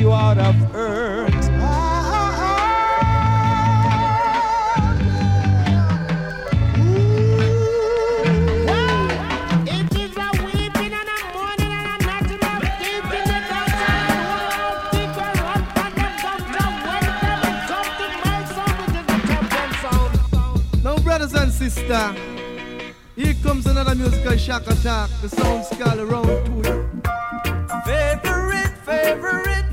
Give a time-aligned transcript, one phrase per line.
[0.00, 1.50] you out of earth.
[20.82, 21.94] Now, brothers and sisters,
[23.16, 25.10] here comes another musical shock attack.
[25.20, 26.88] The sound scale around to.
[27.84, 29.69] Favorite, favorite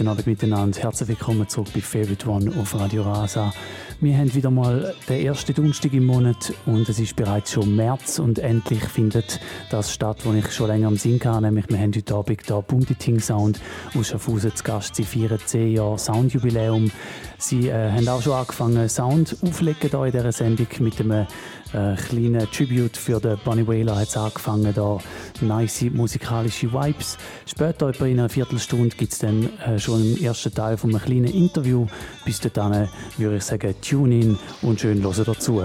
[0.00, 0.80] guten Abend miteinander.
[0.80, 3.52] Herzlich willkommen zurück bei Favorite One auf Radio Rasa.
[4.00, 8.18] Wir haben wieder mal den ersten Donnerstag im Monat und es ist bereits schon März
[8.18, 9.40] und endlich findet
[9.70, 11.42] das statt, wo ich schon länger am Sinn hatte.
[11.42, 13.60] Nämlich wir haben heute Abend hier Bunditing Sound
[13.94, 14.94] aus Schaffhausen zu Gast.
[14.94, 16.90] Sie feiern 10 Jahre Soundjubiläum.
[17.36, 21.26] Sie äh, haben auch schon angefangen Sound auflegen hier in dieser Sendung mit einem
[21.72, 24.98] äh, kleinen Tribute für den Wailer hat es angefangen, da
[25.40, 27.18] nice musikalische Vibes.
[27.46, 31.02] Später, etwa in einer Viertelstunde, gibt es dann äh, schon im ersten Teil von einem
[31.02, 31.86] kleinen Interview.
[32.24, 35.62] Bis dahin würde ich sagen, tune in und schön hören dazu.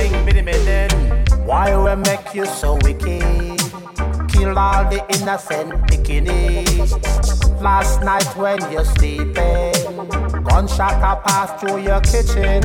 [0.00, 0.42] Bang, bitty,
[1.44, 3.60] Why we make you so wicked?
[4.32, 6.90] Kill all the innocent bikinies.
[7.60, 9.74] Last night when you're sleeping,
[10.44, 12.62] gunshot a pass through your kitchen.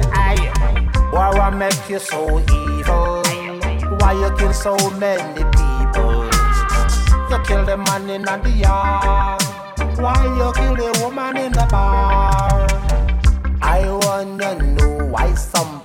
[1.11, 3.23] Why we make you so evil?
[3.99, 6.25] Why you kill so many people?
[7.29, 9.41] You kill the man in the yard.
[9.99, 12.67] Why you kill the woman in the bar?
[13.61, 15.84] I wanna know why some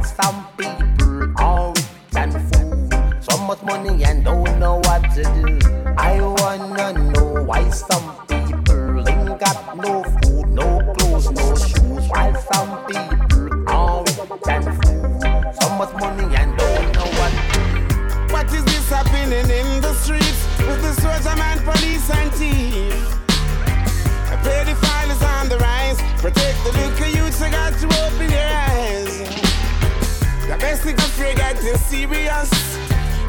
[0.00, 1.84] while some people are rich
[2.16, 2.88] and fool.
[3.20, 5.58] So much money and don't know what to do.
[5.98, 8.09] I wanna know why some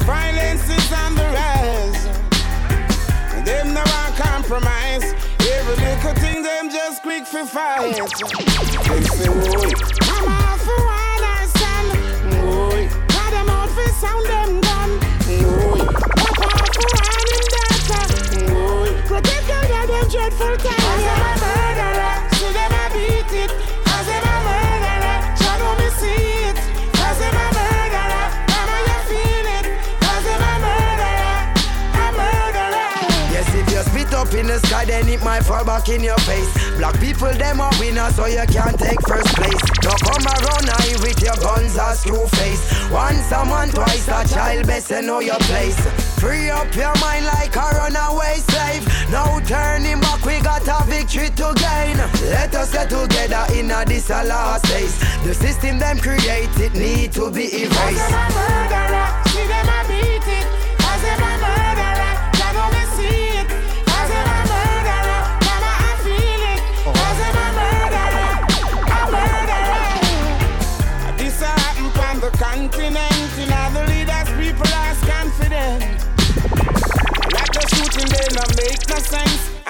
[0.04, 2.04] Violence is on the rise.
[3.44, 5.14] Them no want compromise.
[5.40, 7.94] Every little thing them just quick for fight.
[7.94, 9.70] They say, boy,
[10.02, 11.86] I'm all for all our son.
[12.42, 14.90] Boy, got them all for sound them gun.
[15.28, 18.04] I'm all for all him daughter.
[18.52, 20.82] Boy, protect out of them dreadful times.
[20.82, 22.14] I'm a murderer.
[22.38, 22.71] So them
[34.42, 36.50] in the sky, then it might fall back in your face.
[36.76, 39.62] Black people, them are winners, so you can't take first place.
[39.86, 42.62] Now come around here with your guns or screw face.
[42.90, 45.78] Once a man, twice a child, best you know your place.
[46.18, 48.82] Free up your mind like a runaway slave.
[49.10, 51.96] No turning back, we got a victory to gain.
[52.30, 54.98] Let us get together in a this last days.
[55.24, 58.61] The system them created need to be erased.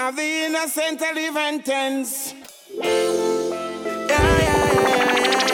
[0.05, 2.35] And the innocent are living tense.
[2.75, 2.89] Yeah,
[4.09, 5.47] yeah, yeah.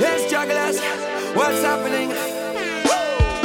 [0.00, 0.80] Yes, jugglers,
[1.36, 2.08] what's happening?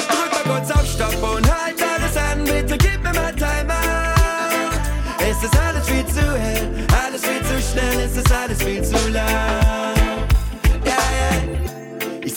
[0.08, 4.80] Drück mal kurz auf Stopp und halt alles an, bitte gib mir mal Timeout.
[5.20, 9.10] Es ist alles viel zu hell, alles viel zu schnell, es ist alles viel zu
[9.10, 9.93] laut.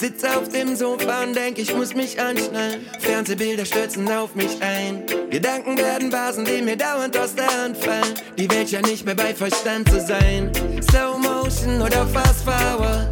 [0.06, 2.86] Sitze auf dem Sofa und denk, ich muss mich anschnallen.
[3.00, 5.02] Fernsehbilder stürzen auf mich ein.
[5.30, 8.14] Gedanken werden Vasen, die mir dauernd aus der Hand fallen.
[8.38, 10.52] Die Welt ja nicht mehr bei Verstand zu sein.
[10.88, 13.08] Slow Motion oder Fast Forward.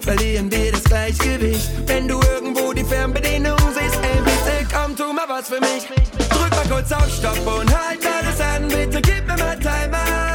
[0.00, 1.70] Verlieren wir das Gleichgewicht.
[1.86, 5.86] Wenn du irgendwo die Fernbedienung siehst, ey, bitte komm, tu mal was für mich.
[6.28, 10.34] Drück mal kurz auf Stopp und halt alles an, bitte gib mir mal Timeout.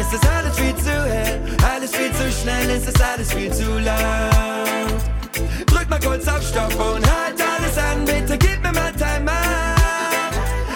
[0.00, 1.40] Es ist alles viel zu hell,
[1.74, 4.29] alles viel zu schnell, es ist alles viel zu laut.
[6.02, 9.80] Kurz auf Stopp und halt alles an, bitte gib mir mal Timeout.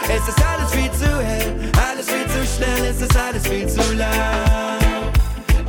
[0.08, 1.54] Es ist alles viel zu hell,
[1.88, 4.10] alles viel zu schnell, es ist alles viel zu laut.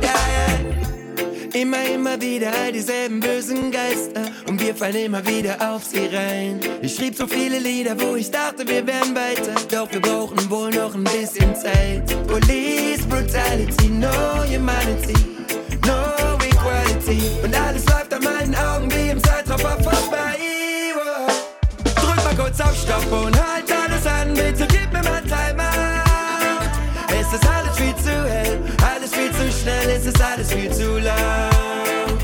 [0.02, 1.60] Ja, ja.
[1.60, 6.60] Immer, immer wieder all dieselben bösen Geister und wir fallen immer wieder auf sie rein.
[6.82, 10.70] Ich schrieb so viele Lieder, wo ich dachte, wir wären weiter, doch wir brauchen wohl
[10.70, 12.04] noch ein bisschen Zeit.
[12.26, 14.10] Police Brutality, no
[14.44, 15.14] humanity,
[30.36, 32.18] alles viel zu laut.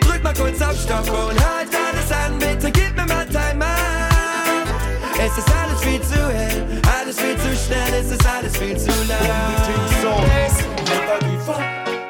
[0.00, 4.70] Drück mal kurz auf Stopp und halt alles an, bitte gib mir mal Timeout.
[5.18, 6.64] Es ist alles viel zu hell,
[6.98, 10.20] alles viel zu schnell, es ist alles viel zu laut.
[10.86, 11.60] Never give up,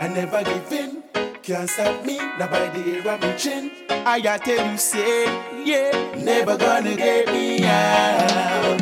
[0.03, 1.03] I never give in.
[1.43, 3.71] Can't stop me, not by the air of my chin.
[4.07, 5.25] I gotta tell you, say,
[5.65, 8.81] yeah, never gonna get me out.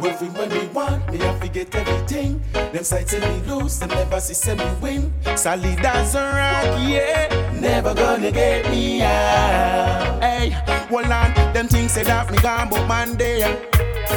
[0.00, 1.18] We when we want, me
[1.52, 2.40] get everything.
[2.52, 5.12] Them sights and me lose, them never see say me win.
[5.36, 10.20] Solid as a rock, yeah, never gonna get me out.
[10.22, 10.50] Hey,
[10.88, 13.52] hold on, them things say that me gone, but man there.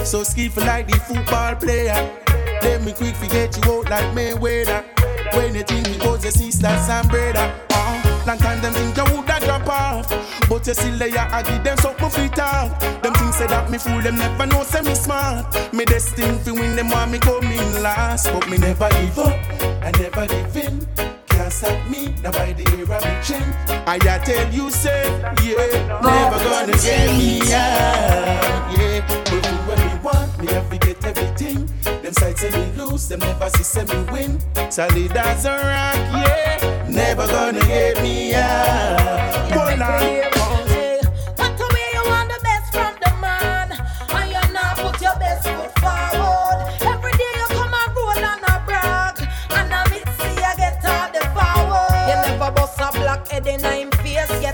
[0.05, 1.93] So skillful like the football player.
[2.61, 4.83] Let me quick forget you out like Mayweather.
[5.35, 7.74] When you think me goes your sisters and brother.
[7.87, 10.09] Uh, long time them think you woulda drop off.
[10.49, 12.80] But you still there, I give them something fit off.
[13.01, 15.73] Them things say that me fool, them never know say me smart.
[15.73, 18.31] Me destined fi win, them want me come in last.
[18.31, 19.37] But me never give up,
[19.83, 20.87] I never give in.
[21.27, 23.44] Can't stop me, now by the air of me chin.
[23.87, 25.04] I tell you say,
[25.44, 28.77] yeah, never gonna get me out.
[28.77, 31.69] Yeah, but do what me want, me have to get everything.
[32.01, 34.39] Them sides say me lose, them never see say me win.
[34.71, 40.65] Solid as a rock, yeah, never gonna give you up Never gonna let you down
[40.68, 46.59] Never gonna run around and desert you You're gonna put your best foot forward.
[46.81, 51.15] Every day I come my rule I know bro I see I get me out.
[51.69, 52.54] Hold on.
[53.44, 53.94] Hey, what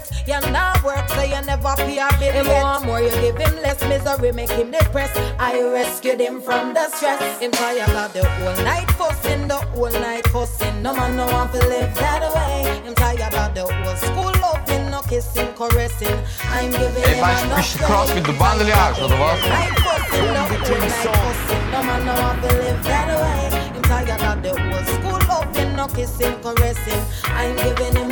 [0.02, 0.28] stress.
[0.28, 2.32] You not work, so you never pay a bill.
[2.32, 5.18] Him want more, you give him less misery, make him depressed.
[5.40, 7.40] I rescued him from the stress.
[7.40, 10.82] Him tired of the whole night fussing, the whole night fussing.
[10.82, 12.82] No man, no one to live that way.
[12.86, 16.18] Him tired of the whole school loving, no kissing, caressing.
[16.50, 17.58] I'm giving him enough.
[17.58, 18.98] Ej, byś the від бандляж.
[19.00, 21.72] Night fussing, the whole night fussing.
[21.72, 23.61] No man, no to live that way.
[23.92, 27.04] Tired of the whole school no kissing, caressing.
[27.26, 28.12] I'm giving him.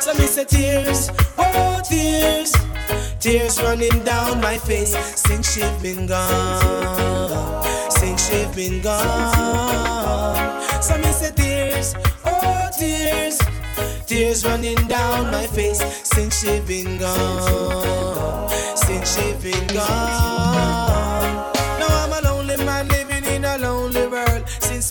[0.00, 2.52] So me say tears, oh tears,
[3.20, 10.62] tears running down my face since she been gone, since she been gone.
[10.82, 11.94] So me say tears,
[12.26, 13.38] oh tears,
[14.06, 20.83] tears running down my face since she been gone, since she been gone.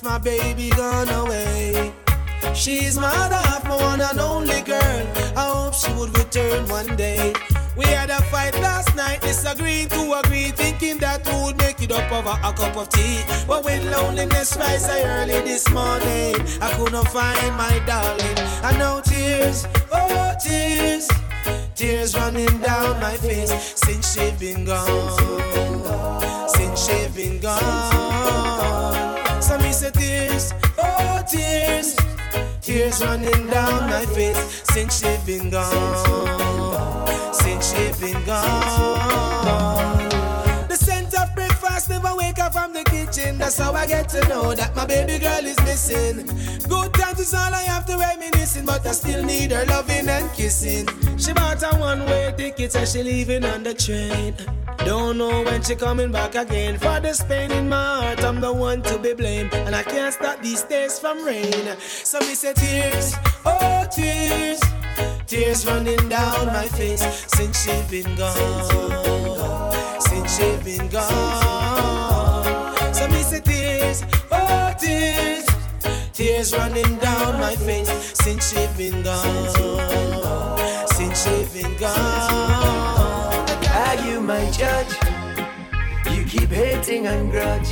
[0.03, 1.93] My baby gone away.
[2.53, 5.07] She's my other half, my one and only girl.
[5.36, 7.33] I hope she would return one day.
[7.75, 11.91] We had a fight last night, disagreeing to agree, thinking that we would make it
[11.91, 13.22] up over a cup of tea.
[13.48, 18.38] But when loneliness rise so early this morning, I couldn't find my darling.
[18.62, 21.07] I know tears, oh tears,
[21.75, 28.52] tears running down my face since she been gone, since she been gone.
[29.83, 31.97] Say tears, oh tears,
[32.61, 39.32] tears running down my face since she been gone, since she been gone.
[42.74, 43.38] The kitchen.
[43.38, 46.25] That's how I get to know that my baby girl is missing.
[46.68, 50.32] Good times is all I have to reminiscing, but I still need her loving and
[50.34, 50.88] kissing.
[51.18, 54.36] She bought a one-way ticket and she leaving on the train.
[54.80, 56.77] Don't know when she coming back again.
[56.77, 60.13] For this pain in my heart, I'm the one to be blamed, and I can't
[60.13, 61.77] stop these tears from rain.
[61.80, 63.13] So me say tears,
[63.46, 64.60] oh tears,
[65.25, 71.52] tears running down my face since she been gone, since she been gone.
[73.33, 75.45] Me tears, oh tears,
[76.13, 83.49] tears running down my face since she been gone, since she been gone.
[83.73, 84.93] Are you my judge?
[86.11, 87.71] You keep hating and grudge.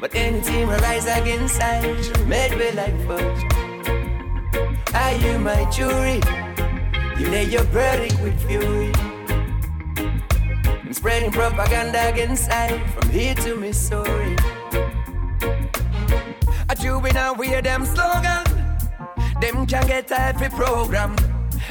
[0.00, 1.80] But anything rise against I,
[2.28, 3.42] made me like fudge.
[4.94, 6.20] Are you my jury?
[7.18, 8.92] You lay your verdict with fury.
[10.86, 14.36] I'm spreading propaganda against I, from here to Missouri.
[16.68, 18.44] I A juvenile wear them slogan.
[19.40, 21.16] Them can't get every program.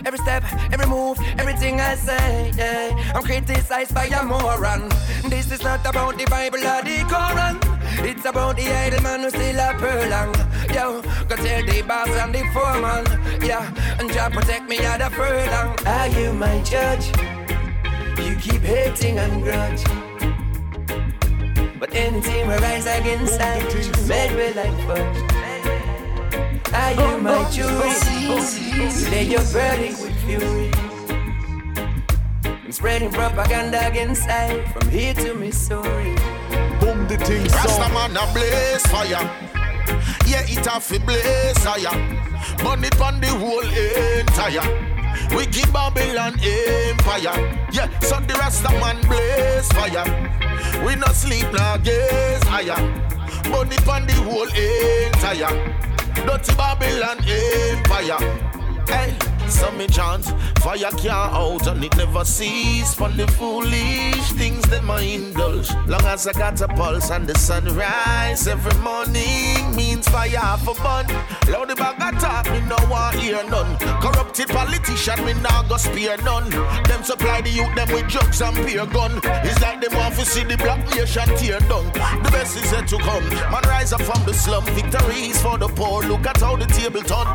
[0.06, 0.44] Every step,
[0.74, 3.14] every move, everything I say, yeah.
[3.16, 4.90] I'm criticized by a moron.
[5.30, 7.56] This is not about the Bible or the Quran.
[8.04, 10.36] It's about the idle man who still a furlong.
[10.76, 13.06] Yo, go tell the boss and the foreman.
[13.42, 15.78] Yeah, and Jah protect me at the furlong.
[15.88, 17.45] Are you my judge?
[18.24, 19.84] You keep hating and grudge.
[21.80, 23.60] But anything will rise against I,
[24.08, 25.18] made with like fudge.
[26.74, 27.92] Are you my jury?
[28.76, 30.72] You lay your verdict with fury.
[32.46, 36.16] I'm spreading propaganda against I, from here to Missouri.
[36.80, 39.26] Boom the thing Rasta man a blaze fire
[40.28, 41.96] Yeah it a fi blaze higher
[42.64, 44.95] Burn it on the whole entire
[45.36, 47.36] we keep Babylon empire.
[47.72, 50.06] Yeah, so the Rasta man blaze fire.
[50.86, 53.06] We no sleep nor gaze higher.
[53.72, 55.52] It on the whole entire.
[56.26, 58.20] Dirty Babylon empire.
[58.88, 59.18] Hey,
[59.50, 60.26] so me chant,
[60.60, 65.72] fire can't out and it never cease for the foolish things that my indulge.
[65.88, 71.08] Long as I got a pulse and the sunrise every morning means fire for fun.
[71.50, 73.78] Loud the bag talk, me no want hear none.
[74.02, 76.50] Corrupted politician, me nah go spare none.
[76.86, 79.20] Them supply the youth them with drugs and beer gun.
[79.44, 81.86] It's like them want to see the black nation tear down.
[82.24, 83.28] The best is yet to come.
[83.52, 86.04] Man rise up from the slum, victories for the poor.
[86.04, 87.28] Look at how the table turn.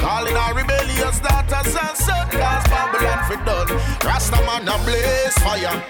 [0.00, 1.20] Calling our rebellious
[1.62, 3.80] daughters and cause Babylon for done.
[4.04, 5.82] Rasta man a blaze fire.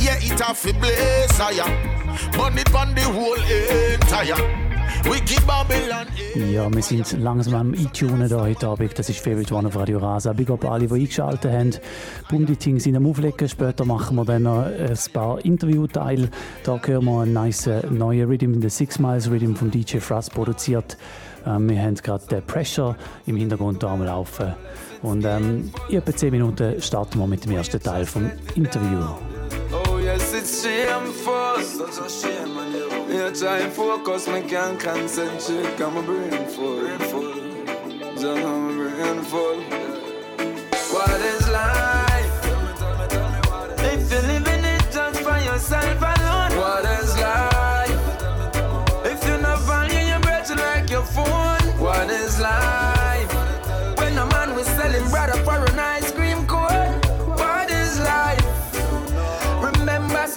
[0.00, 1.68] Yeah, it a fi blaze higher.
[2.32, 3.38] Burn it on the whole
[3.94, 4.70] entire.
[6.52, 8.98] Ja, wir sind langsam am Eintunen da heute Abend.
[8.98, 10.32] Das ist Favorite One auf Radio Rasa.
[10.34, 12.56] Big up alle, die eingeschaltet haben.
[12.58, 13.48] Things sind am Auflegen.
[13.48, 16.28] Später machen wir dann noch ein paar Interviewteile.
[16.64, 20.34] Da hören wir einen nice äh, neuen Rhythm, den Six Miles Rhythm von DJ Frost
[20.34, 20.98] produziert.
[21.46, 24.54] Ähm, wir haben gerade den Pressure im Hintergrund am Laufen.
[25.02, 28.98] Und ähm, in etwa 10 Minuten starten wir mit dem ersten Teil vom Interview.
[29.72, 31.62] Oh yes, it's shameful.
[31.62, 33.06] Such a shame on you.
[33.08, 35.76] Me a try and focus, me can't concentrate.
[35.78, 37.34] Got my brain full, full.
[38.14, 39.60] Just my brain full.
[40.92, 42.30] What is life?
[43.78, 46.19] If you're living it just for yourself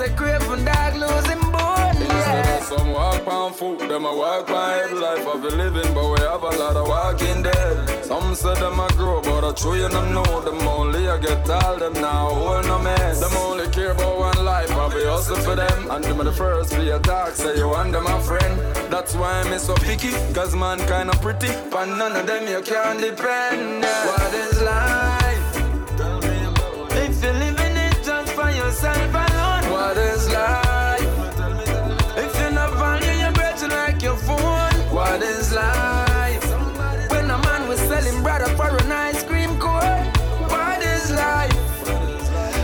[0.04, 1.96] Say craving dog losing bone.
[1.96, 2.60] Yeah.
[2.60, 6.44] Some walk on foot, them a walk on life of a living, but we have
[6.44, 8.04] a lot of walking dead.
[8.04, 11.50] Some say them a grow, but I true you no know them only I get
[11.50, 13.22] all them now, hold no mess.
[13.22, 15.90] Them only care about one life, I be hustle for them.
[15.90, 18.60] And them the first be a dog, say you want them a friend.
[18.92, 22.98] That's why I'm so picky, cause man kinda pretty, but none of them you can
[22.98, 23.84] depend.
[23.84, 24.08] Yeah.
[24.08, 25.54] What is life?
[26.92, 29.33] If you're living it just for yourself
[29.94, 31.02] mother's life.
[32.18, 36.44] If you're not value your brethren like your phone, what is life?
[37.12, 40.06] When a man was selling brother for an ice cream cone,
[40.54, 41.54] what is life?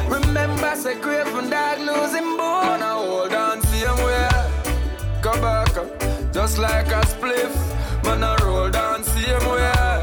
[0.09, 2.79] Remember, say "Crave from dog losing bone.
[2.79, 4.43] now hold on, see him where.
[5.21, 5.73] Come back
[6.31, 7.53] just like a spliff.
[8.05, 9.99] Man, I roll down, see him where.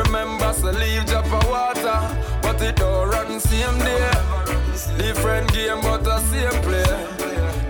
[0.00, 2.00] Remember, say leave Jaffa water,
[2.40, 4.43] but it don't run, see him there.
[4.98, 7.14] Different game, but the same play.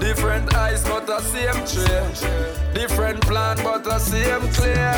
[0.01, 2.75] Different eyes, but the same tray.
[2.75, 4.95] Different plan, but the same clear.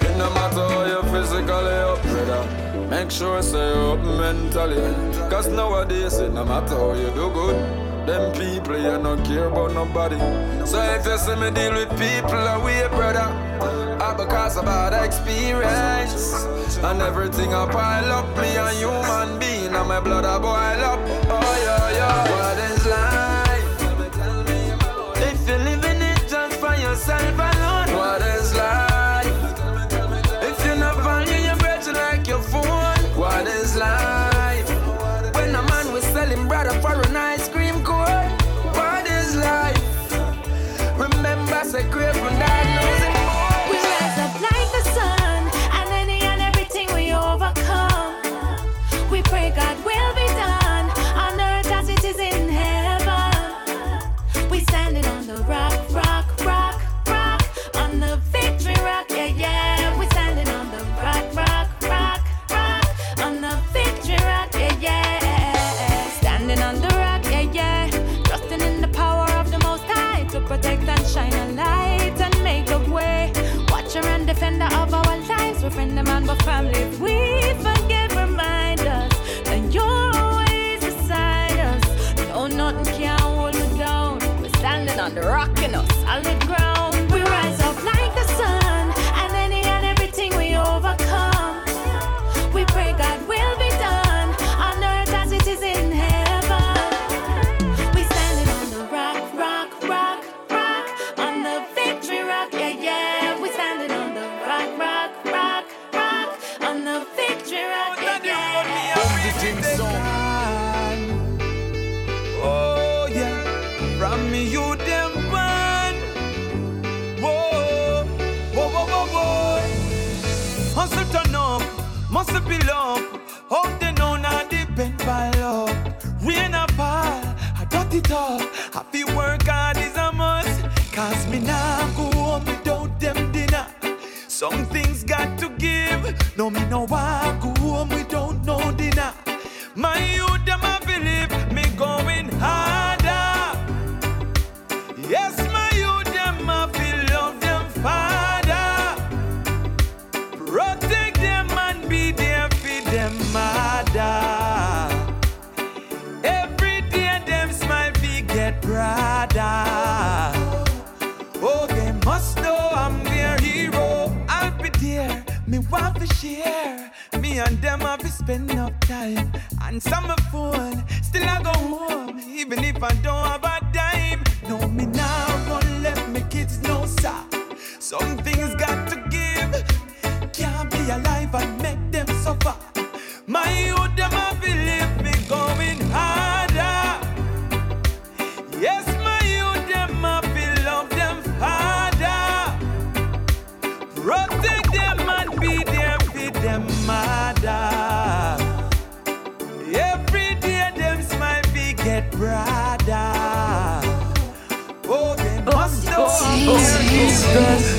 [0.00, 2.88] It no matter how you physically up, brother.
[2.90, 4.82] Make sure say you up mentally.
[5.30, 7.84] Cause nowadays, it no matter how you do good.
[8.06, 10.18] Them people, you don't care about nobody.
[10.66, 13.28] So if you see me deal with people, away, brother.
[14.04, 16.44] I because of bad experience.
[16.84, 21.00] And everything I pile up, me a human being, and my blood I boil up.
[21.30, 21.43] Oh,
[22.06, 23.70] What is life?
[25.16, 27.40] If you're living it just for yourself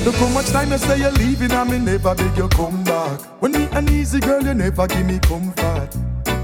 [0.06, 3.20] look how much time you say you're leaving and me never beg you come back.
[3.42, 5.90] When me an easy girl, you never give me comfort.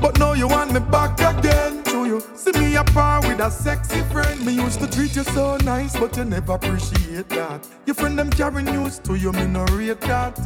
[0.00, 1.84] But now you want me back again.
[1.86, 4.44] So you see me apart with a sexy friend.
[4.44, 7.64] Me used to treat you so nice, but you never appreciate that.
[7.86, 10.36] Your friend them carrying news to you, me no rate that.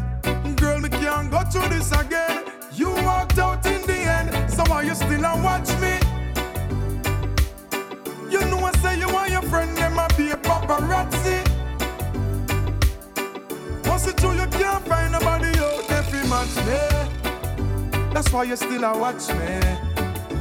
[0.57, 2.45] Girl, me can't go through this again.
[2.75, 5.97] You walked out in the end, so why you still a watch me?
[8.31, 10.36] You know I say you want your friend them a be
[14.07, 18.13] Once it true you can't find nobody out there fi match me.
[18.15, 19.59] That's why you still a watch me.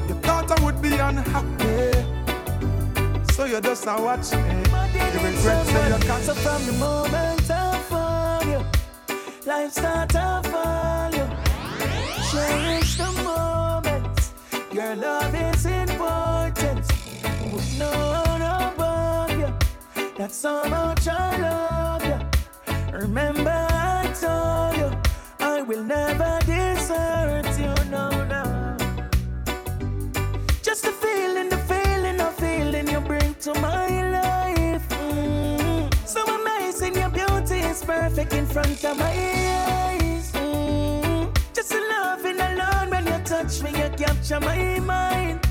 [0.07, 1.91] You thought I would be unhappy,
[3.33, 4.53] so you just a watch me.
[5.13, 6.23] You regret say you can't.
[6.23, 8.61] So from the moment I found you,
[9.47, 11.27] life start to fall you.
[12.29, 14.31] Cherish the moment.
[14.71, 16.85] Your love is important.
[17.51, 17.89] With no
[18.27, 19.51] one above you.
[20.15, 21.74] That's how much I love.
[23.01, 24.89] Remember I told you
[25.39, 27.73] I will never desert you.
[27.91, 28.77] No, no.
[30.63, 34.87] Just the feeling the feeling, the feeling you bring to my life.
[34.87, 36.07] Mm.
[36.07, 40.31] So amazing, your beauty is perfect in front of my eyes.
[40.31, 41.37] Mm.
[41.53, 45.44] Just a loving alone when you touch me, you capture my mind.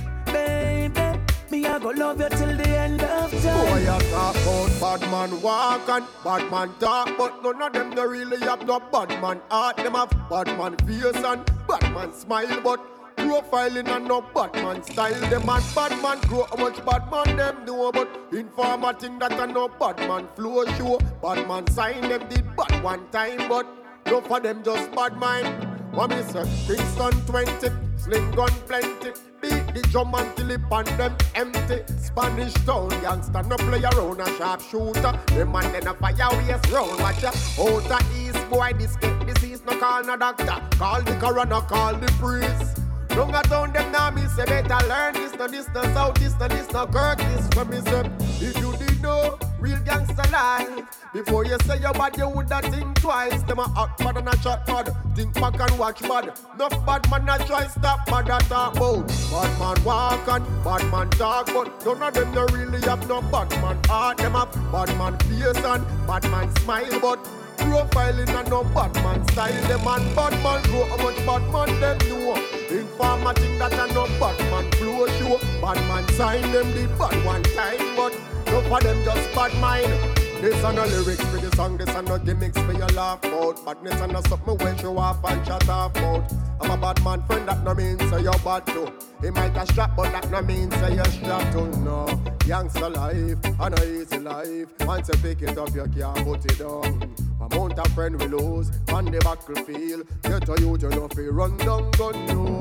[1.64, 3.66] Me, I go love you till the end of time.
[3.66, 7.90] Boy, you talk about bad man walk and bad man talk, but none of them
[7.94, 9.78] they really have no bad man heart.
[9.78, 12.80] Them have bad man face and bad man smile, but
[13.16, 15.18] profiling and no bad man style.
[15.30, 19.32] Them and bad man grow how much bad man them know, but informer think that
[19.32, 20.98] a no bad man flow show.
[21.22, 23.66] Bad man sign them did bad one time, but
[24.06, 25.66] no for them just bad mind.
[25.94, 26.44] What me say?
[26.66, 29.33] Kingston 20, sling gun plenty.
[29.44, 31.82] Beat the drum until it pan them empty.
[31.98, 35.12] Spanish town youngster no play around a sharp shooter.
[35.26, 36.98] Them man then a fire waste round.
[37.00, 37.24] Watch.
[37.24, 40.58] Out a east boy this disease no call no doctor.
[40.78, 42.78] Call the coroner, call the priest.
[43.16, 46.34] Long a town them now me say better learn this no this no south this
[46.40, 51.00] no this no kirk this when me say if you did know real gangster life
[51.14, 53.42] before you say your bad you woulda think twice.
[53.44, 54.94] Them a hot bad and a chat bad.
[55.16, 56.24] Think back and watch bad.
[56.54, 60.84] Enough bad man a try stop bad a talk about bad man walk and bad
[60.92, 64.18] man talk but none of them no really have no bad man heart.
[64.18, 67.18] Them have bad man face and bad man smile but
[67.56, 71.80] Profiling and no bad man style Them and bad man grow how much bad man
[71.80, 72.34] them know
[72.70, 77.42] Informer that a no bad man flow show Bad man sign them did bad one
[77.42, 78.12] time But
[78.46, 82.06] no for them just bad mind this and no lyrics for the song, this and
[82.06, 83.64] no gimmicks for your laugh out.
[83.64, 86.30] Badness and no something when show off and chat off out.
[86.60, 88.92] I'm a bad man friend, that no mean say you're bad too.
[89.22, 91.04] He might a strap, but that no mean say you're
[91.50, 91.70] too.
[91.80, 94.68] No, youngster life, and a easy life.
[94.80, 97.33] Once you pick it up, you can't put it down.
[97.50, 100.06] Amount of friend we lose on the battlefield.
[100.22, 102.60] Get a youth, you know, fi run down gun no.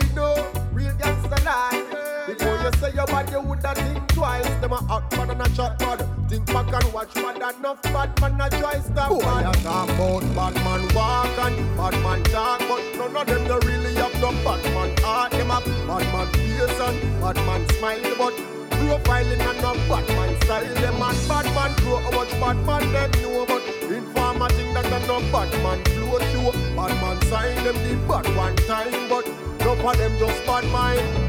[0.00, 1.82] You know, real gangster life.
[2.26, 4.48] Before you say you're bad, you woulda think twice.
[4.60, 6.00] Them a hot man and a chat bad.
[6.30, 7.36] Think back and watch bad.
[7.36, 9.54] Enough bad man a try stop Boy, bad.
[9.54, 13.66] you talk about bad man walk and bad man talk, but none of them they
[13.68, 15.30] really have no bad man heart.
[15.32, 18.34] Them have bad man face and bad man smile, but
[18.86, 20.74] profiling and no bad man style.
[20.74, 24.86] Them and bad man grow how much bad man them know, but informer think that
[24.86, 26.52] a no bad man flow show.
[26.76, 29.26] Bad man sign them the bad one time, but
[29.60, 31.25] no for them just bad mind.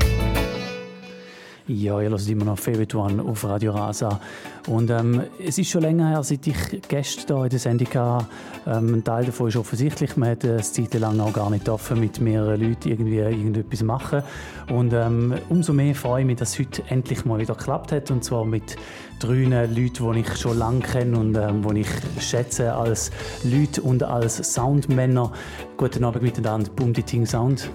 [1.69, 4.21] Ja, ihr hört immer noch Favorite One auf Radio Rasa.
[4.69, 8.25] Und ähm, es ist schon länger her, seit ich Gäste hier in der Sendung hatte.
[8.65, 11.99] Ähm, ein Teil davon ist offensichtlich, man hat eine Zeit lang auch gar nicht dürfen
[11.99, 14.23] mit mehreren Leuten irgendwie irgendetwas machen.
[14.69, 18.12] Und ähm, umso mehr freue ich mich, dass es heute endlich mal wieder geklappt hat.
[18.12, 18.77] Und zwar mit
[19.19, 23.12] drei Leuten, die ich schon lange kenne und ähm, die ich schätze als
[23.43, 25.34] Leute und als Soundmänner.
[25.75, 27.69] Guten Abend miteinander, Boom Ting Sound.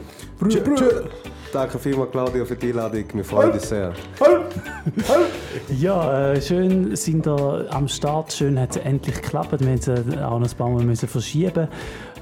[0.48, 1.02] Tschö, tschö.
[1.52, 3.04] Danke vielmals, Claudio, für die Einladung.
[3.12, 3.92] Wir freuen uns sehr.
[5.78, 8.32] Ja, äh, schön sind ihr am Start.
[8.32, 9.60] Schön hat es endlich geklappt.
[9.60, 11.68] Wir mussten es auch noch ein paar Mal müssen verschieben.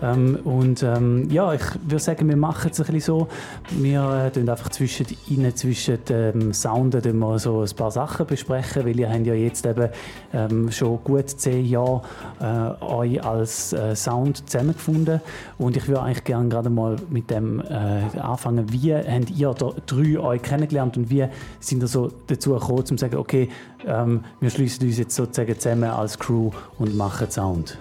[0.03, 3.29] Ähm, und ähm, ja, ich würde sagen, wir machen es ein bisschen so.
[3.71, 8.99] Wir äh, einfach zwischen ihnen, zwischen dem Sounden, wir so ein paar Sachen besprechen, weil
[8.99, 9.89] ihr habt ja jetzt eben
[10.33, 12.03] ähm, schon gut zehn Jahre
[12.41, 15.21] äh, euch als äh, Sound zusammengefunden.
[15.59, 18.73] Und ich würde eigentlich gerne gerade mal mit dem äh, anfangen.
[18.73, 21.27] Wie habt ihr da drei euch kennengelernt und wie
[21.61, 23.49] sind ihr so dazu gekommen, zu sagen, okay,
[23.87, 27.79] ähm, wir schließen uns jetzt sozusagen zusammen als Crew und machen Sound?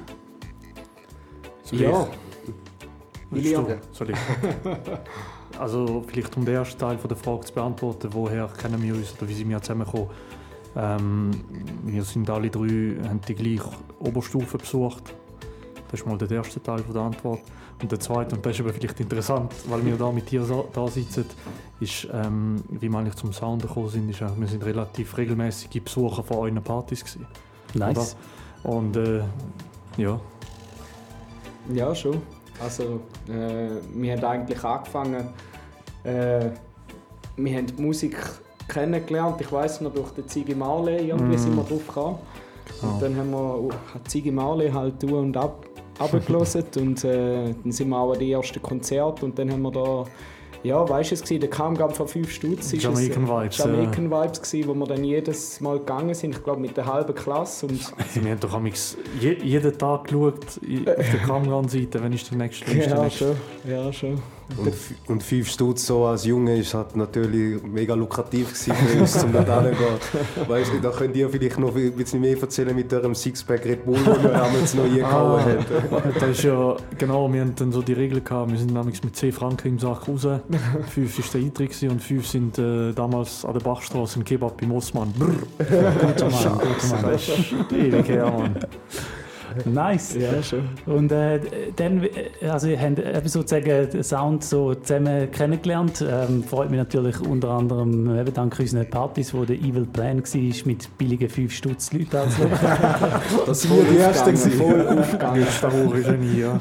[1.72, 2.08] Ja.
[3.32, 3.80] Willst du?
[3.92, 4.18] Soll ich?
[5.60, 9.14] Also vielleicht um den ersten Teil von der Frage zu beantworten, woher kennen wir uns
[9.18, 10.10] oder wie sind wir zusammengekommen.
[10.76, 11.32] Ähm,
[11.84, 15.14] wir sind alle drei, haben die gleiche Oberstufe besucht.
[15.92, 17.42] Das ist mal der erste Teil von der Antwort.
[17.82, 20.88] Und der zweite, und das ist aber vielleicht interessant, weil wir da mit dir da
[20.88, 21.26] sitzen,
[21.80, 26.24] ist, ähm, wie wir eigentlich zum Sound gekommen sind, ist, wir sind relativ regelmäßige Besucher
[26.24, 27.26] von euren Partys gewesen.
[27.74, 28.16] Nice.
[28.64, 28.76] Oder?
[28.76, 29.24] Und äh,
[29.98, 30.20] ja.
[31.74, 32.22] Ja, schon.
[32.62, 35.30] Also, äh, wir haben eigentlich angefangen,
[36.04, 36.50] äh,
[37.38, 38.18] wir haben die Musik
[38.68, 39.40] kennengelernt.
[39.40, 41.40] Ich weiß noch, durch den Ziggy Marley irgendwie Mm.
[41.40, 42.20] sind wir drauf gekommen.
[42.82, 42.94] Genau.
[42.94, 45.66] Und dann haben wir hat Ziggy Marley halt du und ab
[46.00, 49.72] abgelassen und äh, dann sind wir auch an die ersten Konzerte und dann haben wir
[49.72, 50.06] da
[50.64, 53.58] ja, weißt du es gewesen, der Kamgam von 5 Stutz ist Jamaican es, äh, Vibes,
[53.58, 57.16] Jamaican Vibes gewesen, wo wir dann jedes Mal gegangen sind, ich glaube mit der halben
[57.16, 58.60] Klasse und Also wir haben doch
[59.20, 63.04] je, jeden Tag geschaut auf der Kamran-Seite, wenn ist der nächste, wenn ist der ja,
[63.04, 63.36] nächste.
[63.64, 63.72] schon.
[63.72, 64.39] Ja, schon.
[64.58, 64.74] Und,
[65.08, 69.34] und 5 Stutz so als Junge ist halt natürlich mega lukrativ gewesen für uns, um
[69.34, 70.48] da hinzugehen.
[70.48, 73.86] Weißt du, da könnt ihr vielleicht noch ein bisschen mehr erzählen mit eurem Sixpack Red
[73.86, 75.66] Bull, den wir damals noch eingehauen haben.
[76.20, 79.16] das ist ja, genau, wir hatten dann so die Regel gehabt, wir sind nämlich mit
[79.16, 80.28] 10 Franken im Sack raus.
[80.90, 84.60] 5 war der Eintritt gewesen und 5 sind äh, damals an der Bachstraße im Kebab
[84.60, 85.14] beim Osman.
[85.18, 85.34] Brrr.
[85.60, 87.12] Guter Mann, guter Mann.
[87.12, 88.60] Das ist ewig her, Mann.
[89.66, 90.16] Nice.
[90.16, 90.70] Ja, schon.
[90.86, 91.40] Und äh,
[91.76, 96.04] dann, äh, also ihr habt eben sozusagen den Sound so zusammen kennengelernt.
[96.08, 100.66] Ähm, freut mich natürlich unter anderem eben dank unseren Partys, wo der Evil Plan war,
[100.66, 102.36] mit billigen 5 Stutz Leuten als
[103.46, 104.52] Das sind die ersten gewesen.
[104.52, 105.46] Voll aufgegangen.
[105.62, 106.60] Wars Genie, ja.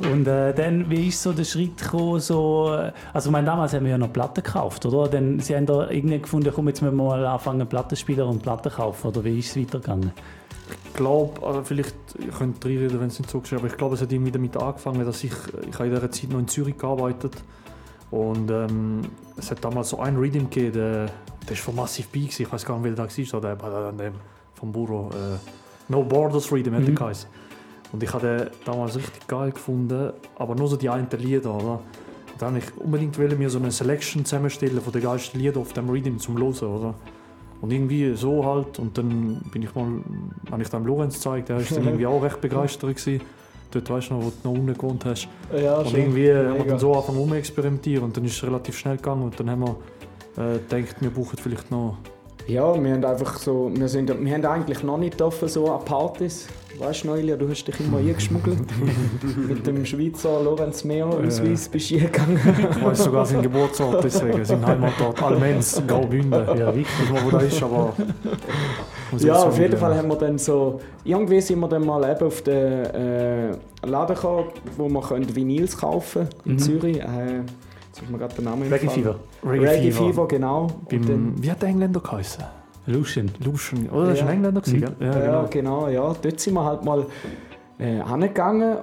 [0.00, 3.74] Und äh, dann, wie ist so der Schritt gekommen, so, äh, also ich meine, damals
[3.74, 5.08] haben wir ja noch Platten gekauft, oder?
[5.08, 8.70] Dann, Sie haben da irgendwie gefunden, komm, jetzt müssen wir mal anfangen, Plattenspieler und Platten
[8.70, 10.12] kaufen, oder wie ist es weitergegangen?
[10.86, 13.94] Ich glaube, also vielleicht, ich könnte reinreden, wenn es nicht so ist, aber ich glaube,
[13.94, 15.32] es hat irgendwie damit angefangen, dass ich,
[15.68, 17.34] ich habe in dieser Zeit noch in Zürich gearbeitet
[18.10, 19.02] und ähm,
[19.36, 21.06] es hat damals so einen Rhythm gegeben, der,
[21.46, 23.92] der ist von Massive B, ich weiß gar nicht, wie der da war, der, der,
[23.92, 24.12] der
[24.54, 25.38] vom Buro, äh,
[25.90, 26.86] No Borders Rhythm hat Mhm.
[26.86, 27.28] der geheißen.
[27.92, 31.72] Und ich habe den damals richtig geil gefunden, aber nur so die einen Lieder, oder?
[32.32, 35.62] Und dann wollte ich unbedingt wollen, mir so eine Selection zusammenstellen von den geilsten Liedern
[35.62, 36.94] auf dem Rhythm zum Hören, oder?
[37.60, 39.86] Und irgendwie so halt, und dann bin ich mal,
[40.50, 43.20] habe ich dem Lorenz gezeigt, der ist dann irgendwie auch recht begeistert gewesen.
[43.70, 45.28] Dort weißt du noch, wo du noch unten gewohnt hast.
[45.54, 46.00] Ja, und schon.
[46.00, 46.64] irgendwie haben wir Mega.
[46.64, 49.60] dann so angefangen rum experimentieren und dann ist es relativ schnell gegangen und dann haben
[49.60, 49.76] wir
[50.36, 51.98] äh, gedacht, wir brauchen vielleicht noch
[52.46, 55.84] Ja, wir haben einfach so, wir, sind, wir haben eigentlich noch nicht dürfen, so an
[55.84, 56.46] Partys.
[56.78, 58.58] Weißt du, Neulia, du hast dich immer eingeschmuggelt.
[59.48, 62.40] Mit dem Schweizer Lorenz Mehr Ausweis bist du eingegangen.
[62.70, 66.58] Ich weiß sogar seinen Geburtsort, deswegen sein Heimatort Almens, Graubünden.
[66.58, 66.88] Ja, nicht,
[67.24, 67.92] wo das ist, aber...
[69.18, 69.76] Ja, auf jeden.
[69.76, 70.80] Fall haben wir dann so.
[71.04, 73.50] Irgendwie sind wir dann mal eben auf den äh,
[73.84, 74.44] Laden gekommen,
[74.76, 76.58] wo man können Vinyls kaufen in Mhm.
[76.60, 76.98] Zürich.
[77.00, 77.42] Äh,
[78.02, 78.88] ist mir gerade der Name Reggae.
[78.88, 79.16] Fever.
[79.44, 80.06] Reggae Reggae Fever.
[80.08, 80.66] Fever, genau.
[80.88, 82.44] Beim, dann- wie hat der Engländer geheißen?
[82.86, 83.30] Lucian.
[83.44, 83.88] Lucian.
[83.90, 84.24] Oder das war Ja.
[84.26, 85.04] ein Engländer, gewesen, Mhm.
[85.06, 85.46] Ja, Ja, genau.
[85.50, 86.14] genau, ja.
[86.20, 87.06] Dort sind wir halt mal
[87.78, 88.76] äh, angegangen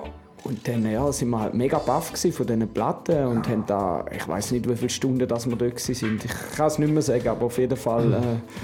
[0.48, 4.28] und dann ja, sind wir halt mega baff von diesen Platten und haben da, ich
[4.28, 6.24] weiß nicht, wie viele Stunden dass wir dort sind.
[6.24, 8.14] Ich kann es nicht mehr sagen, aber auf jeden Fall.
[8.14, 8.20] Äh,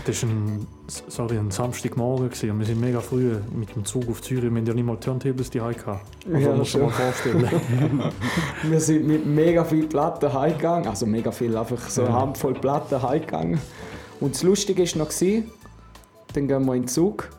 [0.06, 4.10] Das war ein, sorry, ein Samstagmorgen gewesen und wir sind mega früh mit dem Zug
[4.10, 4.44] auf Zürich.
[4.44, 5.86] Wir haben ja nicht mal Turntables die gehabt.
[5.86, 6.00] Also
[6.32, 6.90] Ja, du dir mal schon.
[6.90, 7.50] vorstellen.
[8.64, 12.14] wir sind mit mega viel Platten heimgegangen, also mega viel, einfach so eine.
[12.14, 13.60] Handvoll Platten heimgegangen.
[14.22, 15.12] Und das Lustige war noch,
[16.34, 17.30] dann gehen wir in den Zug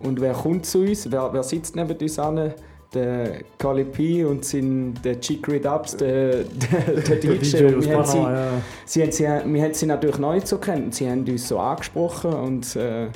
[0.00, 2.54] und wer kommt zu uns, wer, wer sitzt neben uns an?
[2.94, 7.64] Der Kali P und sein, der Chicory Dubs, der, der, der DJ.
[7.64, 8.50] Und aus wir, haben sie, ja.
[8.86, 10.94] sie, haben, sie, wir haben sie natürlich neu so kennt.
[10.94, 13.08] Sie haben uns so angesprochen und äh,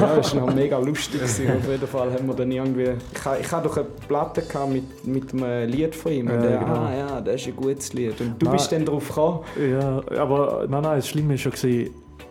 [0.00, 1.20] ja, es war noch mega lustig.
[1.20, 1.46] gewesen.
[1.58, 2.92] Auf jeden Fall haben wir dann irgendwie...
[3.12, 6.26] Ich, ich hatte doch eine Platte gehabt mit, mit einem Lied von ihm.
[6.28, 6.72] Und Ja, der, genau.
[6.72, 8.18] ah ja, das ist ein gutes Lied.
[8.20, 8.56] Und du Nein.
[8.56, 9.40] bist dann drauf gekommen.
[9.70, 11.90] Ja, aber nein, nein, das Schlimme ja, gewesen,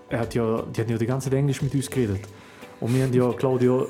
[0.10, 2.22] er hat ja, die haben ja die ganze Zeit Englisch mit uns geredet.
[2.80, 3.88] Und wir haben ja, Claudio,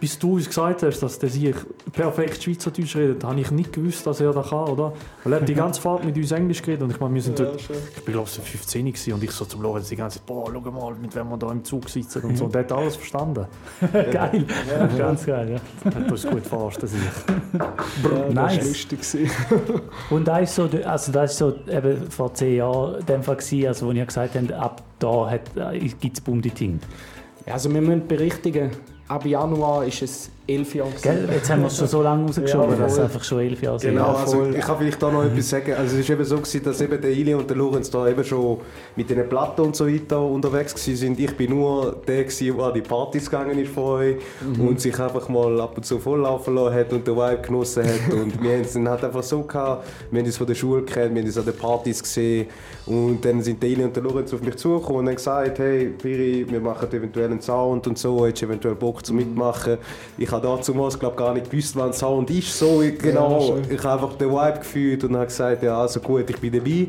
[0.00, 1.54] bis du uns gesagt hast, dass der sich
[1.92, 4.92] perfekt Schweizerdeutsch redet, habe ich nicht gewusst, dass er das kann, oder?
[5.24, 7.38] Weil er hat die ganze Fahrt mit uns Englisch geredet und ich meine, wir sind
[7.38, 9.96] Ja, dort, ich bin glaube ich so 15 gewesen und ich so zum Lorenz die
[9.96, 12.44] ganze Zeit, boah, schau mal, mit wem wir da im Zug sitzen und so.
[12.44, 13.46] Und der hat alles verstanden.
[13.92, 14.44] geil.
[14.70, 15.50] Ja, Ganz geil,
[15.84, 15.90] ja.
[15.92, 17.58] Hat uns gut verarscht, das ich.
[17.58, 17.74] Ja,
[18.26, 18.58] das Nice.
[18.58, 19.30] war lustig.
[20.10, 23.36] Und da ist so, also das ist so eben vor zehn Jahren in dem Fall
[23.36, 25.38] gewesen, also wo ihr gesagt habt, ab da
[26.00, 26.80] gibt es Bum-die-Ting.
[27.46, 28.70] Ja, also wir müssen berichtigen,
[29.08, 30.90] ab Januar ist es elf Jahre.
[31.02, 31.28] Gell?
[31.32, 33.78] Jetzt haben wir es schon so lange rausgeschoben, Ja, dass es einfach schon elf Jahre
[33.80, 33.92] sind.
[33.92, 34.54] Genau, also voll.
[34.54, 35.74] ich kann vielleicht da noch etwas sagen.
[35.74, 38.22] Also es war eben so, gewesen, dass eben der Ili und der Lorenz da eben
[38.24, 38.58] schon
[38.94, 41.16] mit den Platten und so weiter unterwegs waren.
[41.18, 44.68] Ich bin nur der, gewesen, der an die Partys gegangen ist von euch Mhm.
[44.68, 48.12] und sich einfach mal ab und zu volllaufen lassen hat und den Vibe genossen hat.
[48.12, 50.82] und wir haben es dann halt einfach so gehabt, wir haben uns von der Schule
[50.82, 52.46] kennt, wir haben uns an den Partys gesehen
[52.86, 55.86] und dann sind der Ili und der Lorenz auf mich zugekommen und haben gesagt, hey
[55.86, 59.78] Piri, wir machen eventuell einen Sound und so, hättest du eventuell Bock zu mitmachen.
[60.18, 63.56] Ich habe damals glaube gar nicht gewusst, was ein Sound ist, so genau.
[63.68, 66.52] Ja, ich habe einfach den Vibe gefühlt und habe gesagt, ja also gut, ich bin
[66.52, 66.88] dabei.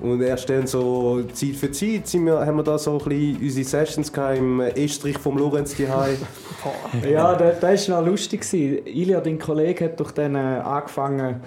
[0.00, 3.36] Und erst dann so Zeit für Zeit sind wir, haben wir da so ein bisschen
[3.42, 6.16] unsere Sessions gehabt im Estrich vom Lorenz daheim.
[7.10, 8.40] Ja, das, das war noch lustig.
[8.42, 8.86] gewesen.
[8.86, 11.40] Ilja, dein Kollege, hat doch dann äh, angefangen,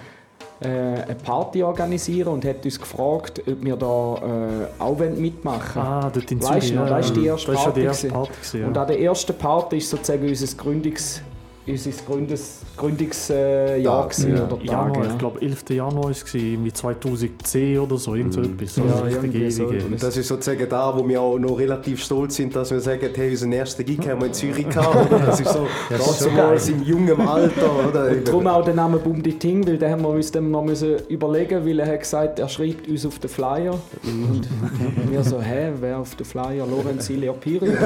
[0.60, 5.20] äh, eine Party zu organisieren und hat uns gefragt, ob wir da äh, auch wollen
[5.20, 6.68] mitmachen Ah, dort in Weißt Zürich.
[6.70, 6.96] du noch, ja.
[6.98, 7.80] das war die erste Das ja Party.
[7.80, 8.14] die erste gewesen.
[8.14, 8.32] Party.
[8.40, 8.82] gewesen, Und ja.
[8.82, 11.22] an der ersten Party war sozusagen unser Gründungs
[11.66, 14.64] unser Gründes Gründungsjahr Ja, gewesen, oder Tage.
[14.64, 15.10] Januar, ja.
[15.12, 15.64] ich glaube 11.
[15.70, 18.76] Januar war es, irgendwie 2010 oder so, irgend so etwas.
[18.76, 19.66] Ja, Also irgendwie so.
[19.66, 23.08] Und das ist sozusagen da, wo wir auch noch relativ stolz sind, dass wir sagen,
[23.14, 25.10] hey, unseren ersten Gig haben wir in Zürich gehabt.
[25.10, 25.20] Oder?
[25.26, 26.58] Das ist so, Ja, das ist so geil.
[26.68, 27.88] im jungen Alter.
[27.88, 28.08] Oder?
[28.10, 30.64] Und darum auch der Name Bum die Ting, weil den haben wir uns dann noch
[30.64, 33.78] müssen überlegen, weil er hat gesagt, er schreibt uns auf den Flyer.
[34.04, 34.46] Und
[35.10, 36.66] wir so, hä, wer auf den Flyer?
[36.66, 37.70] Lorenz Leopiri?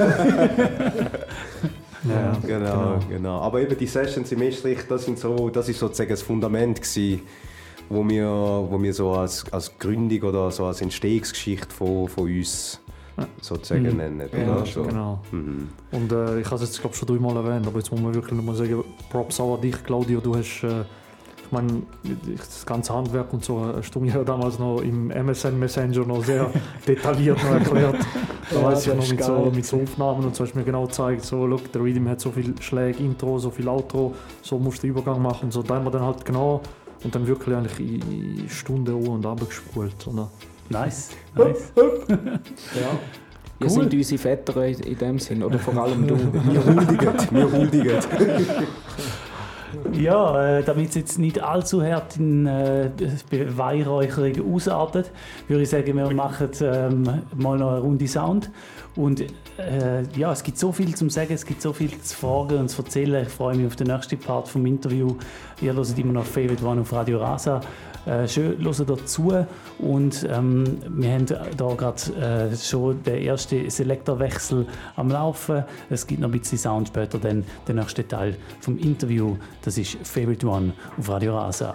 [2.09, 6.11] Ja, genau, genau, Aber eben die Sessions im Estrich, das, sind so, das ist sozusagen
[6.11, 7.23] das Fundament gewesen,
[7.89, 12.81] wo wir, wo wir so als, als Gründung oder so als Entstehungsgeschichte von, von uns
[13.41, 13.97] sozusagen Mhm.
[13.97, 14.29] nennen.
[14.33, 14.67] Ja, oder?
[14.67, 14.83] So.
[14.85, 15.21] genau.
[15.33, 15.69] Mhm.
[15.91, 18.35] Und äh, ich habe es jetzt glaube schon dreimal erwähnt, aber jetzt muss man wirklich
[18.35, 20.85] noch mal sagen, Props auch an dich, Claudio, du hast, äh,
[21.49, 21.83] ich meine,
[22.37, 26.51] das ganze Handwerk und so hast du mir damals noch im MSN Messenger noch sehr
[26.87, 27.97] detailliert noch erklärt.
[28.51, 30.65] Da Ja, weiß ich noch mit so, mit so Aufnahmen und so hast du mir
[30.65, 34.59] genau gezeigt, so, look, der Rhythm hat so viel Schläge, Intro, so viel Outro, so
[34.59, 35.63] musst du den Übergang machen und so.
[35.63, 36.63] Da haben wir dann halt genau
[37.05, 40.07] und dann wirklich eigentlich in, Stunden um und ab gespult.
[40.07, 40.31] Oder?
[40.71, 41.73] Nice, nice.
[41.77, 42.91] Ja.
[43.61, 43.71] Ihr Cool.
[43.71, 46.17] sind unsere Väter in, in dem Sinn, oder vor allem du.
[46.17, 47.99] Wir huldigen, wir huldigen.
[49.93, 52.91] Ja, äh, damit es jetzt nicht allzu hart in äh,
[53.31, 55.11] Beweihräucherung ausartet,
[55.47, 58.51] würde ich sagen, wir machen ähm, mal noch eine Runde Sound.
[58.97, 62.59] Und äh, ja, es gibt so viel zu sagen, es gibt so viel zu fragen
[62.59, 63.23] und zu erzählen.
[63.27, 65.17] Ich freue mich auf den nächsten Part vom Interview.
[65.61, 67.61] Ihr hört immer noch Favorite One auf Radio Rasa.
[68.09, 69.33] Äh, schön, hört dazu.
[69.79, 74.67] Und ähm, wir haben da gerade äh, schon den ersten Selektorwechsel
[74.97, 75.65] am Laufen.
[75.91, 79.37] Es gibt noch ein bisschen Sound später, dann der nächste Teil vom Interview.
[79.63, 81.75] Das ist Favorite One auf Radio Rasa.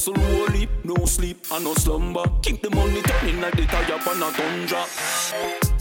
[0.00, 2.24] Hustle holy, no sleep and no slumber.
[2.40, 4.84] Keep the money turning like the tire on a tundra.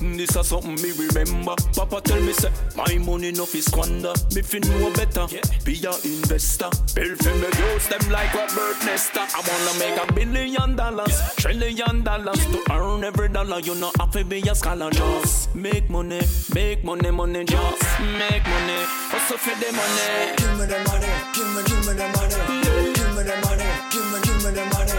[0.03, 1.55] Mm, this is something me remember.
[1.73, 4.11] Papa tell me say my money no fi squander.
[4.35, 5.25] Me fi know better.
[5.31, 5.39] Yeah.
[5.63, 6.69] Be a investor.
[6.95, 9.21] Build fi me use them like Robert Nesta.
[9.21, 13.61] I wanna make a billion dollars, trillion dollars to earn every dollar.
[13.61, 14.89] You know have to be a scholar.
[14.91, 16.19] Just make money,
[16.53, 17.45] make money, money.
[17.45, 17.83] Just
[18.19, 18.83] make money.
[19.15, 20.35] Hustle for the money.
[20.35, 22.59] Give me the money, give me, give me the money.
[22.99, 23.88] Give me the money,
[24.23, 24.93] give me the money.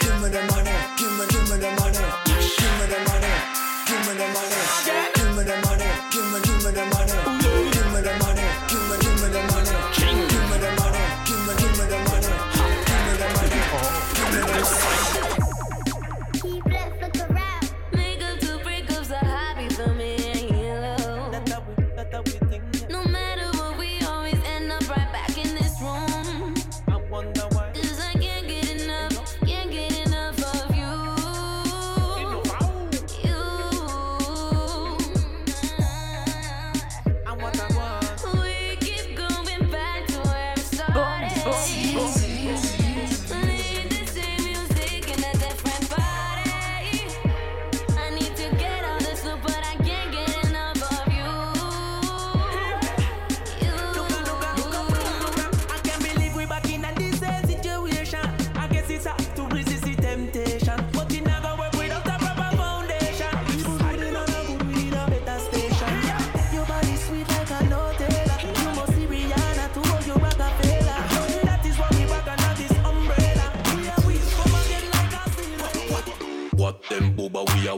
[0.00, 2.02] Give me the money, give me, give me the money.
[2.26, 3.32] Give me the money,
[3.86, 4.60] give me the money.
[5.14, 7.14] Give me the money, give me, give me the money.
[7.72, 9.72] Give me the money, give me, give me the money.
[9.96, 12.32] Give me the money, give me, give me the money.
[12.88, 13.60] Give me the money,
[14.14, 14.97] give me the money.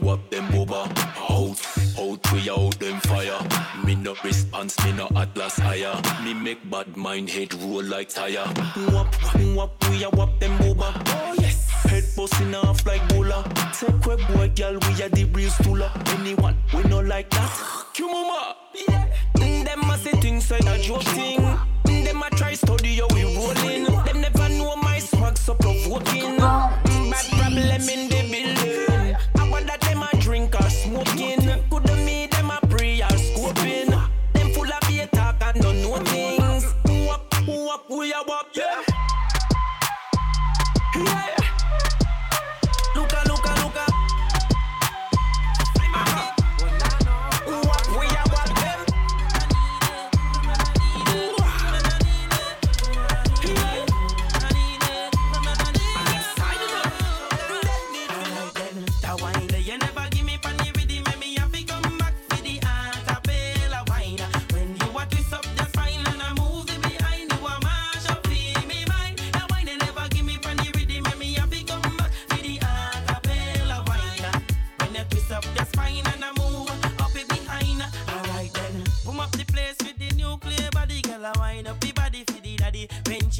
[0.02, 0.86] Wap them booba.
[1.30, 1.60] Out,
[1.98, 3.38] out, we out them fire.
[3.84, 5.94] Me no response, me no atlas higher.
[6.24, 8.44] Me make bad mind head roll like tire.
[8.92, 9.14] Wap,
[9.56, 10.92] wap, we a wap them booba.
[11.08, 11.68] Oh yes.
[11.84, 13.42] Head busting off like bola.
[13.78, 15.90] Take quick boy, girl, we a the real stooler.
[16.18, 17.50] Anyone, we no like that.
[17.94, 18.56] Q mama.
[18.88, 19.06] Yeah.
[19.36, 21.40] Mm, Them a say things like a joke thing.
[21.40, 23.84] Mm, Them a try study how we rolling.
[24.04, 26.36] Them never know my swag so provoking.
[26.36, 28.29] Mm, Bad problem in the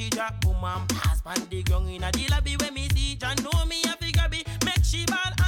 [0.00, 3.16] she drop, boom and pass pan the ground in a the lobby when me see
[3.16, 3.36] John.
[3.42, 4.44] Know me a figure be.
[4.64, 5.39] Make she ball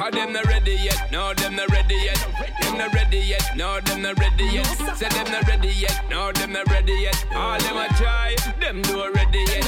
[0.00, 2.16] Cause them not ready yet, no, them not ready yet.
[2.62, 4.64] Them not ready yet, no, them not ready yet.
[4.96, 7.26] Say them not ready yet, no, them not ready yet.
[7.34, 9.66] All them a try, them do ready yet.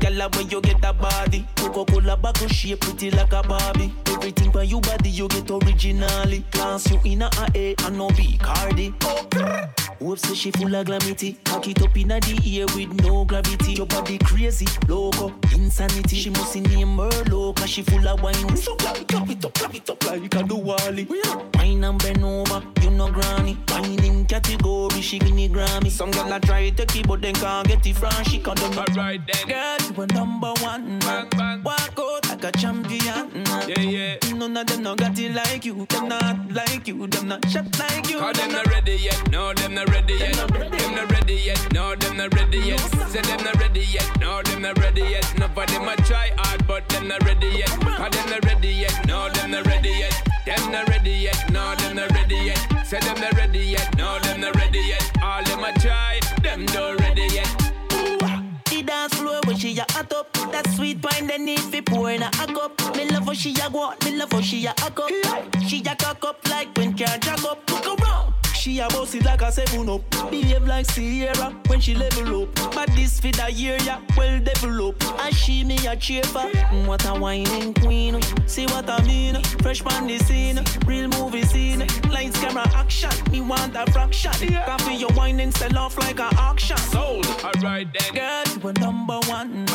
[0.00, 3.90] Girl, when you get that body, Coca-Cola bottle shape pretty like a Barbie.
[4.08, 6.44] Everything for you body you get originally.
[6.50, 8.92] Class you in a A and no B Cardi.
[9.04, 11.38] Oh, Hope say she full of glamity.
[11.44, 13.74] Cock it up in the air with no gravity.
[13.74, 16.16] Your body crazy, loco, insanity.
[16.16, 18.56] She must name her low, cause she full of wine.
[18.56, 21.06] So clap it up, it up, clap it up like a do Wally.
[21.54, 23.58] Wine and bend over, you know granny.
[23.68, 25.90] Wine in category, she win the Grammy.
[25.90, 28.66] Some girl a try to keep, but then can't get it from she can't do
[28.66, 29.48] Alright then.
[29.48, 30.98] Girl, you a number one.
[31.00, 31.62] Bang, bang.
[31.62, 33.30] Walk out like a champion.
[33.68, 34.32] Yeah, yeah.
[34.34, 35.86] None of them no got it like you.
[35.86, 37.06] Them not like you.
[37.06, 38.18] Them not shot like you.
[38.18, 40.34] Cause them not ready yet, no, them not ready yet.
[40.36, 42.80] Them not ready yet, no, them not ready yet.
[43.08, 45.34] Say them not ready yet, no, them not ready yet.
[45.38, 47.68] Nobody them a try hard, but them not ready yet.
[47.68, 50.14] Cause them not ready yet, no, them not ready yet.
[50.46, 52.86] Them not ready yet, no, them not ready yet.
[52.86, 55.10] Say them not ready yet, no, them not ready yet.
[55.22, 56.99] All them a try, them not ready yet.
[56.99, 56.99] The
[59.50, 62.96] when she a hot up That sweet wine they need fi pour in a cup
[62.96, 65.10] Me love how she a go me love how she a hack up.
[65.66, 67.58] She a cock up like when can't jack up.
[67.70, 70.02] Look around she a boss it like a seven up.
[70.30, 72.54] Behave like Sierra when she level up.
[72.74, 76.40] But this fit a year yeah, well develop And she me a cheer for
[76.70, 81.42] Mm, What a whining queen See what I mean Fresh pan the scene Real movie
[81.42, 83.10] scene Lights, camera, action.
[83.30, 84.32] Me want a fraction.
[84.64, 86.76] Coffee your wine and sell off like a auction.
[86.76, 88.14] Sold, alright then.
[88.14, 89.66] Girl, you a number one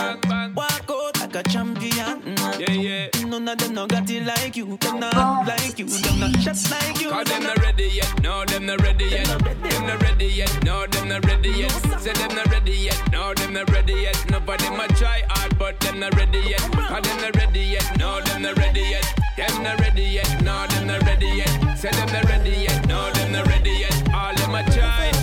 [0.55, 2.21] Walk out like a champion
[2.59, 6.19] Yeah, yeah None of them no got it like you Them not like you Them
[6.19, 9.25] not just like you Cause them not ready yet, no, them not ready yet.
[9.27, 11.71] Them not ready yet, no, them not ready yet.
[11.99, 14.25] Say them not ready yet, no, them not ready yet.
[14.29, 16.61] Nobody them try hard, but them not ready yet.
[16.71, 19.05] Cause them not ready yet, no, them not ready yet.
[19.37, 21.77] Them not ready yet, no, them not ready yet.
[21.77, 24.13] Say them not ready yet, no, them not ready yet.
[24.13, 25.14] All them a try,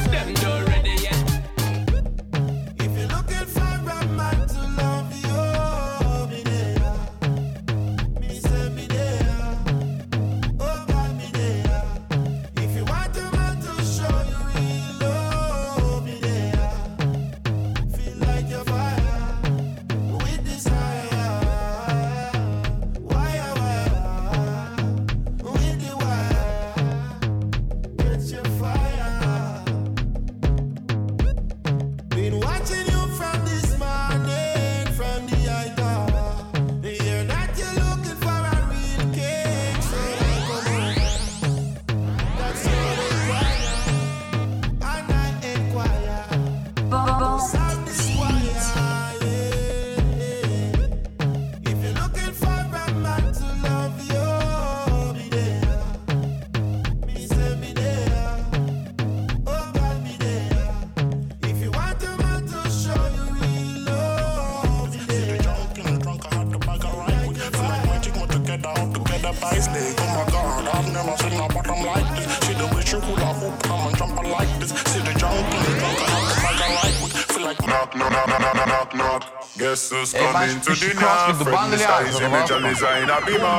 [77.94, 79.22] knock, knock, knock, knock, knock, knock, knock.
[79.58, 80.94] Guess who's coming to dinner?
[80.94, 81.80] crossed with the Fred band, Mr.
[81.80, 82.64] yeah, Easy, so Major welcome.
[82.64, 83.52] Liza in a bima.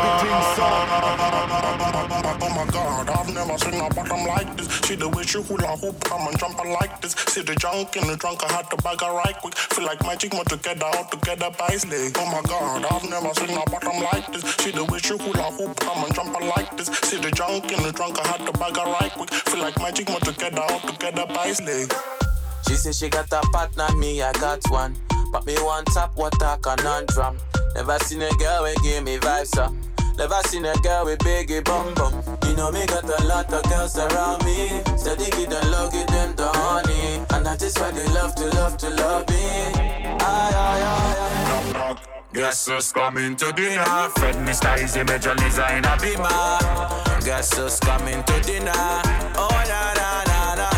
[2.41, 4.67] Oh my god, I've never seen a bottom like this.
[4.87, 7.13] See the way she hula hoop, come and jump like this.
[7.29, 9.55] See the junk in the trunk, I had to bag her right quick.
[9.55, 12.17] Feel like magic, more together, all together by leg.
[12.17, 14.43] Oh my god, I've never seen a bottom like this.
[14.57, 16.87] See the way she hula hoop, come and jump like this.
[17.05, 19.29] See the junk in the trunk, I had to bag her right quick.
[19.29, 21.93] Feel like magic, more together, all together by leg.
[22.67, 24.95] She say she got a partner, me I got one.
[25.31, 27.37] But me one top water conundrum.
[27.75, 29.73] Never seen a girl with give me vibes up.
[30.17, 32.13] Never seen a girl with biggie bum bum.
[32.47, 34.69] You know me got a lot of girls around me.
[34.95, 37.25] Steady give them love, give them the honey.
[37.31, 39.35] And that is why they love to love to love me.
[39.35, 41.97] Aye, aye, aye, aye.
[42.33, 44.09] Guess who's coming to dinner?
[44.15, 44.83] Fred Mr.
[44.83, 47.25] Easy, Major Liza in a bima.
[47.25, 48.71] Guess who's coming to dinner?
[49.35, 50.69] Oh, na, na, na, na.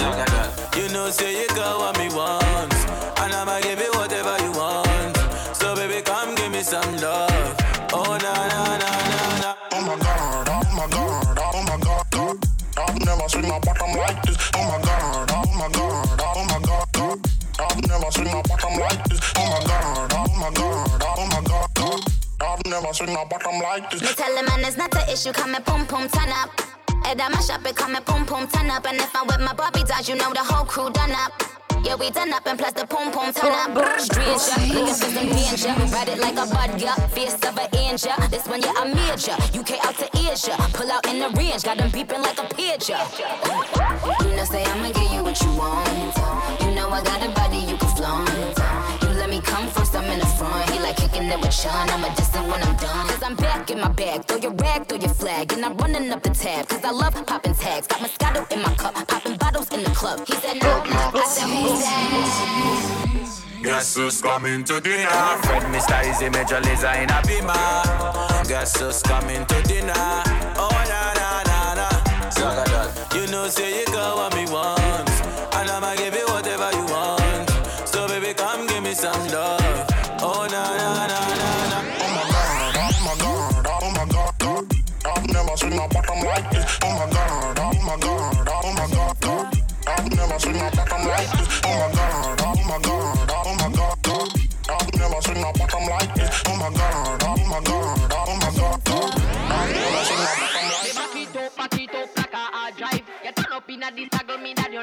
[0.00, 0.61] You
[0.92, 2.72] know, say you got what me want.
[3.20, 5.16] And I'ma give you whatever you want.
[5.56, 7.56] So, baby, come give me some love.
[7.92, 9.54] Oh, na, na, na, na, na.
[9.72, 12.36] Oh my god, oh my god, oh my god, god.
[12.76, 14.50] I've never seen a bottom like this.
[14.54, 17.18] Oh my god, oh my god, oh my god, god.
[17.58, 19.20] I've never seen a bottom like this.
[19.36, 22.00] Oh my god, oh my god, oh my god, god.
[22.42, 24.02] I've never seen a bottom like this.
[24.02, 26.81] Me tell the man it's not an issue, come and pum pum turn up.
[27.04, 28.86] Eh, Head on my shop, it come and pum pum turn up.
[28.86, 31.32] And if I'm with my Bobby dolls, you know the whole crew done up.
[31.84, 34.00] Yeah, we done up and plus the pum pum turn up.
[34.00, 35.68] Stranger, looking for some danger.
[35.94, 36.94] Ride it like a bud, yeah.
[37.08, 38.12] Face of an angel.
[38.30, 39.36] This one, yeah, I'm major.
[39.58, 40.56] UK out to Asia.
[40.74, 42.98] Pull out in the range, got them beeping like a pigeon.
[44.22, 45.88] You know, say I'ma give you what you want.
[46.62, 48.91] You know I got a body you can flaunt.
[49.44, 50.70] Come first, I'm in the front.
[50.70, 51.88] He like kicking it with Sean.
[51.90, 53.06] I'm a distant when I'm done.
[53.08, 54.24] Cause I'm back in my bag.
[54.26, 55.52] Throw your rag, throw your flag.
[55.52, 56.68] And I'm running up the tab.
[56.68, 57.86] Cause I love popping tags.
[57.86, 58.94] Got Moscato in my cup.
[59.06, 60.26] Popping bottles in the club.
[60.26, 60.82] He said no.
[61.14, 63.42] I said who's?
[63.62, 65.06] Guess who's coming to dinner?
[65.42, 66.10] Fred Mr.
[66.10, 68.48] Easy Major Liza in a bima.
[68.48, 69.92] Guess who's coming to dinner?
[70.58, 71.88] Oh na na na na.
[72.30, 72.90] Zagadot.
[73.14, 75.08] You know say you got what me want,
[75.54, 77.21] and I'ma give you whatever you want.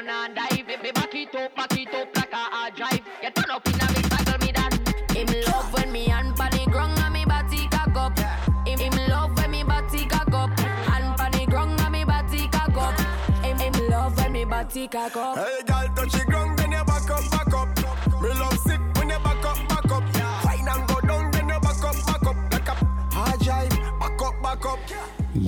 [0.00, 0.66] me that you not dive.
[0.66, 3.00] Baby, back it up, back it up like a hard drive.
[3.22, 4.74] You turn up inna the saddle, me that.
[5.10, 8.18] Him love when me hand pan the ground and me body cock up.
[8.66, 10.58] Him, him love when me body cock up.
[10.58, 13.00] Hand pan the ground and me body cock up.
[13.44, 15.38] Him, him love when me body cock up.
[15.38, 16.59] Hey, girl, touch the ground,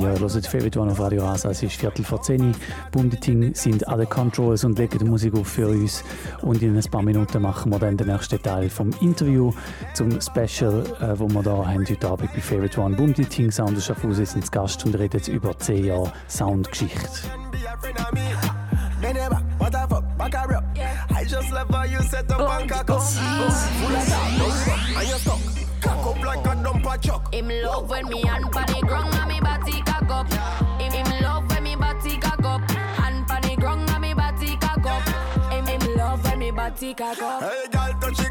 [0.03, 1.51] Ja, hört Favorite One auf Radio Rasa.
[1.51, 2.53] Es ist Viertel vor 10 Uhr.
[2.91, 6.03] Bundeting sind alle Controls und legen die Musik auf für uns.
[6.41, 9.53] Und in ein paar Minuten machen wir dann den nächsten Teil vom Interview
[9.95, 12.97] zum Special, äh, wo wir da haben heute Abend bei Favorite One.
[12.97, 17.31] Bundeting Sound ist Schaffhausen sind zu Gast und reden über 10 Jahre Soundgeschichte.
[22.61, 23.13] And cock up.
[27.35, 29.12] And love when me pan the ground
[36.73, 37.43] party cock up.
[37.43, 38.22] Hey, girl, touch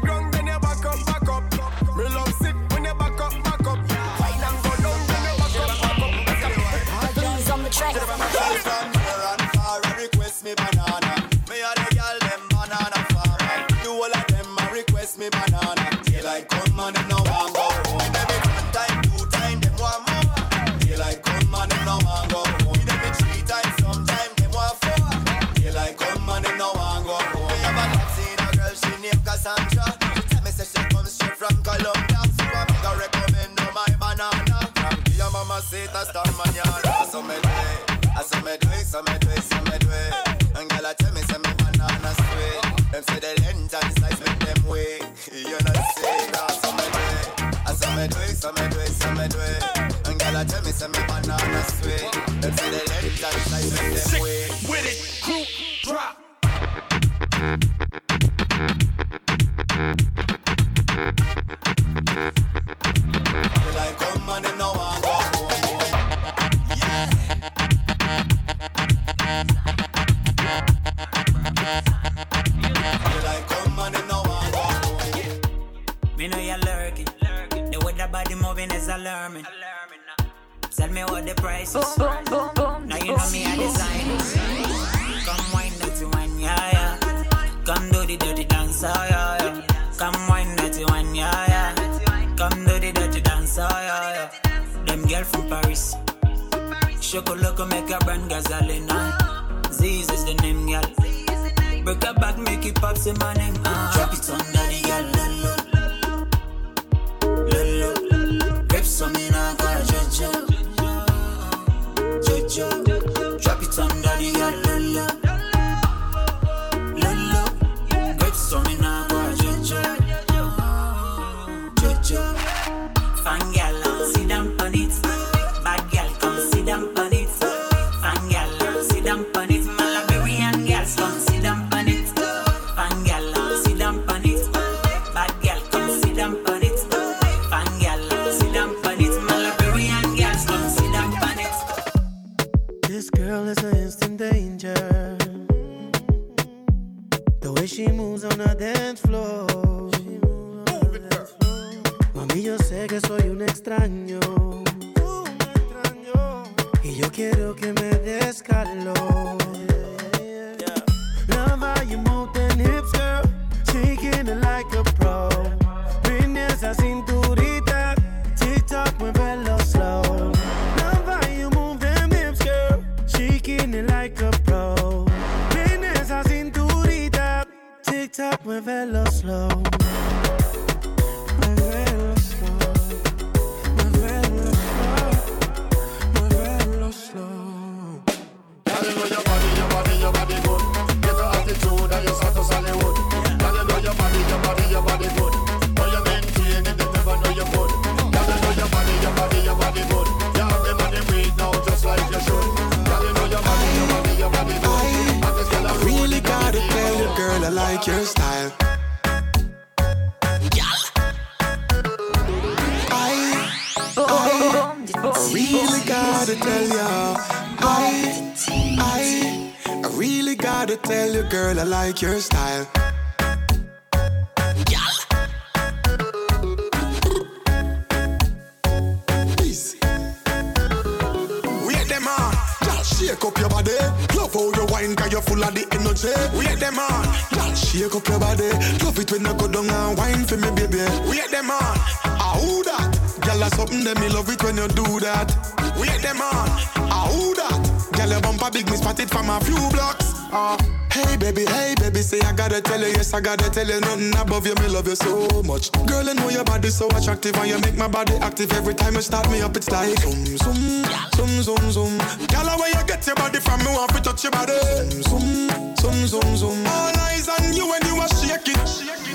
[248.02, 250.06] Girl, your bumper big, me spot it from a few blocks.
[250.32, 250.56] Ah,
[250.92, 254.14] hey baby, hey baby, say I gotta tell you, yes I gotta tell you, nothing
[254.18, 255.72] above you, me love you so much.
[255.86, 258.94] Girl, I know your body so attractive and you make my body active every time
[258.94, 259.56] you start me up.
[259.56, 260.84] It's like zoom, zoom,
[261.16, 261.98] zoom, zoom, zoom.
[262.28, 264.58] Girl, where you get your body from, me want to touch your body.
[265.02, 266.66] Zoom, zoom, zoom, zoom.
[266.66, 268.60] All eyes on you when you are shaking.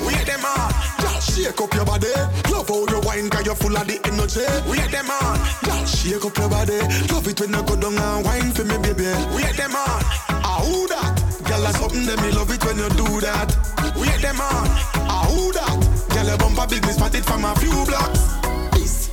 [0.06, 0.72] Wait them on,
[1.02, 2.08] just shake up your body.
[2.52, 4.46] Love how you wine, cause you're full of the energy.
[4.70, 6.80] Wait them on, just shake up your body.
[7.12, 9.06] Love it when you go down and wine for me, baby.
[9.36, 11.14] Wait them on, ah who that?
[11.48, 13.52] Girl, that's something that me love it when you do that.
[14.00, 14.68] Wait them on,
[15.12, 15.76] ah who that?
[16.16, 18.40] Girl, your bumper big, me spot it from a few blocks.
[18.72, 19.12] Peace.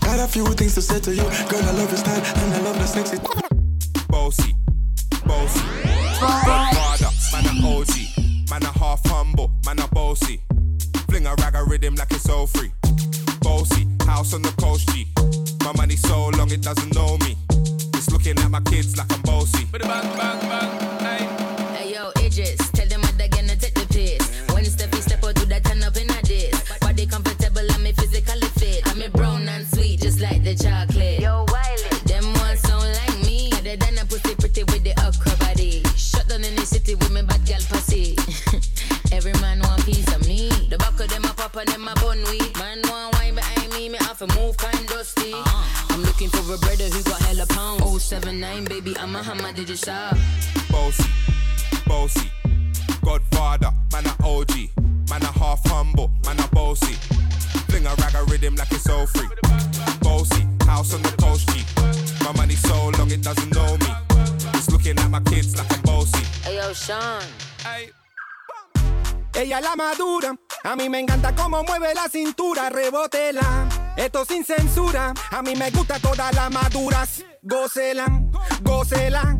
[0.00, 1.64] Got a few things to say to you, girl.
[1.64, 3.16] I love your style and I love the sexy.
[4.08, 4.54] Bossy,
[5.24, 5.60] bossy.
[6.20, 7.94] Godfather, man a OG.
[8.50, 10.42] Man a half humble, man a bossy.
[11.08, 12.72] Fling a rag a rhythm like it's all free.
[13.40, 15.08] Bossy, house on the coast G.
[15.64, 17.36] My money so long it doesn't know me.
[17.96, 19.64] It's looking at my kids like I'm bossy.
[19.72, 21.39] Bang, bang, bang, Hey
[22.36, 24.22] yo, tell them what they're gonna take the piss.
[24.52, 26.78] When Steffi step out, do that turn up in a diss.
[26.80, 28.86] Body comfortable, I'm me physically fit.
[28.86, 31.20] I'm a brown and sweet, just like the chocolate.
[31.20, 33.50] Yo, Wiley, them ones sound like me.
[33.54, 35.82] Other than a pussy pretty with the okra body.
[35.96, 38.16] Shut down in the city with me bad girl pussy.
[39.12, 40.50] Every man want piece of me.
[40.68, 42.56] The back of them a pop and them a bun weed.
[42.58, 45.32] Man want wine behind me, me have to move kind dusty.
[45.32, 45.94] Uh-huh.
[45.94, 47.80] I'm looking for a brother who got hella pound.
[48.00, 50.16] 079, baby, I'm a hammer, did you shop?
[50.70, 51.04] bossy,
[51.86, 52.30] bossy.
[53.02, 54.70] Godfather, man a OG.
[55.08, 56.94] Man a half humble, man a bossy.
[57.68, 59.28] Fling a rag a rhythm like it's all free.
[60.00, 61.64] Bossy, house on the coast G.
[62.24, 63.90] My money so long it doesn't know me.
[64.54, 66.24] It's looking at my kids like I'm bossy.
[66.42, 67.22] Hey yo, Sean.
[67.62, 67.90] Hey.
[69.34, 73.68] Ella es la madura, a mí me encanta cómo mueve la cintura, rebotela.
[73.96, 77.24] Esto sin censura, a mí me gusta todas las maduras.
[77.42, 78.06] Gócela,
[78.62, 79.38] gócela.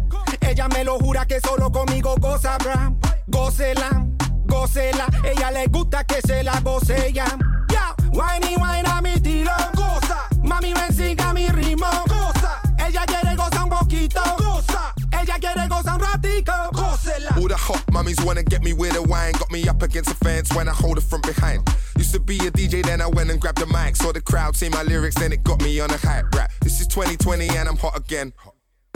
[0.51, 2.93] Ella me lo jura que solo conmigo goza, bra.
[3.29, 4.05] Gócela,
[4.47, 5.07] gócela.
[5.23, 7.25] Ella le gusta que se la goce ya.
[7.69, 7.95] Ya.
[8.11, 9.53] Whiny, wine a mi estilo.
[9.75, 10.27] Goza.
[10.43, 11.87] Mami, ven, siga mi ritmo.
[12.09, 12.61] Goza.
[12.85, 14.21] Ella quiere gozar un poquito.
[14.39, 14.93] Goza.
[15.13, 16.53] Ella quiere gozar un ratico.
[16.73, 17.31] Gócela.
[17.37, 19.35] All the hot mummies wanna get me with a wine.
[19.39, 21.63] Got me up against the fence when I hold it from behind.
[21.97, 23.95] Used to be a DJ, then I went and grabbed the mic.
[23.95, 26.51] Saw the crowd say my lyrics, then it got me on a hype rap.
[26.61, 28.33] This is 2020 and I'm hot again.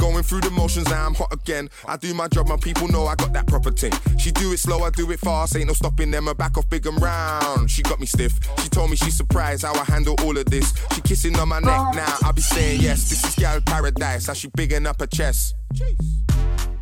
[0.04, 1.70] Going through the motions, now I'm hot again.
[1.88, 3.92] I do my job, my people know I got that proper thing.
[4.18, 6.28] She do it slow, I do it fast, ain't no stopping them.
[6.28, 7.70] I back off big and round.
[7.70, 8.38] She got me stiff.
[8.62, 10.74] She told me she's surprised how I handle all of this.
[10.94, 11.92] She kissing on my neck oh.
[11.94, 13.08] now, I'll be saying yes.
[13.08, 15.54] This is gal paradise, how she bigging up her chest.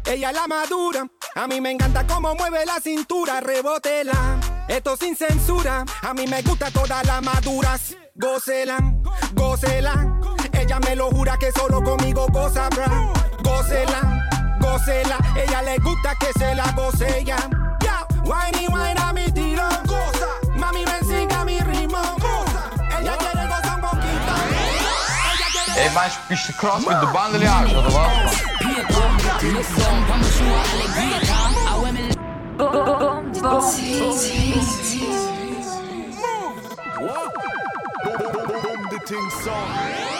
[0.04, 1.06] Ella es la madura,
[1.36, 4.66] a mí me encanta cómo mueve la cintura, rebotela.
[4.68, 7.96] Esto sin censura, a mí me gusta todas las maduras.
[8.16, 8.78] Gócela,
[9.32, 10.18] gócela.
[10.62, 12.86] Ella me lo jura que solo conmigo goza, bra.
[13.42, 14.28] Gócela,
[14.60, 15.18] gócela.
[15.34, 17.36] Ella le gusta que se la goce ya.
[17.80, 19.68] Ya, whiny, wine a mi tiro.
[19.86, 21.98] Goza, mami, ven, siga mi ritmo.
[22.20, 24.34] Goza, ella quiere gozar un poquito.
[25.34, 25.90] Ella quiere Ey,
[39.66, 40.11] was?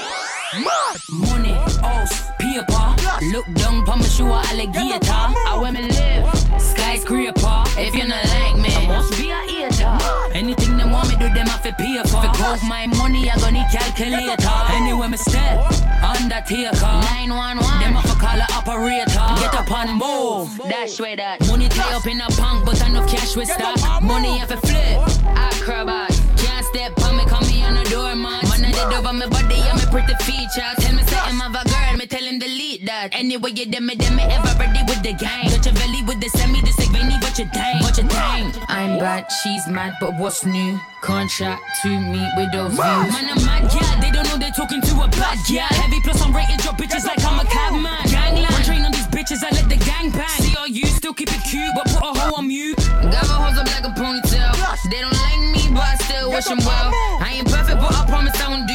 [1.10, 1.52] Money,
[1.82, 2.94] house, paper.
[3.32, 5.10] Look down on my shoe, alligator.
[5.10, 6.26] I where me live,
[6.60, 7.64] skyscraper.
[7.78, 9.98] If you not like me, I must be a hater.
[10.34, 12.24] Anything them want me do, them have to pay for.
[12.24, 14.56] If I my money, I gonna need calculator.
[14.70, 15.58] Anywhere me step,
[16.02, 16.92] undertaker.
[17.26, 19.26] 911, them have to call a operator.
[19.42, 21.46] Get up and move, dash way that.
[21.48, 23.78] Money tie up in a punk, but enough cash with stock.
[24.02, 24.98] Money have to flip,
[25.36, 26.10] acrobat.
[26.36, 28.44] Can't step on me, come me on the doormat.
[28.44, 29.51] Man, I did over my body,
[29.92, 30.74] pretty features.
[30.80, 33.12] Tell me something of a girl, me tell him delete that.
[33.12, 35.52] Anyway, you dem me, dem me ever ready with the gang.
[35.72, 37.80] Belly with the semi, this like Vinny, what you think?
[37.84, 38.56] What you think?
[38.68, 40.80] I'm bad, she's mad, but what's new?
[41.02, 43.12] Contract to meet with those views.
[43.12, 44.00] Man, I'm mad, yeah.
[44.00, 45.66] They don't know they're talking to a bad yeah.
[45.80, 48.04] Heavy plus I'm rated drop bitches like I'm a cabman.
[48.08, 48.64] Gangland.
[48.64, 50.28] Train on these bitches, I let the gang bang.
[50.40, 52.76] See all you still keep it cute, but put a hoe on mute.
[52.76, 54.52] Got my hoes up like a ponytail.
[54.90, 56.90] They don't like me, but I still wish them well.
[57.20, 58.74] I ain't perfect, but I promise I won't do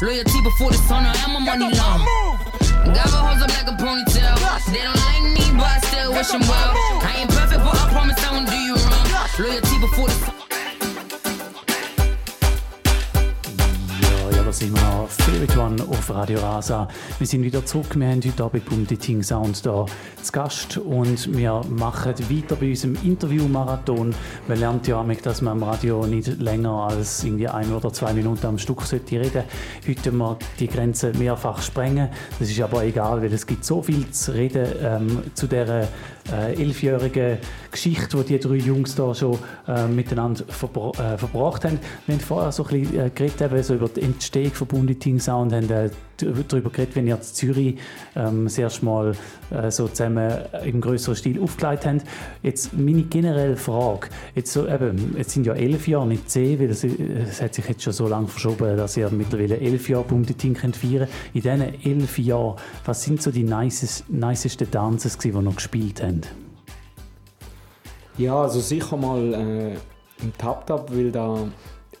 [0.00, 2.06] Loyalty before the sun, I am a money long.
[2.94, 4.36] Got my hoes up like a ponytail.
[4.72, 6.72] They don't like me, but I still wish them well.
[7.02, 9.08] I ain't perfect, but I promise I won't do you wrong.
[9.38, 10.47] Loyalty before the sun.
[14.48, 15.58] Da sind wir noch.
[15.58, 16.88] One auf Radio Rasa.
[17.18, 17.94] Wir sind wieder zurück.
[17.96, 19.84] Wir haben heute Abend Boom Ting Sound da
[20.22, 24.14] zu Gast und wir machen weiter bei unserem Interview-Marathon.
[24.46, 28.14] Man lernt ja auch, dass man am Radio nicht länger als irgendwie ein oder zwei
[28.14, 29.42] Minuten am Stück sollte reden.
[29.86, 32.08] Heute wir die Grenze mehrfach sprengen.
[32.38, 35.88] Das ist aber egal, weil es gibt so viel zu reden ähm, zu dieser
[36.32, 37.38] äh, elfjährigen
[37.70, 41.78] Geschichte, die die drei Jungs da schon äh, miteinander verbra äh, verbracht haben.
[42.06, 45.20] Wir haben vorher so ein bisschen äh, geredet, eben so über die Entstehung von Bunditing
[45.20, 47.78] Sound, haben äh, darüber geredet, wenn ihr in Zürich
[48.16, 49.12] ähm, das erste Mal
[49.50, 50.32] äh, so zusammen
[50.64, 52.02] im größeren Stil aufgelegt habt.
[52.42, 56.70] Jetzt meine generelle Frage, jetzt, so, eben, jetzt sind ja elf Jahre, nicht zehn, weil
[56.70, 60.54] es, es hat sich jetzt schon so lange verschoben, dass ihr mittlerweile elf Jahre Bunditing
[60.54, 61.08] könnt feiern.
[61.34, 66.02] In diesen elf Jahren, was sind so die nicest, nicesten Dances, gewesen, die ihr gespielt
[66.02, 66.28] habt?
[68.18, 69.74] Ja, also sicher mal äh,
[70.22, 71.46] im Tap Tap, weil da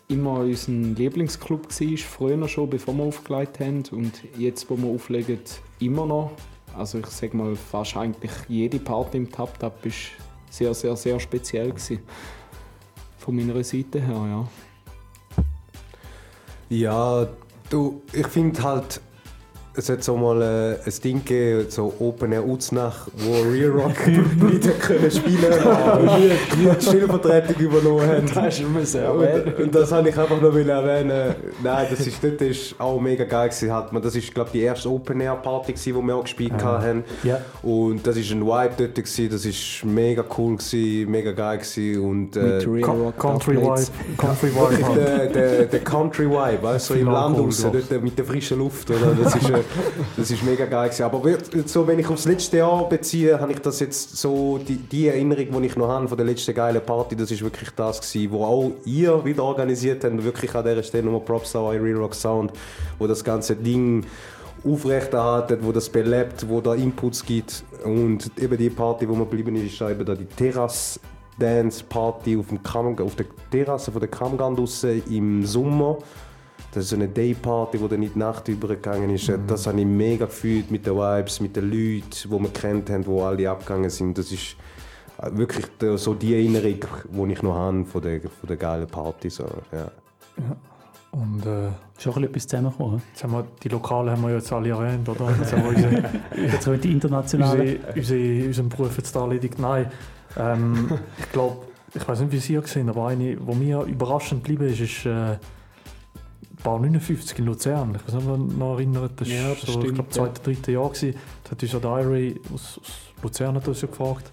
[0.08, 3.84] immer unser Lieblingsclub war, früher schon, bevor wir aufgelegt haben.
[3.92, 5.38] Und jetzt, wo wir auflegen,
[5.78, 6.32] immer noch.
[6.78, 9.92] Also ich sage mal, fast eigentlich jede Party im Tap Tap war
[10.50, 11.70] sehr, sehr, sehr speziell.
[11.70, 12.00] Gewesen.
[13.18, 14.48] Von meiner Seite her, ja.
[16.70, 17.28] Ja,
[17.68, 19.00] du, ich finde halt,
[19.78, 23.98] es hat so mal äh, ein Ding gegeben, so Open Air Uznach, wo Real Rock
[24.06, 26.30] hat können spielen aber nie
[26.78, 28.26] die Stellvertretung übernommen haben.
[28.26, 28.60] Das hast
[28.94, 29.54] du erwähnen.
[29.56, 31.34] Und, und das wollte ich einfach noch erwähnen.
[31.62, 33.72] Nein, das ist, das ist auch mega geil gewesen.
[33.72, 33.92] Halt.
[33.92, 34.02] man.
[34.02, 36.82] Das ist, glaube die erste Open Air Party, gewesen, die wir auch gespielt Ah.
[36.82, 37.04] haben.
[37.22, 37.40] Ja.
[37.62, 39.28] Und das ist ein Vibe dort gewesen.
[39.30, 42.00] Das ist mega cool gewesen, mega geil gewesen.
[42.04, 43.56] Und, äh, Mit Real Co- Rock Country.
[43.56, 43.86] Vibe.
[44.16, 48.18] Country Vibe der, der, der Country Vibe, weißt du, so im Land raus, dort mit
[48.18, 48.90] der frischen Luft.
[48.90, 49.14] Oder?
[49.22, 49.58] Das, ist, äh,
[50.16, 51.02] das ist mega geil gewesen.
[51.04, 51.22] Aber
[51.66, 55.60] so, wenn ich aufs letzte Jahr beziehe, habe ich das jetzt so, die, die Erinnerung,
[55.62, 58.44] die ich noch habe von der letzten geilen Party, das ist wirklich das gewesen, wo
[58.44, 60.24] auch ihr wieder organisiert habt.
[60.24, 62.52] Wirklich an dieser Stelle nochmal Props an Real Rock Sound,
[62.98, 64.04] wo das ganze Ding
[64.64, 67.64] aufrechterhalten, wo das belebt, wo da Inputs gibt.
[67.84, 71.00] Und eben die Party, wo man geblieben ist, ist eben da die Terrasse
[71.38, 75.98] Dance Party auf, dem Kamm, auf der Terrasse von der draussen im Sommer.
[76.72, 79.32] Das ist so eine Day-Party, die dann in die Nacht übergegangen ist.
[79.46, 83.04] Das habe ich mega gefühlt mit den Vibes, mit den Leuten, die wir kennt haben,
[83.04, 84.18] die alle abgegangen sind.
[84.18, 84.54] Das ist
[85.32, 86.74] wirklich der- so die Erinnerung,
[87.28, 89.30] die ich noch habe von der, von der geilen Party.
[89.30, 89.90] So, ja.
[91.10, 93.02] Und, äh, Schon ein bisschen etwas zusammengekommen.
[93.12, 95.34] Jetzt haben wir, die Lokalen haben wir jetzt alle erwähnt, oder?
[95.38, 97.60] Jetzt haben wir unsere, Jetzt kommen die internationalen.
[97.60, 99.58] Unsere, unsere, unseren Beruf jetzt da erledigt.
[99.58, 99.90] Nein,
[100.36, 104.70] ähm, ich glaube, ich weiß nicht, wie Sie gesehen aber eine, die mir überraschend geblieben
[104.72, 105.38] ist, ist äh,
[106.62, 107.94] Bar 59 in Luzern.
[107.94, 110.72] Ich weiß nicht, ob noch erinnert, das Ja, war das so, ich glaube, zweite, dritte
[110.72, 110.88] Jahr.
[110.88, 111.14] Gewesen.
[111.44, 112.92] Da hat uns ja Diary aus, aus
[113.22, 114.30] Luzern hat uns ja gefragt.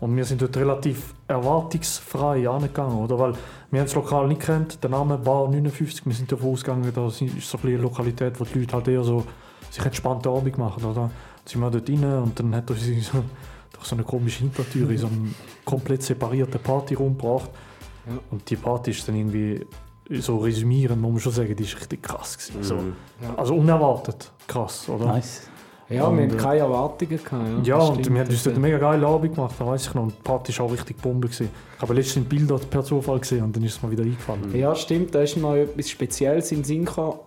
[0.00, 3.18] Und wir sind dort relativ erwartungsfrei angegangen, oder?
[3.18, 3.34] Weil
[3.70, 7.20] wir haben das Lokal nicht kennt, der Name Bar 59, wir sind davon ausgegangen, das
[7.20, 9.24] ist so ein eine Lokalität, wo die Leute halt eher so
[9.70, 11.02] sich entspannte Abend machen, oder?
[11.02, 11.10] Dann
[11.44, 12.80] sind wir dort rein und dann hat uns
[13.12, 13.22] so,
[13.72, 15.34] durch so eine komische Hintertür in so einen
[15.64, 17.50] komplett separierten Partyraum gebracht.
[18.06, 18.18] Ja.
[18.32, 19.64] Und die Party ist dann irgendwie
[20.10, 22.62] so resümieren, muss man schon sagen, die ist richtig krass gewesen.
[22.62, 22.96] So, Mhm.
[23.22, 23.34] Ja.
[23.36, 25.06] Also unerwartet krass, oder?
[25.06, 25.48] Nice.
[25.88, 27.20] Ja, Und, wir äh, hatten keine Erwartungen.
[27.22, 29.34] Gehabt, ja, das und stimmt, wir haben uns das, dort äh, eine mega geile Abend
[29.34, 30.02] gemacht, da weiß ich noch.
[30.04, 31.28] Und die Party war auch richtig Bombe.
[31.28, 31.50] Gewesen.
[31.76, 34.56] Ich habe letztens Bilder per Zufall gesehen und dann ist es mir wieder eingefallen.
[34.56, 37.18] Ja, stimmt, da ist noch etwas Spezielles in den Sinn gekommen.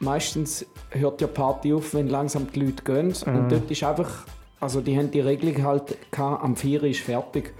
[0.00, 3.14] Meistens hört ja die Party auf, wenn langsam die Leute gehen.
[3.26, 3.36] Mhm.
[3.38, 4.24] Und dort ist einfach,
[4.60, 7.52] also die haben die Regelung halt gehabt, am 4 Uhr ist fertig.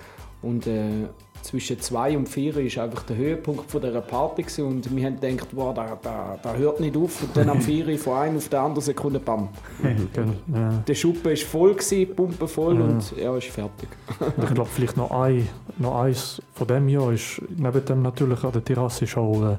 [0.42, 1.08] Und äh,
[1.44, 4.64] zwischen 2 und 4 Uhr ist einfach der Höhepunkt von dieser Party gewesen.
[4.66, 7.22] und wir haben gedacht, wow, da, da, da hört nicht auf.
[7.22, 9.48] Und dann am 4 Uhr von einer auf der anderen Sekunde, bam.
[9.82, 10.82] Gell, ja.
[10.86, 12.84] Der Schuppen ist voll, gewesen, Pumpe voll Ja.
[12.84, 13.88] und er ist fertig.
[14.42, 15.46] Ich glaube, vielleicht noch, ein,
[15.78, 19.56] noch eins von dem Jahr ist, neben dem natürlich an der Terrasse ist auch äh,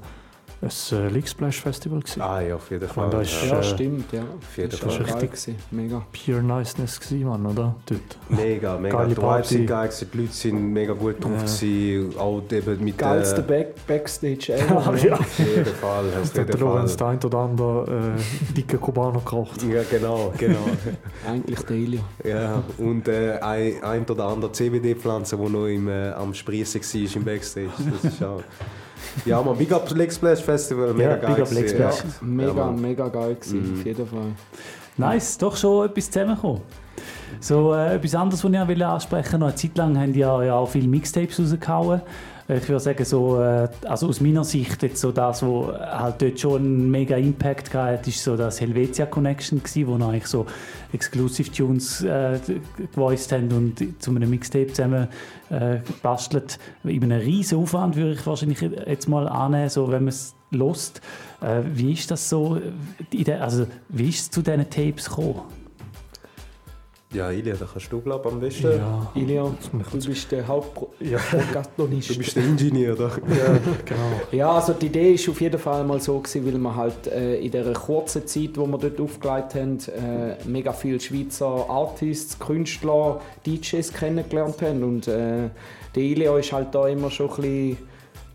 [0.66, 2.00] ein äh, League Splash Festival.
[2.00, 2.22] Gewesen.
[2.22, 3.20] Ah ja, auf jeden Ich meine, Fall.
[3.20, 4.22] da ist, Ja, äh, stimmt, ja.
[4.22, 5.22] Auf jeden Das Das war Fall.
[5.22, 6.06] richtig gewesen, mega.
[6.26, 7.76] pure Niceness gewesen, Mann, oder?
[7.86, 8.00] Dort.
[8.30, 8.98] Mega, mega.
[8.98, 11.62] Geile die Vibes sind geil, gewesen, die Leute sind mega gut drauf.
[11.62, 12.20] Ja.
[12.20, 14.96] Auch eben mit Geilste äh, Back Backstage Ja, ever.
[14.98, 15.14] ja.
[15.16, 16.98] Auf jeden Fall, auf jeden Lorenz Fall.
[16.98, 19.64] der ein oder andere äh, dicke Kubaner gekauft.
[19.64, 20.58] Ja, genau, genau.
[21.28, 22.02] Eigentlich der Ilya.
[22.24, 27.16] ja, und äh, ein, ein oder andere CBD-Pflanze, die noch im, äh, am Sprießen war
[27.18, 27.70] im Backstage.
[28.04, 28.42] Das ist auch...
[29.26, 31.36] Ja, man, Big Up Leg Splash Festival, mega Ja, geil.
[31.36, 32.00] Big Up Leg gewesen, Splash.
[32.00, 32.28] Ja.
[32.28, 33.80] Mega, mega geil gewesen, Mhm.
[33.80, 34.32] auf jeden Fall.
[34.98, 36.62] Nice, doch schon etwas zusammengekommen.
[37.40, 39.38] So, äh, etwas anderes, was ich auch ansprechen wollte.
[39.40, 42.02] Noch eine Zeit lang haben die ja, ja auch viele Mixtapes rausgehauen.
[42.48, 46.40] Ich würde sagen, so, äh, also aus meiner Sicht, jetzt so das, was halt dort
[46.40, 50.46] schon einen mega Impact hatte, ist so das Helvetia Connection, gewesen, wo eigentlich so
[50.96, 52.40] Exclusive Tunes äh,
[52.92, 55.08] gevoiced haben und zu einem Mixtape zusammen
[55.50, 56.58] äh, gebastelt.
[56.84, 61.02] In einem riesen Aufwand würde ich wahrscheinlich jetzt mal annehmen, so, wenn man es lost.
[61.42, 62.60] Äh, wie ist das so?
[63.12, 65.42] der- Also, wie ist es zu diesen Tapes gekommen?
[67.14, 68.72] Ja, Ilya, da kannst du, glaube am besten.
[68.78, 70.48] Ja, Ilya, du bist der ja.
[70.48, 72.10] Hauptprotagonist.
[72.10, 73.08] Du bist der Ingenieur, da.
[73.08, 74.22] ja, genau.
[74.32, 77.38] Ja, also die Idee ist auf jeden Fall mal so gewesen, weil wir halt äh,
[77.38, 83.22] in der kurzen Zeit, wo wir dort aufgelegt haben, äh, mega viele Schweizer Artists, Künstler,
[83.46, 85.50] DJs kennengelernt haben und äh,
[85.96, 87.78] der Ilya ist halt da immer schon ein bisschen,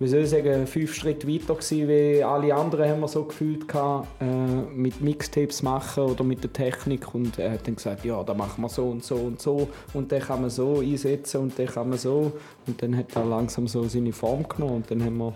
[0.01, 3.69] wie soll ich sagen, fünf Schritte weiter gewesen, wie alle anderen haben wir so gefühlt
[3.69, 8.23] gehabt, äh, mit Mixtapes machen oder mit der Technik und er hat dann gesagt, ja,
[8.25, 11.59] da machen wir so und so und so und den kann man so einsetzen und
[11.59, 12.33] den kann man so
[12.67, 15.35] und dann hat er langsam so seine Form genommen und dann haben wir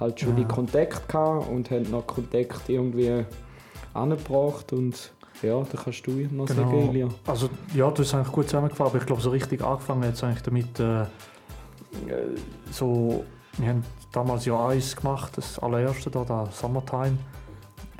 [0.00, 3.26] halt schon die Kontakt gehabt und haben noch Kontakt irgendwie
[3.92, 6.90] angebracht und ja, da kannst du noch sagen, Genau.
[6.90, 7.08] Elia.
[7.26, 10.24] Also ja, du hast eigentlich gut zusammengefasst, aber ich glaube, so richtig angefangen hat es
[10.24, 11.06] eigentlich damit, äh, äh,
[12.70, 13.24] so,
[13.58, 17.18] wir haben damals ja eins gemacht, das allererste da, da Summertime.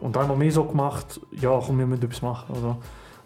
[0.01, 2.77] Und einmal mehr so gemacht, ja, komm, wir müssen etwas machen, oder?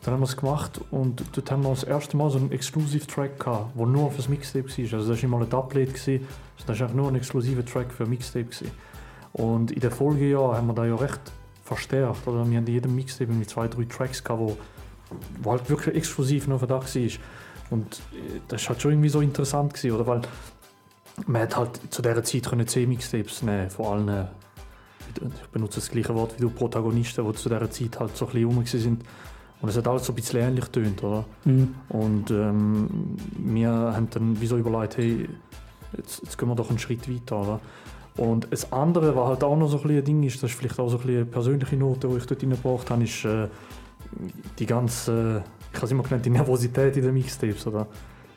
[0.02, 3.38] Dann haben wir es gemacht und dort haben wir das erste Mal so einen Exclusive-Track
[3.38, 4.78] gehabt, der nur für das Mixtape war.
[4.78, 8.06] Also das war nicht mal ein Doublet, das war einfach nur ein exklusiver Track für
[8.06, 8.46] Mixtape.
[8.46, 8.70] Gewesen.
[9.32, 11.20] Und in den Folgejahren haben wir da ja recht
[11.64, 12.26] verstärkt.
[12.26, 12.48] Oder?
[12.50, 14.56] Wir haben in jedem Mixtape irgendwie zwei, drei Tracks gehabt, wo,
[15.40, 17.02] wo halt wirklich exklusiv nur für das war.
[17.70, 20.06] Und äh, das war halt schon irgendwie so interessant, gewesen, oder?
[20.06, 20.22] Weil
[21.26, 24.24] man hat halt zu dieser Zeit können zehn Mixtapes nehmen, vor allem, äh,
[25.14, 28.32] ich benutze das gleiche Wort wie du, Protagonisten, die zu dieser Zeit halt so ein
[28.32, 29.04] bisschen rum sind.
[29.60, 31.24] Und es hat alles so ein bisschen ähnlich getönt, oder?
[31.44, 31.74] Mhm.
[31.88, 35.28] Und ähm, wir haben dann wie so überlegt, hey,
[35.96, 37.60] jetzt, jetzt gehen wir doch einen Schritt weiter, oder?
[38.16, 40.78] Und das andere, was halt auch noch so ein, ein Ding ist, das ist vielleicht
[40.78, 43.48] auch so ein eine persönliche Note, die ich dort reingebracht habe, ist äh,
[44.58, 47.86] die ganze, ich habe es immer genannt, die Nervosität in den Mixtapes, oder?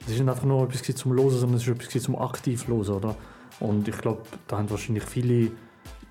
[0.05, 2.89] Es ist nicht einfach nur etwas zum Hören, sondern es ist etwas zum aktiv Hören,
[2.89, 3.15] oder?
[3.59, 5.51] Und ich glaube, da haben wahrscheinlich viele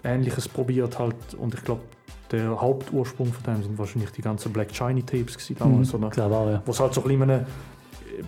[0.03, 1.83] Ähnliches probiert halt und ich glaube,
[2.31, 6.11] der Hauptursprung von dem sind wahrscheinlich die ganzen Black Shiny Tapes gewesen damals, Mhm, oder?
[6.11, 6.63] glaube auch, ja.
[6.65, 7.47] Wo es halt so ein bisschen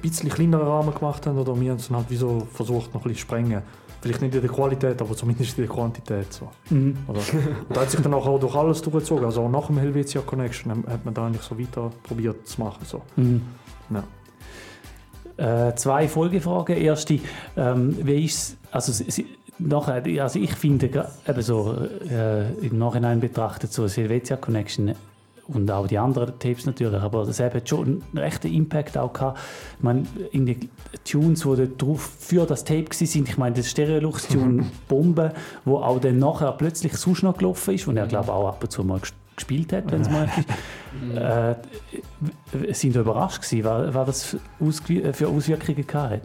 [0.02, 3.00] bisschen kleineren Rahmen gemacht haben, oder wir haben es dann halt wie so versucht, noch
[3.02, 3.62] ein bisschen zu sprengen.
[4.02, 6.32] Vielleicht nicht in der Qualität, aber zumindest in der Quantität.
[6.32, 6.48] So.
[6.70, 6.96] Mhm.
[7.08, 7.20] Oder?
[7.68, 9.24] Und da hat sich dann auch durch alles durchgezogen.
[9.24, 12.60] Also auch nach dem Helvetia Connection hat- hat man da eigentlich so weiter probiert zu
[12.60, 12.84] machen.
[12.84, 13.02] So.
[13.16, 13.42] Mhm.
[13.90, 14.04] Ja.
[15.36, 16.76] Äh, zwei Folgefragen.
[16.76, 17.18] Erste,
[17.56, 19.26] ähm, wie ist also, Sie- Sie-
[19.58, 20.86] nachher, also ich finde
[21.26, 21.76] eben so
[22.10, 24.94] äh, im Nachhinein betrachtet so Silvetia Connection
[25.48, 29.38] und auch die anderen Tapes natürlich, aber das hat schon einen rechten Impact auch gehabt.
[29.78, 30.68] Ich meine, irgendwie
[31.04, 35.32] Tunes, die da drauf für das Tape waren, sind, ich meine, das Stereolux-Tune «Bombe»,
[35.64, 38.70] wo auch dann nachher plötzlich sonst noch gelaufen ist und er, glaube auch ab und
[38.72, 39.00] zu mal
[39.36, 40.28] gespielt hat, wenn es mal.
[41.14, 46.22] Äh, sind da überrascht gewesen, was, was das für Ausge- für Auswirkungen gehabt hat?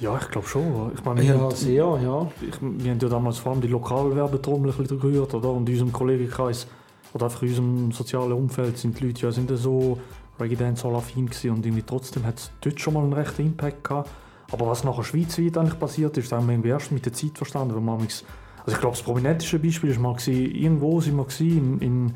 [0.00, 0.90] Ja, ich glaube schon.
[0.94, 2.26] Ich meine, wir Ja, haben, sehr, ja.
[2.40, 5.50] Ich, wir haben ja damals vor allem die Lokalwerbetrommel ein bisschen gehört, oder?
[5.50, 6.66] Und in unserem Kollegenkreis
[7.12, 9.98] oder einfach in unserem sozialen Umfeld sind die Leute ja sind ja so
[10.40, 13.84] Reggae Dancehall affin gewesen und irgendwie trotzdem hat es dort schon mal einen rechten Impact
[13.84, 14.10] gehabt.
[14.50, 17.74] Aber was nachher schweizweit eigentlich passiert ist, haben wir irgendwie erst mit der Zeit verstanden,
[17.74, 18.30] weil man manchmal-
[18.64, 22.14] also ich glaube, das prominenteste Beispiel ist mal irgendwo sind wir in, in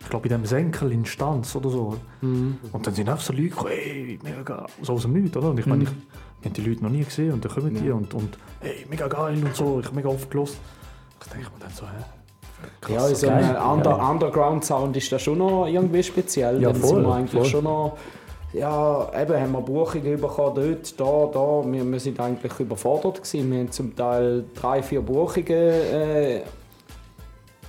[0.00, 1.96] ich glaube in dem Senkel in Stanz oder so.
[2.22, 5.50] Und dann sind einfach so Leute gekommen, hey, mega geil, so aus dem Nichts, oder?
[5.50, 5.88] Und ich meine, Mhm.
[5.90, 7.94] ich, wir haben die Leute noch nie gesehen und dann kommen die Ja.
[7.94, 10.56] und, und hey, mega geil und so, ich habe mega oft gelost.
[11.20, 12.92] Ich denke mir dann so, hä?
[12.92, 16.60] Ja, in so einem Under Underground-Sound ist das schon noch irgendwie speziell.
[16.62, 17.44] Ja, voll, voll.
[17.44, 17.98] schon noch.
[18.52, 21.70] Ja, eben haben wir Buchungen bekommen, dort, da, da.
[21.70, 23.50] Wir, wir sind eigentlich überfordert gewesen.
[23.52, 26.42] Wir haben zum Teil drei, vier Buchungen äh,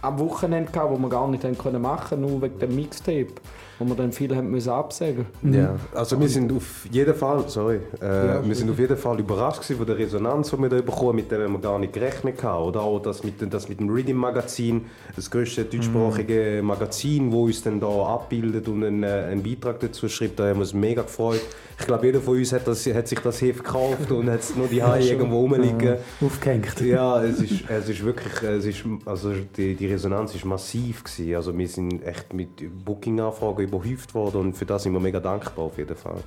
[0.01, 1.43] am Wochenende gehabt, die wir gar nicht
[1.79, 3.33] machen nur wegen dem Mixtape,
[3.79, 5.25] wo wir dann viel haben müssen absagen.
[5.41, 9.19] Ja, also wir sind auf jeden Fall, sorry, äh, Ja, wir sind auf jeden Fall
[9.19, 12.43] überrascht gewesen von der Resonanz, die wir da bekommen, mit der wir gar nicht gerechnet
[12.43, 12.65] haben.
[12.65, 17.45] Oder auch das mit, dem- das mit dem Reading Magazin, das grösste deutschsprachige Magazin, wo
[17.45, 20.73] uns dann da abbildet und einen, äh, einen Beitrag dazu schreibt, da haben wir uns
[20.73, 21.41] mega gefreut.
[21.79, 24.55] Ich glaube, jeder von uns hat, das, hat sich das Heft gekauft und hat es
[24.55, 25.79] noch die Haie irgendwo rumliegen.
[25.79, 26.81] Ja, aufgehängt.
[26.81, 31.35] Ja, es ist, es ist wirklich, es ist, also die, die Resonanz ist massiv gewesen.
[31.35, 32.49] Also wir sind echt mit
[32.85, 36.17] Booking-Anfragen überhäuft worden und für das sind wir mega dankbar auf jeden Fall.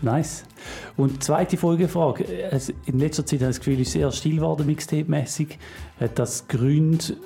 [0.00, 0.44] Nice.
[0.96, 2.24] Und zweite Folgefrage.
[2.86, 5.58] In letzter Zeit habe ich das Gefühl, es ist sehr still geworden, Mixtape-mäßig.
[5.98, 7.16] Hat das Gründe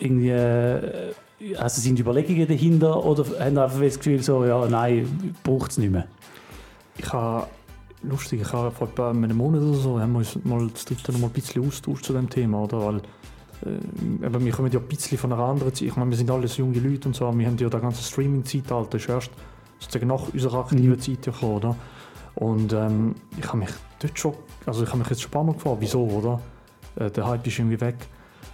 [0.00, 0.30] irgendwie.
[0.30, 1.12] äh,
[1.56, 5.92] Also sind Überlegungen dahinter oder haben einfach das Gefühl, so, ja, nein, braucht es nicht
[5.92, 6.06] mehr?
[6.98, 7.46] Ich habe,
[8.02, 11.12] lustig, ich habe vor etwa einem Monat oder so, haben wir uns mal das dritte
[11.12, 12.84] noch mal ein bisschen austauscht zu dem Thema, oder?
[12.84, 12.96] Weil,
[13.64, 15.88] äh, eben, wir kommen ja ein bisschen von einer anderen Zeit.
[15.88, 18.98] Ich meine, wir sind alles junge Leute und so, wir haben ja das ganze Streaming-Zeitalter
[18.98, 19.30] ist erst
[19.78, 21.76] sozusagen nach unserer aktiven Zeit ja gekommen, oder?
[22.34, 23.70] Und ähm, ich habe mich
[24.00, 24.34] dort schon,
[24.66, 26.40] also ich habe mich jetzt Mal gefragt, wieso, oder?
[26.96, 27.96] Äh, der Hype ist irgendwie weg.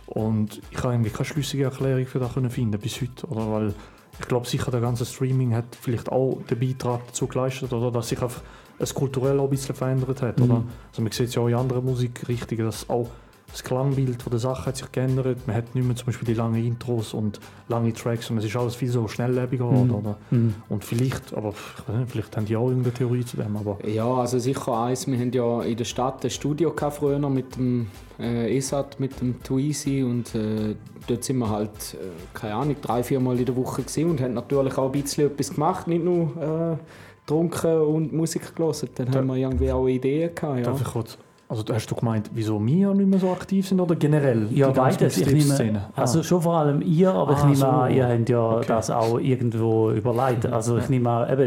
[0.06, 3.50] Und ich habe irgendwie keine schlüssige Erklärung für das können finden bis heute, oder?
[3.50, 3.74] Weil
[4.20, 7.90] ich glaube sicher, der ganze Streaming hat vielleicht auch den Beitrag dazu geleistet, oder?
[7.90, 8.42] Dass sich einfach
[8.78, 10.60] es kulturell auch ein bisschen verändert hat, oder?
[10.60, 10.68] Mhm.
[10.90, 13.08] Also man sieht es ja auch in anderen Musikrichtungen, dass auch
[13.54, 15.38] das Klangbild von der Sache hat sich geändert.
[15.46, 17.38] Man hat nicht mehr zum Beispiel die langen Intros und
[17.68, 19.94] lange Tracks und es ist alles viel so schnelllebiger geworden, Mhm.
[19.94, 20.16] oder?
[20.32, 20.54] Mhm.
[20.68, 24.40] Und vielleicht, aber nicht, vielleicht haben die auch irgendeine Theorie zu dem, aber Ja, also
[24.40, 25.06] sicher eins.
[25.06, 27.86] Wir haben ja in der Stadt ein Studio gehabt früher mit dem
[28.18, 30.74] äh, ESAT, mit dem Tweezy und äh,
[31.06, 31.96] dort sind wir halt, äh,
[32.36, 35.26] keine Ahnung, drei, vier Mal in der Woche gewesen und haben natürlich auch ein bisschen
[35.28, 36.76] etwas gemacht, nicht nur äh,
[37.24, 38.88] getrunken und Musik gelesen.
[38.96, 40.64] Dann haben wir irgendwie auch Ideen gehabt, ja.
[40.64, 41.18] Darf ich kurz?
[41.48, 44.48] Also hast du gemeint, wieso wir nicht mehr so aktiv sind oder generell?
[44.50, 45.18] Ja, die beides.
[45.18, 45.84] Ich nehme, Mixtape-Szene?
[45.94, 46.22] also Ah.
[46.22, 47.66] schon vor allem ihr, aber ich Ah, nehme so.
[47.66, 48.64] an, ihr habt ja Okay.
[48.68, 50.46] das auch irgendwo überlegt.
[50.46, 51.42] Also ich nehme an, eben,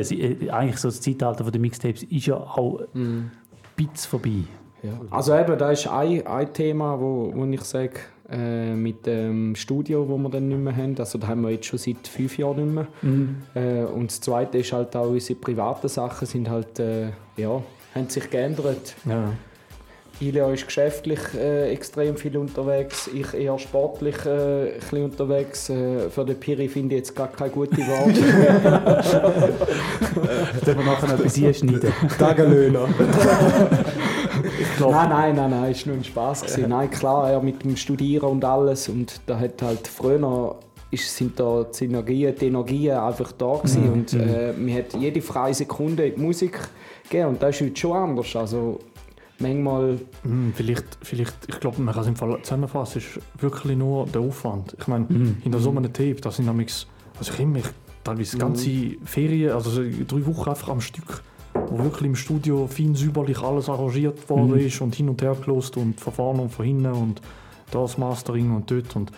[0.46, 3.32] äh, eigentlich so das Zeitalter von den Mixtapes ist ja auch Mhm.
[3.76, 4.44] bits vorbei.
[4.84, 4.92] Ja.
[5.10, 7.94] Also eben, da ist ein, ein Thema, wo, wo ich sage,
[8.30, 10.96] äh, mit dem Studio, wo wir dann nicht mehr haben.
[11.00, 12.88] Also da haben wir jetzt schon seit fünf Jahren nicht mehr.
[13.02, 13.38] Mhm.
[13.56, 17.62] Äh, und das Zweite ist halt auch unsere privaten Sachen sind halt, äh, ja,
[17.96, 18.96] haben sich geändert.
[19.06, 19.32] Ja.
[20.20, 24.30] Ilja ist geschäftlich äh, extrem viel unterwegs, ich eher sportlich äh,
[24.74, 25.70] ein bisschen unterwegs.
[25.70, 28.12] Äh, für den Piri finde ich jetzt gar keine gute Wahl.
[30.66, 31.94] Können wir nachher noch etwas einschneiden?
[32.18, 32.88] Tagelöhner.
[34.80, 36.70] Nein, nein, nein, nein, ist nur ein Spaß gewesen.
[36.70, 40.56] Nein, klar, ja, mit dem Studieren und alles und da hat halt früher
[40.90, 43.92] ist, sind da die Synergien, die Energien einfach da gewesen Mhm.
[43.94, 46.58] und äh, man hat jede freie Sekunde in die Musik
[47.04, 48.36] gegeben und das ist heute schon anders.
[48.36, 48.80] Also
[49.40, 54.06] manchmal Hm, vielleicht, vielleicht, ich glaube, man kann es im Fall zusammenfassen, ist wirklich nur
[54.08, 54.76] der Aufwand.
[54.80, 55.38] Ich meine, Mhm.
[55.42, 57.60] hinter so einem Tape, da sind nämlich, also ich immer,
[58.04, 58.40] teilweise Mhm.
[58.42, 58.70] ganze
[59.06, 61.22] Ferien, also so drei Wochen einfach am Stück,
[61.70, 64.66] wo wirklich im Studio fein säuberlich alles arrangiert worden Mhm.
[64.68, 67.22] ist und hin und her gelost und von vorne und von hinten und
[67.72, 69.12] das Mastering und dort und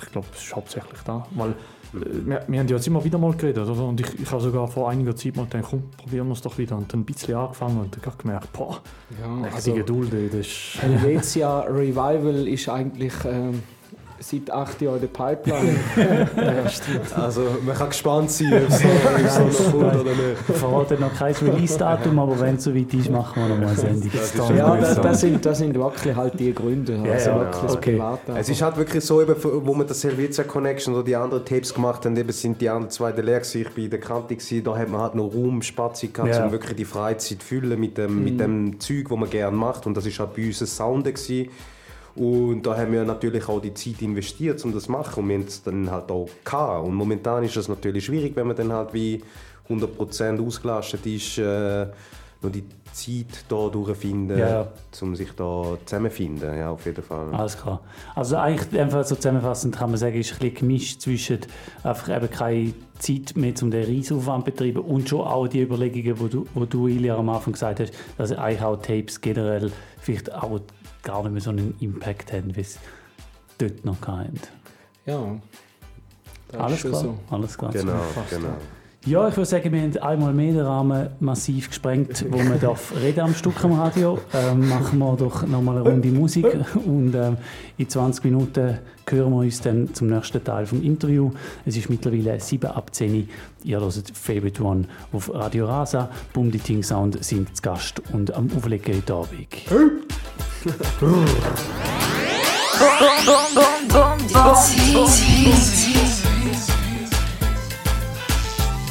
[0.00, 1.54] ich glaube, es ist hauptsächlich da, weil
[1.92, 3.84] wir, wir haben ja jetzt immer wieder mal geredet, oder?
[3.84, 6.56] Und ich, ich habe sogar vor einiger Zeit mal gedacht, komm, probieren wir es doch
[6.58, 6.76] wieder.
[6.76, 8.80] Und dann ein bisschen angefangen und dann gerade gemerkt, boah,
[9.20, 10.78] Ja, also- die Geduld, ey, das ist...
[10.82, 13.62] Helvetia Revival ist eigentlich ähm,
[14.20, 15.78] seit acht Jahren in der Pipeline.
[17.16, 20.48] Also man kann gespannt sein, ob es noch kommt oder nicht.
[20.48, 23.76] Wir verraten noch kein Release-Datum, aber wenn es soweit ist, machen wir noch mal eine
[23.76, 24.10] Sendung.
[24.12, 25.02] Das ist Ja, das, so.
[25.02, 26.98] das, sind, das sind wirklich halt die Gründe.
[27.10, 28.02] Also Ja, wirklich okay.
[28.36, 31.72] Es ist halt wirklich so, eben, wo wir das Helvetia Connection oder die anderen Tapes
[31.74, 33.62] gemacht haben, eben sind die anderen zwei leer gewesen.
[33.62, 36.44] Ich bin in der Kante gewesen, da hat man halt noch Raum, Spazi gehabt, Ja.
[36.44, 38.24] um wirklich die Freizeit zu füllen mit dem, Mhm.
[38.24, 39.86] mit dem Zeug, das man gerne macht.
[39.86, 41.48] Und das ist halt bei uns ein Sound gewesen.
[42.18, 45.22] Und da haben wir natürlich auch die Zeit investiert, um das zu machen.
[45.22, 46.86] Und wir haben es dann halt auch gehabt.
[46.86, 49.22] Und momentan ist es natürlich schwierig, wenn man dann halt wie
[49.68, 51.86] 100% ausgelastet ist, äh,
[52.40, 54.68] noch die Zeit da durchfinden, Ja, ja.
[55.00, 56.56] um sich da zusammenfinden.
[56.56, 57.32] Ja, auf jeden Fall.
[57.32, 57.80] Alles klar.
[58.14, 61.38] Also eigentlich einfach so zusammenfassend kann man sagen, ist ein bisschen gemischt zwischen
[61.84, 66.18] einfach eben keine Zeit mehr um den Riesenaufwand zu betreiben und schon auch die Überlegungen,
[66.18, 70.32] wo du, wo du Ilja am Anfang gesagt hast, dass eigentlich auch Tapes generell vielleicht
[70.34, 70.60] auch
[71.08, 72.78] gar nicht mehr so einen Impact haben, wie es
[73.56, 74.38] dort noch hatten.
[75.06, 75.40] Ja.
[76.56, 77.18] Alles klar, so.
[77.30, 77.72] alles klar.
[77.72, 78.48] Genau, genau.
[79.06, 82.92] Ja, ich würde sagen, wir haben einmal mehr den Rahmen massiv gesprengt, wo man darf
[83.00, 84.18] reden am Stück am Radio.
[84.34, 87.38] Ähm, machen wir doch nochmal eine Runde Musik und ähm,
[87.78, 88.78] in 20 Minuten
[89.08, 91.30] hören wir uns dann zum nächsten Teil vom Interview.
[91.64, 93.28] Es ist mittlerweile 7 ab 10
[93.64, 96.10] Ihr hört Favorite One auf Radio Rasa.
[96.34, 99.48] Bum die Ting Sound sind zu Gast und am Auflegen heute Abend.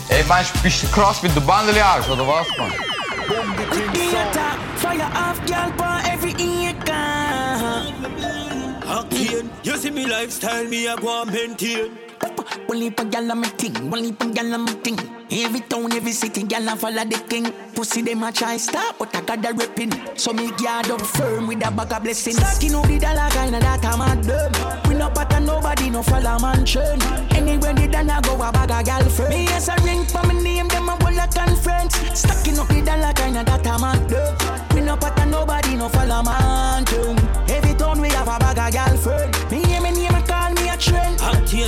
[0.10, 0.24] Ey,
[0.64, 2.48] bist du krass mit der Bandeliage, oder was?
[3.94, 6.94] Theater, fire off, girl, for every acre.
[8.88, 12.07] Octane, you see me lifestyle, me a go maintain.
[12.68, 15.00] One leap of gal on me ting, one leap of gal on me ting.
[15.32, 17.52] Every town, every city, gal a follow the king.
[17.76, 19.92] Pussy them a try stop, but I got the ripping.
[20.18, 22.38] So me guard up firm with a bag of blessings.
[22.38, 24.52] Stacking up the dollar kinda that I'm at them.
[24.90, 27.04] We no pattern nobody no follow man trend.
[27.32, 29.30] Anywhere the dollar go a bag of gal firm.
[29.30, 31.96] Me yes a ring for me name them a whole a conference.
[32.14, 34.36] Stacking up the dollar kinda that I'm at them.
[34.74, 37.20] We no pattern nobody no follow man trend.
[37.50, 39.32] Every town we have a bag of gal firm.
[39.52, 39.57] Me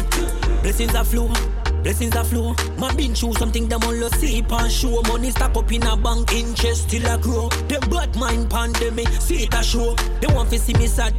[0.07, 0.61] trend.
[0.61, 1.29] Blessings are flow.
[1.83, 2.53] Blessings are flow.
[2.77, 5.01] Man been through something them all see and show.
[5.03, 7.47] Money stack up in a bank, interest still a grow.
[7.67, 9.95] Them bad mind pandemic, see it a show.
[10.19, 11.13] They want to see me sad,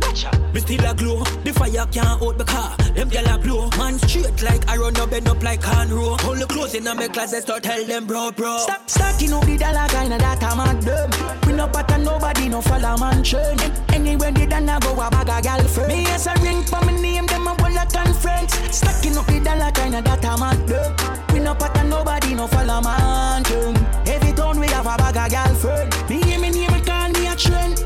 [0.53, 1.25] me still a glow.
[1.45, 3.71] The fire can't out the car, them gyal a blow.
[3.79, 6.17] Man straight like I run up, bend up like can row.
[6.21, 8.59] Hold the clothes in my closet, start tell them bro, bro.
[8.59, 11.41] Stop stacking up the dollar kinda that I'm at them.
[11.47, 13.61] We no pattern nobody no follow man trend.
[13.95, 15.89] Anywhere the dollar go a bag a gal friend.
[15.89, 18.55] Me yes a ring for me name them a whole a conference.
[18.77, 21.17] Stacking up the dollar that I'm at them.
[21.33, 23.45] We no pattern nobody no follow man.
[24.07, 25.95] Every town we have a bag a gal friend.
[26.09, 27.79] Me hear me name me call me a trend.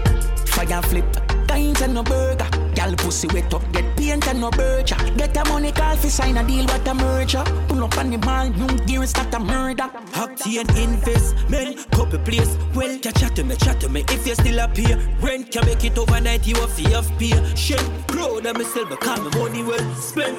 [0.49, 1.05] Fire flip,
[1.49, 2.54] kinds and no burger.
[2.85, 4.99] Gal pussy wet up, get paint and no bircher.
[5.17, 7.43] Get a money call fi sign a deal what a merger.
[7.67, 9.89] Pull up on the mall, new gear not a murder.
[10.13, 12.59] Octane investment, couple place.
[12.75, 14.05] Well, ya chat to me, chat to me.
[14.09, 16.47] If you still up here, rent can make it overnight.
[16.47, 17.33] You a fee of pay.
[17.55, 20.37] Shit, proud of myself, because my money well spent.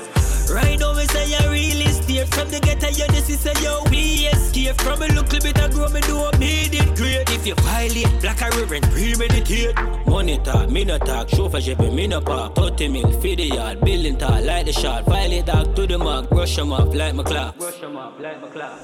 [0.47, 2.89] Right now, me say I really steer from the ghetto.
[2.89, 3.81] Yeah, this is a yo.
[3.89, 5.89] We escape from a look little bit of grow.
[5.89, 7.27] Me know I made it great.
[7.31, 9.75] If you violate, black a premeditate.
[10.05, 11.29] Money talk, me no talk.
[11.29, 12.55] Chauffeur me no park.
[12.55, 15.05] 30 mil, feed the yard, building talk, like the shot.
[15.05, 17.57] Violate dog to the mark, brush 'em up like my clock.
[17.57, 18.79] Brush 'em up like my clock.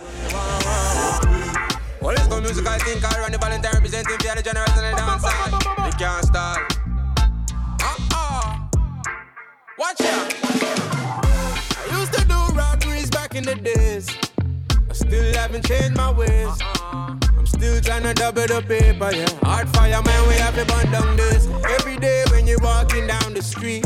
[2.02, 4.98] Well, let's go music, I think I run the Valentine representing for the generation and
[4.98, 5.86] dance hall.
[5.86, 6.58] We can't stall.
[7.90, 8.58] Uh-uh.
[9.78, 10.28] Watch out.
[11.82, 14.06] I used to do robberies back in the days.
[14.90, 16.48] I still haven't changed my ways.
[16.48, 17.31] Uh-uh.
[17.42, 19.26] I'm still trying to double the paper, yeah.
[19.42, 21.48] Hard fire, man, we have to burn down this.
[21.72, 23.84] Every day when you're walking down the street.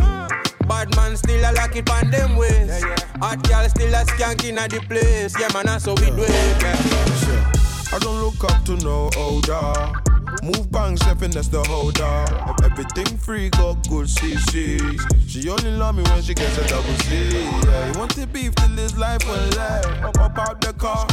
[0.67, 2.83] Bad man still a lock it on them ways.
[3.21, 5.39] Hot girl still a skanking at the place.
[5.39, 6.61] Yeah, man, that's how we do it.
[6.61, 7.51] Yeah.
[7.93, 10.14] I don't look up to no older.
[10.43, 12.25] Move bang, stepping, that's the holder.
[12.63, 15.01] Everything free, got good CCs.
[15.27, 17.29] She only love me when she gets a double C.
[17.65, 19.87] Yeah, you want to beef till this life will last.
[20.03, 21.05] Up, up out the car,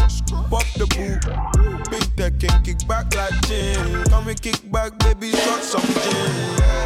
[0.50, 1.90] pop the boot.
[1.90, 4.04] Big deck can kick back like gin.
[4.04, 6.32] Come we kick back, baby, shot some gin.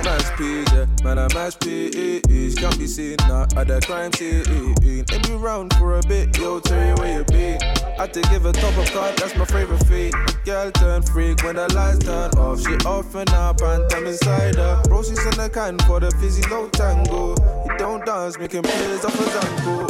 [0.04, 2.54] Mass P's, yeah, man, I'm mass P's.
[2.54, 4.74] Can't be seen, not other crime scene.
[4.80, 5.04] Be
[5.34, 7.58] round for a bit, yo, tell you where you be.
[7.98, 10.14] I to give a top of card, that's my favorite feat.
[10.44, 12.60] Girl turn freak when the lights turn off.
[12.60, 14.82] She off and up and time inside her.
[14.84, 17.34] Bro, she's in the can for the fizzy low tango.
[17.64, 19.86] He don't dance, making plays off a zango.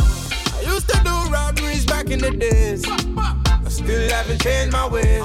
[0.54, 2.84] I used to do robberies back in the days.
[2.86, 5.24] I still haven't changed my ways.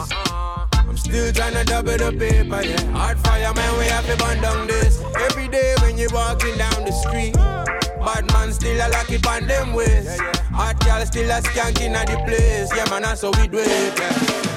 [0.73, 2.91] I'm still trying to double the paper, yeah.
[2.91, 5.01] Hard fire, man, we have to burn down this.
[5.19, 7.35] Every day when you're walking down the street.
[8.03, 10.19] Bad man still a lock it on them ways.
[10.51, 12.75] Hot girl still a skank in the place.
[12.75, 13.99] Yeah, man, that's how we do it.
[13.99, 14.50] Yeah.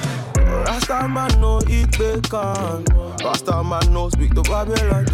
[0.65, 2.83] Rasta man no eat bacon.
[3.23, 5.05] Rasta man no speak to Babylon.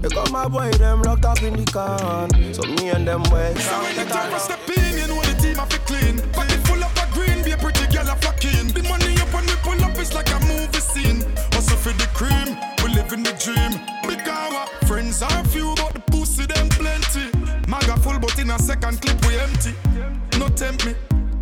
[0.00, 2.54] They got my boy them locked up in the can.
[2.54, 3.58] So me and them wait.
[3.58, 6.20] So when the time step in, you know the team have to clean.
[6.32, 8.68] Pocket full up of green, be a pretty girl a flocking.
[8.72, 11.20] The money up when we pull up, it's like a movie scene.
[11.52, 13.76] Hustle for the cream, we live in the dream.
[14.08, 17.28] Big our friends are few, but the pussy them plenty.
[17.68, 19.74] Maga full, but in a second clip we empty.
[20.38, 20.94] No tempt me.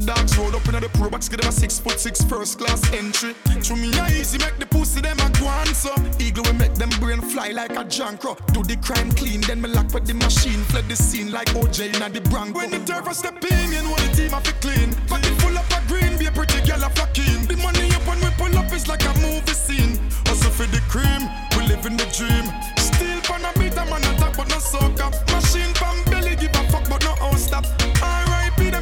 [0.05, 2.83] Dogs roll up in the pro box, give them a six foot six first class
[2.93, 3.35] entry.
[3.63, 6.91] To me, I easy make the pussy them a go so eagle will make them
[6.99, 8.35] brain fly like a jankro.
[8.53, 11.95] Do the crime clean, then me lock with the machine, fled the scene like OJ
[11.95, 12.59] in the Bronco.
[12.59, 14.93] When the turf a step in, you know the team have to clean.
[15.07, 17.47] Pocket full up of green, be a pretty girl a flocking.
[17.47, 20.01] The money up when we pull up is like a movie scene.
[20.27, 22.51] Hustle for the cream, we live in the dream.
[22.75, 25.15] Still pan a beat, a man a talk but no soca.
[25.31, 27.92] Machine pan belly, give a fuck but no stop.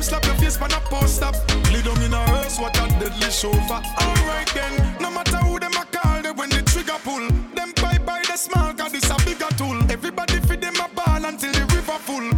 [0.01, 1.35] Them slap your face pan a post up.
[1.71, 3.83] Lay down in a hearse, what a deadly chauffeur.
[4.01, 7.29] Alright then, no matter who them a call, they when the trigger pull.
[7.55, 9.77] Them bye bye the small, cause this a bigger tool.
[9.93, 12.31] Everybody feed them a ball until the river full.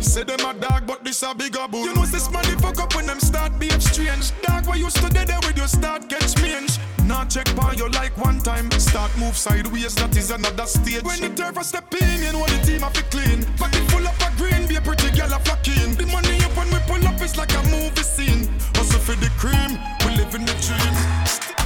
[0.00, 1.84] Say them a dog, but this a bigger bull.
[1.84, 4.32] You know this money fuck up when them start behave strange.
[4.40, 6.78] Dog, why you stood there with your start catch mange.
[7.04, 8.70] Not check by you like one time.
[8.80, 11.02] Start move sideways, that is another stage.
[11.02, 13.44] When the turf a step in, you know the team have to clean.
[13.58, 15.92] Pocket full up of green, be a pretty girl a flocking.
[15.94, 16.31] The money
[19.42, 19.74] cream,
[20.06, 20.94] we live in the dream.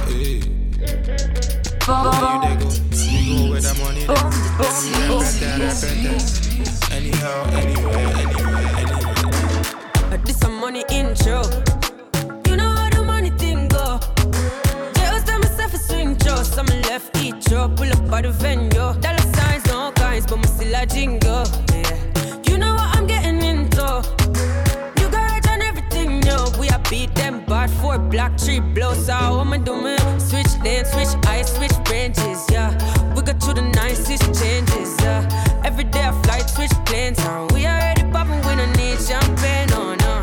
[0.09, 0.41] Hey.
[1.85, 2.67] Where you they go?
[2.89, 4.17] We go where the money there.
[4.57, 6.73] Then we repete, repete.
[6.97, 10.25] Anyhow, anywhere, anywhere, anywhere.
[10.25, 11.39] This a money intro.
[12.47, 13.99] You know how the money thing go.
[14.95, 16.41] Just tell myself a swing show.
[16.41, 18.69] Some left each up, pull up by the venue.
[19.03, 21.46] Dollar signs, no kinds, but me still a jingle.
[28.17, 28.93] Black tree blow.
[28.95, 29.99] So how am I doing?
[30.19, 32.41] Switch lanes, switch eyes, switch ranges.
[32.51, 32.71] Yeah.
[33.13, 34.89] We got through the nicest changes.
[35.01, 35.21] Yeah.
[35.63, 37.19] Every day I fly, switch planes.
[37.19, 39.69] And we already popping when I need champagne.
[39.73, 40.13] Oh no.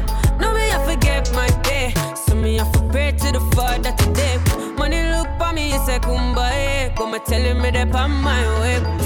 [0.41, 1.95] No, me I forget my day.
[2.17, 4.37] So me I for pray to the Father today.
[4.77, 6.97] Money look for me, it's a kumbaya.
[6.97, 9.04] Come telling me that on my way.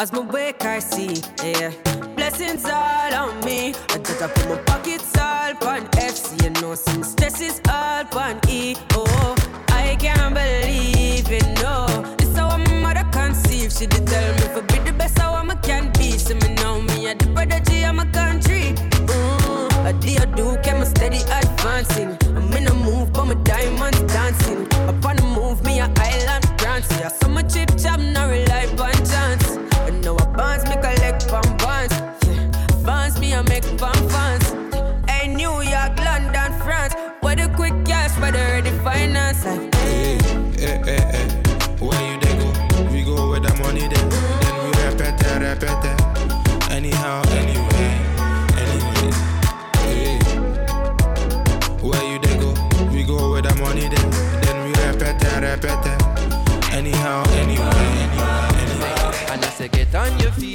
[0.00, 1.72] As my wake, I see, yeah.
[2.14, 3.74] Blessings all on me.
[3.88, 6.40] I just I put my pockets all on FC.
[6.44, 8.76] You know, some stress is all on E.
[8.94, 9.34] Oh,
[9.70, 11.86] I can't believe it, no.
[12.16, 13.76] This how my mother conceived.
[13.76, 16.16] She did tell me for be the best how I can be.
[16.16, 18.74] So me know me, I the prodigy of my country.
[19.10, 21.47] Mm, I do, I do, my steady advancing.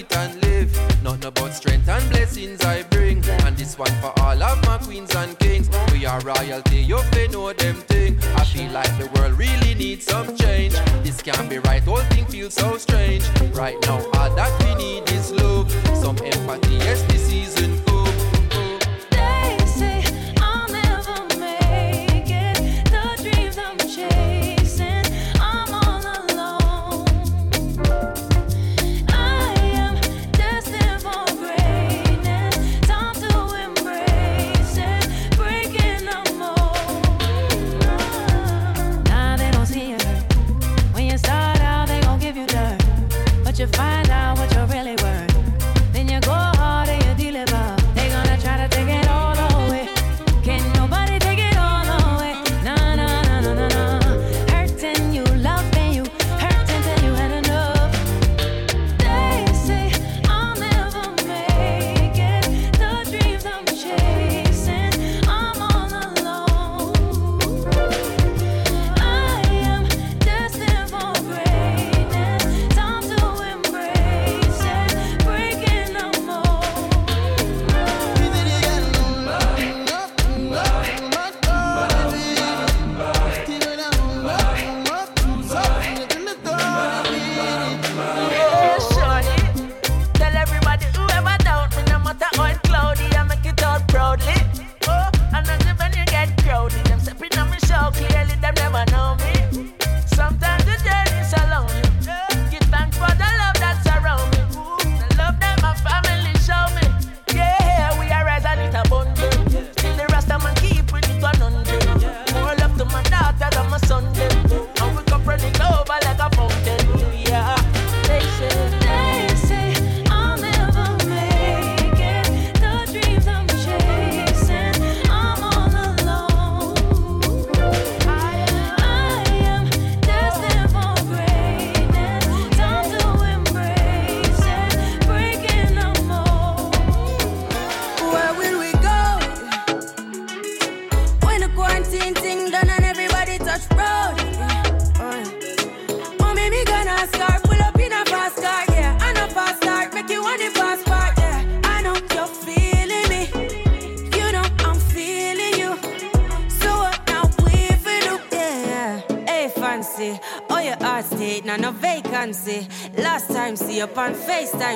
[0.03, 1.03] Feet and live.
[1.03, 3.23] Nothing about strength and blessings I bring.
[3.45, 5.69] And this one for all of my queens and kings.
[5.91, 8.17] We are royalty, you fi know them thing.
[8.35, 10.73] I feel like the world really needs some change.
[11.03, 13.23] This can't be right, whole thing feels so strange.
[13.53, 14.62] Right now, all that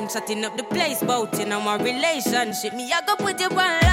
[0.08, 2.74] Chatting up the place, bout on my relationship.
[2.74, 3.87] Me, I go put you on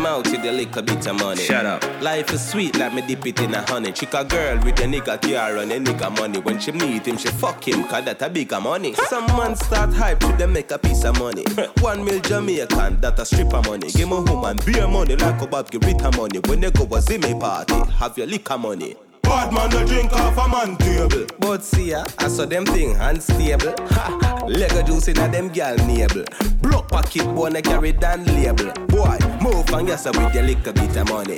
[0.00, 1.42] mouth with the little bit of money.
[1.42, 1.82] Shut up.
[2.02, 3.92] Life is sweet, like me dip it in a honey.
[3.92, 6.38] Chick a girl with a nigga car and a nigga money.
[6.38, 8.94] When she meet him, she fuck him, cause that a bigger money.
[8.94, 11.44] Some man start hype to them make a piece of money.
[11.80, 13.90] One mil Jamaican, that a stripper money.
[13.90, 16.38] Give me woman beer money like a Bob give Rita money.
[16.46, 18.96] When they go a Zimmy party, have your liquor money.
[19.22, 21.26] Bad man no drink off a man table.
[21.38, 23.74] But see ya, I saw them thing unstable.
[23.90, 26.24] Ha, Lego juice in a them gal navel.
[26.60, 26.79] Block
[27.18, 28.72] bone I carry down label.
[28.86, 31.36] Boy, move and yes with your little bit of money.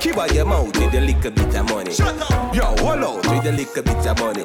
[0.00, 1.92] Keep out your mouth with your little bit of money.
[1.92, 2.54] Shut up.
[2.54, 4.44] Yo, hold out with your little bit of money.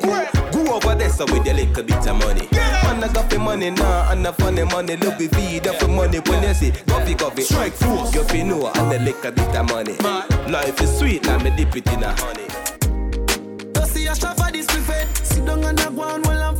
[0.52, 2.48] Go over there so with your little bit of money.
[2.52, 4.96] Man, I got the money now, and the funny money.
[4.98, 7.42] Look we feed up the money when you see coffee, coffee.
[7.42, 9.96] Strike force, you feel know, and the little bit of money.
[10.52, 12.48] Life is sweet, let me dip it in a honey.
[13.74, 15.08] Don't see a shop for this buffet.
[15.26, 16.57] Sit down and a go on while I'm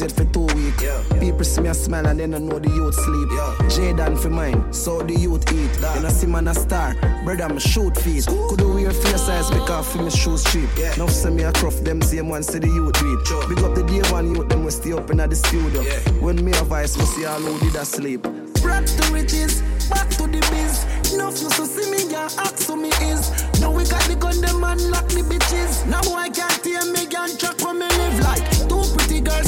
[0.00, 0.84] yet for two weeks.
[1.20, 3.28] People see me a smile and then I know the youth sleep.
[3.68, 5.70] Jaden for mine, so the youth eat.
[5.96, 6.94] And I see man a star,
[7.24, 8.26] brother me shoot feet.
[8.26, 10.68] Could do wear face size because for me shoes cheap.
[10.96, 13.48] Now see me a cruff them same one see the youth read.
[13.48, 15.82] Big up the day one youth them we stay up in the studio.
[16.20, 18.22] When me a voice we see all who did a sleep.
[18.62, 19.60] Brought to riches,
[19.90, 21.12] back to the biz.
[21.12, 23.30] Enough you so see me ya ask who me is.
[23.60, 25.86] Now we got the gun them and lock me bitches.
[25.86, 28.51] Now I can't hear me and track where me live like.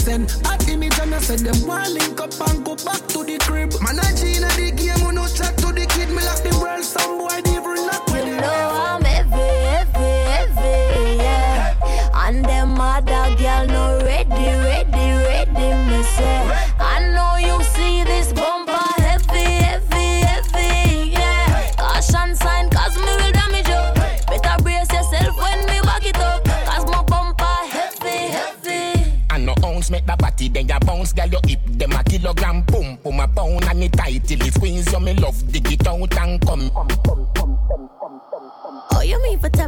[0.06, 3.38] And hot image and I said them want link up and go back to the
[3.40, 3.72] crib.
[3.80, 6.10] Man I Gina the game we no chat to the kid.
[6.10, 7.43] Me lock the world some boy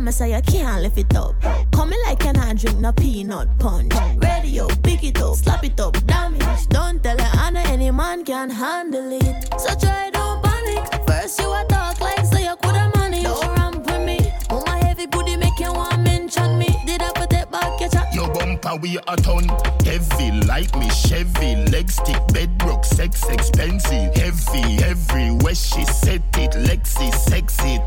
[0.07, 1.35] me say you can't lift it up?
[1.73, 3.93] Coming like an I drink no peanut punch.
[4.19, 6.69] Radio, pick it up, slap it up, damage.
[6.69, 9.49] Don't tell her Anna any man can handle it.
[9.59, 11.07] So try don't panic.
[11.07, 13.25] First you a talk like say you coulda manage.
[13.25, 14.33] Don't ramp with me.
[14.49, 16.69] Mama heavy booty make you want mention me.
[16.87, 18.15] Did I put it back your chat?
[18.15, 19.49] Your bumper we a ton
[19.85, 27.13] heavy like me Chevy leg stick bedrock sex expensive heavy everywhere she set it Lexi
[27.13, 27.81] sexy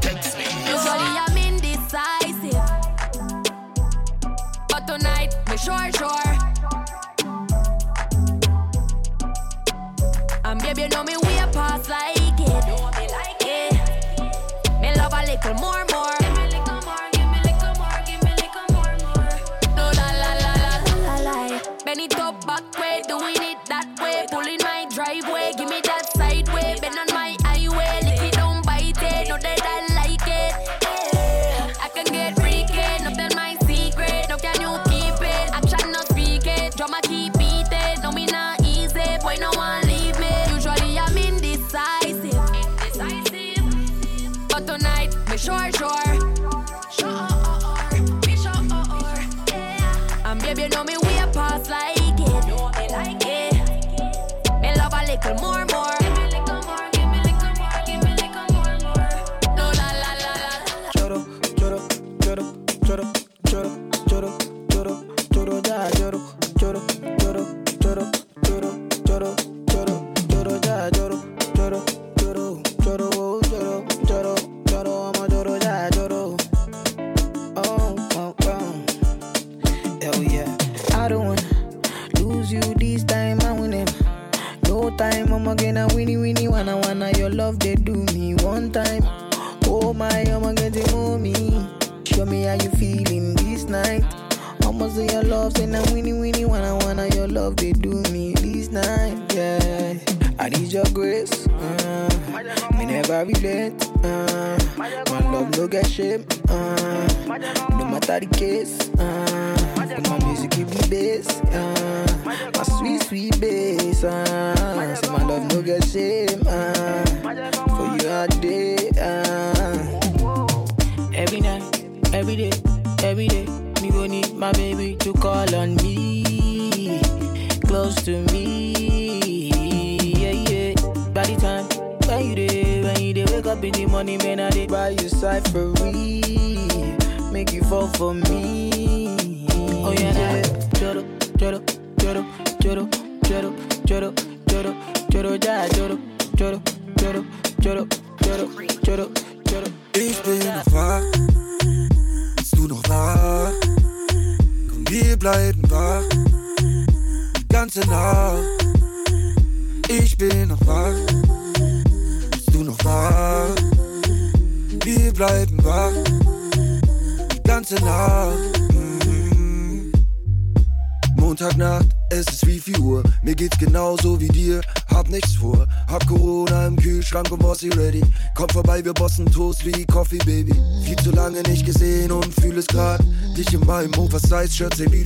[184.59, 184.98] Schürze wie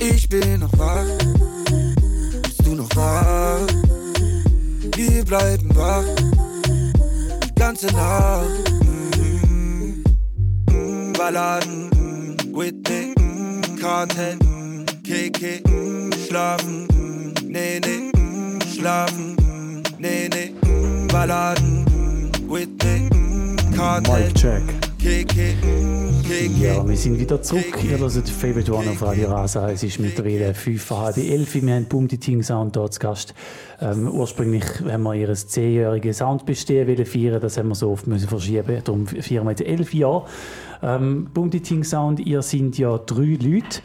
[0.00, 1.04] Ich bin noch wach.
[2.42, 3.66] Bist du noch wach?
[4.96, 6.04] Wir bleiben wach.
[7.46, 8.72] Die ganze Nacht.
[8.82, 10.72] Mm -hmm.
[10.72, 19.36] mm, Balladen, mm, Whitney, mm, Karten, mm, KK, mm, Schlafen, mm, nee, nee, mm, Schlafen,
[19.36, 24.12] mm, nee, nee, mm, Balladen, mm, Whitney, mm, Karten.
[24.12, 24.91] Mic check.
[25.04, 27.76] Ja, wir sind wieder zurück.
[27.82, 29.68] Ihr hört Favorite One auf Radio Rasa.
[29.68, 31.54] Es ist mittlerweile 5, halb 11.
[31.54, 33.34] Wir haben Boom die Ting Sound dort zu Gast.
[33.80, 37.40] Ähm, ursprünglich haben wir ihr 10-jähriges Soundbestehen feiern.
[37.40, 38.80] Das haben wir so oft müssen verschieben.
[38.84, 40.26] Darum feiern wir jetzt 11 Jahre.
[40.84, 43.80] Ähm, Boom die Ting Sound, ihr seid ja drei Leute.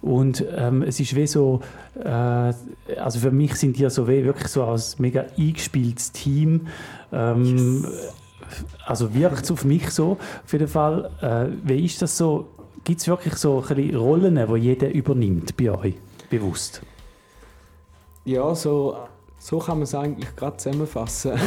[0.00, 1.60] Und ähm, es ist wie so,
[2.02, 6.62] äh, also für mich sind ihr so wie wirklich so als mega eingespieltes Team.
[7.12, 8.21] Ähm, yes.
[8.86, 11.10] Also wirkt es auf mich so, auf jeden Fall.
[11.20, 12.48] Äh, wie ist das so?
[12.84, 15.94] Gibt es wirklich so ein Rollen, die jeder übernimmt bei euch,
[16.28, 16.82] bewusst?
[18.24, 18.96] Ja, so,
[19.38, 21.32] so kann man es eigentlich gerade zusammenfassen.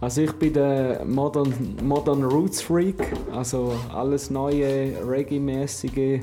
[0.00, 1.52] also ich bin der Modern,
[1.82, 6.22] Modern Roots Freak, also alles neue, Reggae-mäßige,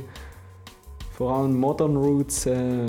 [1.18, 2.86] vor allem Modern Roots äh,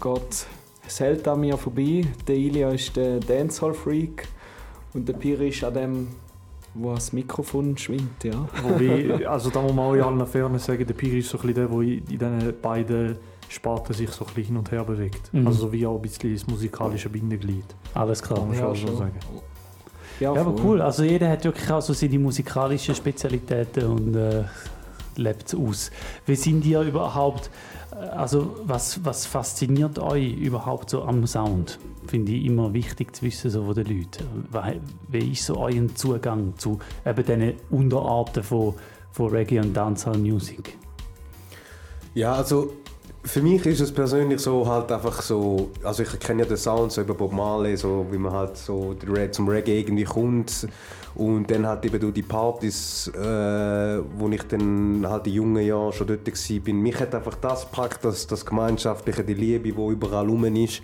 [0.00, 0.46] geht
[0.90, 2.04] selten an mir vorbei.
[2.26, 4.28] Der Ilya ist der Dancehall Freak
[4.94, 6.08] und der Piri ist an dem,
[6.74, 8.48] wo das Mikrofon schwingt, ja.
[8.62, 11.46] Wobei, also da muss man auch in aller Fairness sagen, der Piri ist so ein
[11.52, 13.16] bisschen der, der in diesen beiden
[13.48, 15.32] Sparten sich so ein bisschen hin und her bewegt.
[15.34, 15.46] Mhm.
[15.46, 17.64] Also wie auch ein bisschen das musikalische Bindeglied.
[17.94, 18.38] Alles klar.
[18.38, 19.18] Kann man Ja, schon sagen.
[20.20, 20.80] Ja, aber cool.
[20.82, 24.44] Also jeder hat wirklich auch so seine musikalischen Spezialitäten und äh,
[25.16, 25.90] lebt es aus.
[26.26, 27.50] Wie sind ihr überhaupt,
[28.00, 31.78] also was, was fasziniert euch überhaupt so am Sound?
[32.06, 34.26] Finde ich immer wichtig zu wissen so von den Leuten.
[35.08, 38.74] Wie, ist so euer Zugang zu eben diesen Unterarten von,
[39.12, 40.76] von Reggae und Dancehall Music?
[42.14, 42.72] Ja, also
[43.22, 46.92] für mich ist es persönlich so halt einfach so, also ich kenne ja den Sound
[46.92, 48.96] so über Bob Marley, so wie man halt so
[49.30, 50.66] zum Reggae irgendwie kommt
[51.14, 55.92] und dann halt eben durch die Partys, äh, wo ich dann halt in jungen Jahren
[55.92, 56.74] schon dort war.
[56.74, 60.82] Mich hat einfach das gepackt, das, das Gemeinschaftliche, die Liebe, die überall rum ist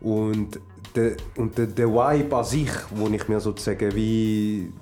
[0.00, 0.60] und
[0.94, 4.72] der, und der, der Vibe an sich, wo ich mir sozusagen wie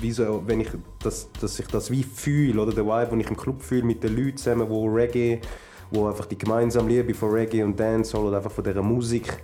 [0.00, 0.68] wie so, wenn ich
[0.98, 4.02] das, dass ich das wie fühle, oder der Vibe, den ich im Club fühle mit
[4.02, 5.40] den Leuten zusammen, wo Reggae,
[5.90, 9.42] wo einfach die gemeinsame Liebe von Reggae und Dancehall oder einfach von dieser Musik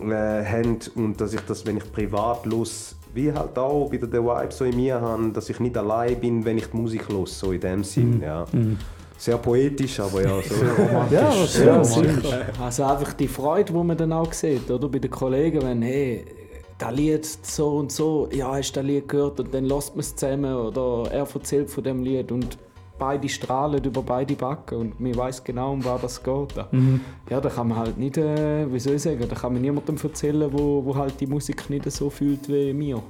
[0.00, 4.22] äh, haben und dass ich das, wenn ich privat los, wie halt auch wieder der
[4.24, 7.38] Vibe so in mir habe, dass ich nicht allein bin, wenn ich die Musik los,
[7.38, 8.22] so in dem Sinn, Mhm.
[8.22, 8.44] ja.
[8.52, 8.78] Mhm.
[9.18, 10.54] Sehr poetisch, aber ja, so.
[10.82, 11.12] Romantisch.
[11.12, 12.46] Ja, sehr ja, sicher.
[12.58, 14.88] Also einfach die Freude, die man dann auch sieht, oder?
[14.88, 16.24] Bei den Kollegen, wenn, hey,
[16.78, 20.00] das Lied so und so, ja, hast du das Lied gehört und dann lässt man
[20.00, 22.56] es zusammen oder er erzählt von dem Lied und
[23.00, 26.54] beide strahlen über beide Backen und man weiß genau, um was das geht.
[26.70, 27.00] Mhm.
[27.28, 29.96] Ja, da kann man halt nicht, äh, wie soll ich sagen, da kann man niemandem
[30.00, 33.02] erzählen, wo, wo halt die Musik nicht so fühlt wie mir.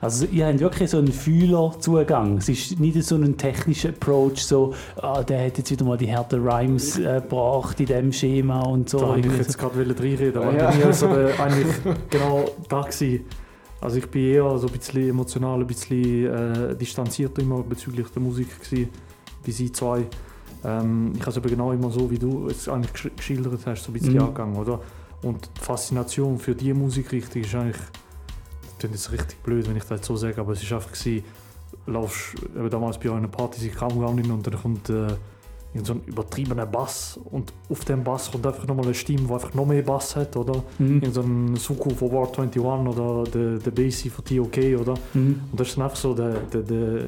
[0.00, 2.38] Also ihr habt wirklich so einen Fühlerzugang.
[2.38, 6.14] Es ist nicht so ein technischer Approach, so ah, der hat jetzt wieder mal die
[6.14, 8.98] harten Rhymes äh, gebracht in diesem Schema und so.
[8.98, 9.58] Da wollte ich jetzt so.
[9.58, 10.70] gerade reinreden, weil Ja.
[10.70, 11.66] bei mir also der, eigentlich
[12.08, 13.24] genau da gewesen.
[13.82, 18.22] Also ich bin eher so ein bisschen emotional, ein bisschen äh, distanzierter immer bezüglich der
[18.22, 18.88] Musik gewesen,
[19.44, 20.06] wie sie zwei.
[20.64, 23.84] Ähm, ich habe es aber genau immer so, wie du es eigentlich gesch- geschildert hast,
[23.84, 24.20] so ein bisschen Mhm.
[24.20, 24.80] angegangen, oder?
[25.22, 29.84] Und die Faszination für diese Musikrichtung ist eigentlich, das klingt jetzt richtig blöd, wenn ich
[29.84, 31.24] das so sage, aber es ist einfach gewesen,
[31.86, 35.08] laufst eben damals bei einer Party, ich kam gar nicht und dann kommt äh,
[35.84, 39.54] so ein übertriebener Bass und auf dem Bass kommt einfach nochmal eine Stimme, die einfach
[39.54, 40.62] noch mehr Bass hat, oder?
[40.78, 40.94] Mhm.
[40.96, 44.94] Irgend so ein Suku von War 21 oder der, der Bassy von TOK, oder?
[45.14, 45.40] Mhm.
[45.52, 47.02] Und das ist dann einfach so der, der, der,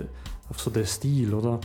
[0.48, 1.58] einfach so der Stil, oder?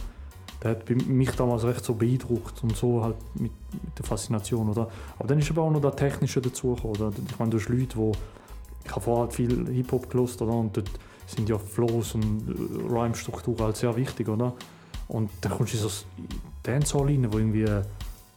[0.63, 4.89] Der hat mich damals recht so beeindruckt und so halt mit, mit der Faszination, oder?
[5.19, 7.11] Aber dann ist aber auch noch das Technische dazugekommen, oder?
[7.29, 8.11] Ich meine, du hast Leute, wo
[8.83, 10.53] ich habe vorher halt viel Hip-Hop gelost, oder?
[10.53, 10.89] Und dort
[11.27, 14.53] sind ja Flows und äh, Rhyme-Strukturen halt sehr wichtig, oder?
[15.07, 16.05] Und dann kommst du in so
[16.63, 17.65] Dancehall rein, wo irgendwie,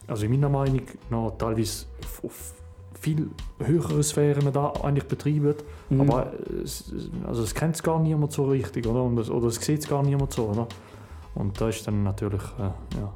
[0.07, 2.53] also in meiner Meinung, noch teilweise auf, auf
[2.99, 5.55] viel höhere Sphären da eigentlich betreiben.
[5.89, 6.01] Mhm.
[6.01, 6.33] Aber
[6.63, 6.91] es,
[7.25, 9.03] also es kennt es gar niemand so richtig, oder?
[9.03, 10.67] Und das, oder es sieht es gar niemand so, oder?
[11.35, 13.13] Und da ist dann natürlich, äh, ja,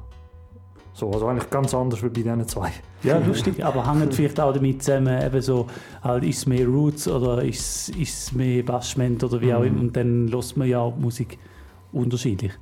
[0.92, 2.70] so, also eigentlich ganz anders wie bei diesen zwei.
[3.02, 5.66] Ja, lustig, aber hängt vielleicht auch damit zusammen, eben so,
[6.02, 9.66] halt, ist es mehr Roots oder ist, ist es mehr Bassment oder wie auch Mhm.
[9.66, 9.80] immer.
[9.80, 11.38] Und dann lässt man ja auch die Musik
[11.92, 12.52] unterschiedlich.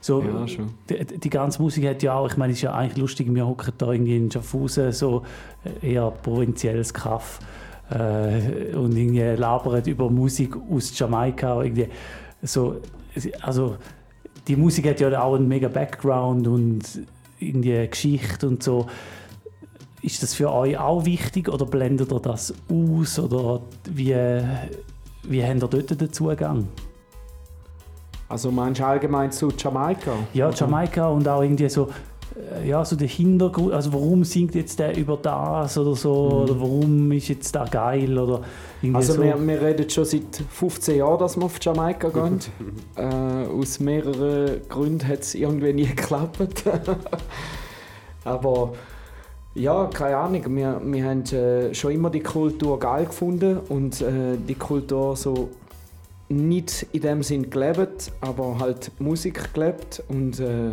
[0.00, 0.70] So, Ja, schon.
[0.88, 3.46] Die, die ganze Musik hat ja auch, ich meine, es ist ja eigentlich lustig, wir
[3.46, 5.22] hocken da irgendwie in Schaffhausen, so
[5.82, 7.40] äh, eher provinzielles Kaff
[7.90, 11.62] äh, und irgendwie labern über Musik aus Jamaika.
[11.62, 11.88] Irgendwie.
[12.42, 12.76] So,
[13.42, 13.76] also,
[14.48, 16.82] die Musik hat ja auch einen mega Background und
[17.38, 18.86] irgendwie Geschichte und so.
[20.02, 24.16] Ist das für euch auch wichtig oder blendet ihr das aus oder wie,
[25.22, 26.66] wie habt ihr dort den Zugang?
[28.28, 30.12] Also meinst du allgemein zu Jamaika?
[30.32, 31.90] Ja, Jamaika und auch irgendwie so,
[32.66, 37.10] ja, so der Hintergrund, also warum singt jetzt der über das oder so, oder warum
[37.12, 38.42] ist jetzt da geil oder
[38.92, 39.22] Also so.
[39.22, 42.38] wir, wir reden schon seit 15 Jahren, dass wir auf Jamaika gehen.
[42.96, 43.02] äh,
[43.46, 46.64] aus mehreren Gründen hat es irgendwie nie geklappt.
[48.24, 48.72] Aber
[49.54, 54.36] ja, keine Ahnung, wir, wir haben äh, schon immer die Kultur geil gefunden und äh,
[54.48, 55.50] die Kultur so
[56.28, 60.70] nicht in dem Sinn gelebt, aber halt Musik gelebt und äh,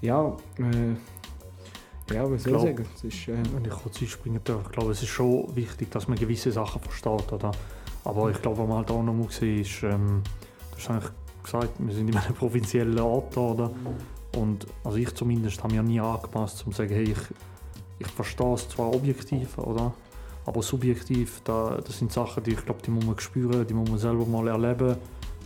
[0.00, 2.86] Ja, äh, ja, was soll ich sagen?
[2.94, 6.08] Es ist, äh, Wenn ich kurz einspringen darf, ich glaube, es ist schon wichtig, dass
[6.08, 7.32] man gewisse Sachen versteht.
[7.32, 7.52] Oder?
[8.04, 10.22] Aber ich glaube, was man halt auch noch muss sehen ist, ähm,
[10.70, 11.10] du hast eigentlich
[11.42, 13.36] gesagt, wir sind in einem provinziellen Ort.
[13.36, 13.70] Oder?
[14.36, 17.18] Und also ich zumindest habe mich ja nie angepasst, um zu sagen, hey, ich,
[17.98, 19.92] ich verstehe es zwar objektiv, oder?
[20.46, 23.90] aber subjektiv, da, das sind Sachen, die ich glaube, die muss man spüren, die muss
[23.90, 24.96] man selber mal erleben,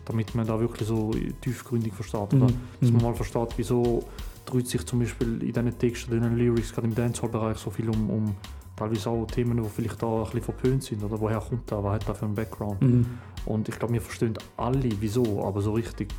[0.05, 1.11] damit man da wirklich so
[1.41, 2.33] tiefgründig versteht.
[2.35, 2.47] Oder?
[2.47, 2.61] Mhm.
[2.81, 3.03] Dass man Mhm.
[3.09, 4.05] mal versteht, wieso
[4.53, 7.89] dreht sich zum Beispiel in diesen Texten, in den Lyrics, gerade im Dancehall-Bereich so viel
[7.89, 8.37] um, um
[8.77, 11.03] teilweise auch Themen, die vielleicht da ein bisschen verpönt sind.
[11.03, 12.83] Oder woher kommt da, was hat da für einen Background?
[12.83, 13.07] Mhm.
[13.47, 16.13] Und ich glaube, wir verstehen alle, wieso, aber so richtig,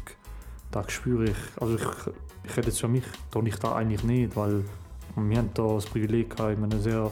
[0.71, 1.85] da spüre ich, also ich,
[2.43, 4.63] ich rede jetzt für mich, da ich da eigentlich nicht, weil
[5.15, 7.11] wir haben da das Privileg gehabt, in einem sehr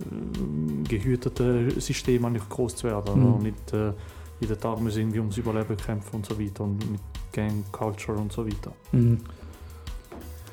[0.00, 3.36] äh, gehüteten System eigentlich groß zu werden.
[3.36, 3.42] Mhm.
[3.42, 3.92] Nicht äh,
[4.40, 7.00] jeden Tag müssen wir irgendwie ums Überleben kämpfen und so weiter und mit
[7.32, 8.72] Gang Culture und so weiter.
[8.92, 9.18] Mhm.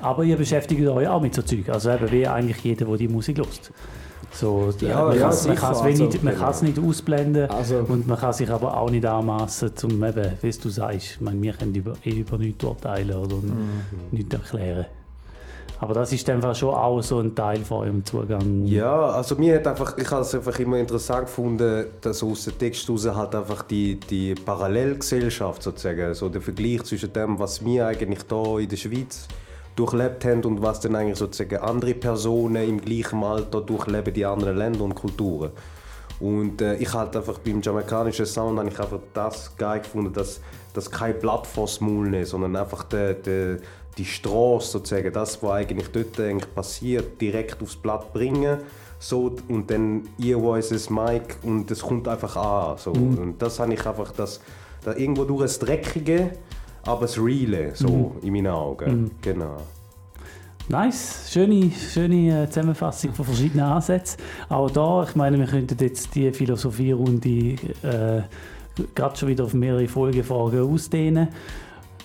[0.00, 1.68] Aber ihr beschäftigt euch auch mit so Zeug.
[1.68, 3.70] Also eben wie eigentlich jeder, der die Musik hört.
[4.32, 5.68] So, Ja, man ja, kann es sicher.
[6.46, 10.50] also, nicht ausblenden Also- und man kann sich aber auch nicht anmassen, um eben, wie
[10.50, 13.80] du sagst, ich meine, wir können über, eh über nichts urteilen oder Mhm.
[14.12, 14.86] nichts erklären.
[15.80, 18.66] Aber das ist einfach schon auch so ein Teil von eurem Zugang.
[18.66, 22.58] Ja, also mir hat einfach, ich habe es einfach immer interessant gefunden, dass aus dem
[22.58, 27.86] Text heraus halt einfach die, die Parallelgesellschaft sozusagen, so der Vergleich zwischen dem, was wir
[27.86, 29.28] eigentlich hier in der Schweiz
[29.78, 34.56] durchlebt haben und was dann eigentlich sozusagen andere Personen im gleichen Alter durchleben in anderen
[34.56, 35.52] Ländern und Kulturen.
[36.20, 40.40] Und äh, ich halt einfach beim jamaikanischen Sound habe ich einfach das geil gefunden, dass
[40.74, 43.58] das kein Blatt vors Maul nehmen, sondern einfach der, der,
[43.96, 48.58] die Straße sozusagen, das, was eigentlich dort eigentlich passiert, direkt aufs Blatt bringen.
[48.98, 52.78] So, und dann ihr voices Mic und es kommt einfach an.
[52.78, 52.92] So.
[52.92, 53.18] Mhm.
[53.18, 54.40] Und das habe ich einfach, das,
[54.84, 56.32] das irgendwo durch das Dreckige,
[56.84, 58.26] aber das Reale, so Mhm.
[58.26, 59.02] in meinen Augen.
[59.02, 59.10] Mhm.
[59.22, 59.56] Genau.
[60.70, 64.20] Nice, schöne, schöne äh, Zusammenfassung von verschiedenen Ansätzen.
[64.50, 67.28] Auch da, ich meine, wir könnten jetzt die Philosophierunde
[67.82, 68.22] äh,
[68.94, 71.28] gerade schon wieder auf mehrere Folgefragen ausdehnen.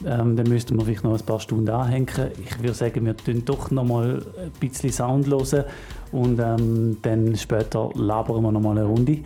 [0.06, 2.08] Ähm, dann müssten wir vielleicht noch ein paar Stunden anhängen.
[2.44, 5.66] Ich würde sagen, wir tun doch noch mal ein bisschen Sound hören
[6.14, 9.20] und ähm, dann später labern wir noch mal eine Runde.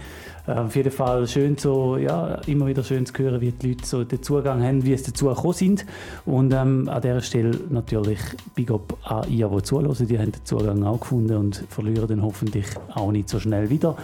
[0.47, 3.85] Äh, auf jeden Fall schön so, ja, immer wieder schön zu hören, wie die Leute
[3.85, 5.85] so den Zugang haben, wie es dazu gekommen sind.
[6.26, 8.19] Und ähm, an dieser Stelle natürlich
[8.55, 10.07] Big Up an ihr, die zuhören.
[10.07, 12.65] Die haben den Zugang auch gefunden und verlieren den hoffentlich
[12.95, 13.95] auch nicht so schnell wieder.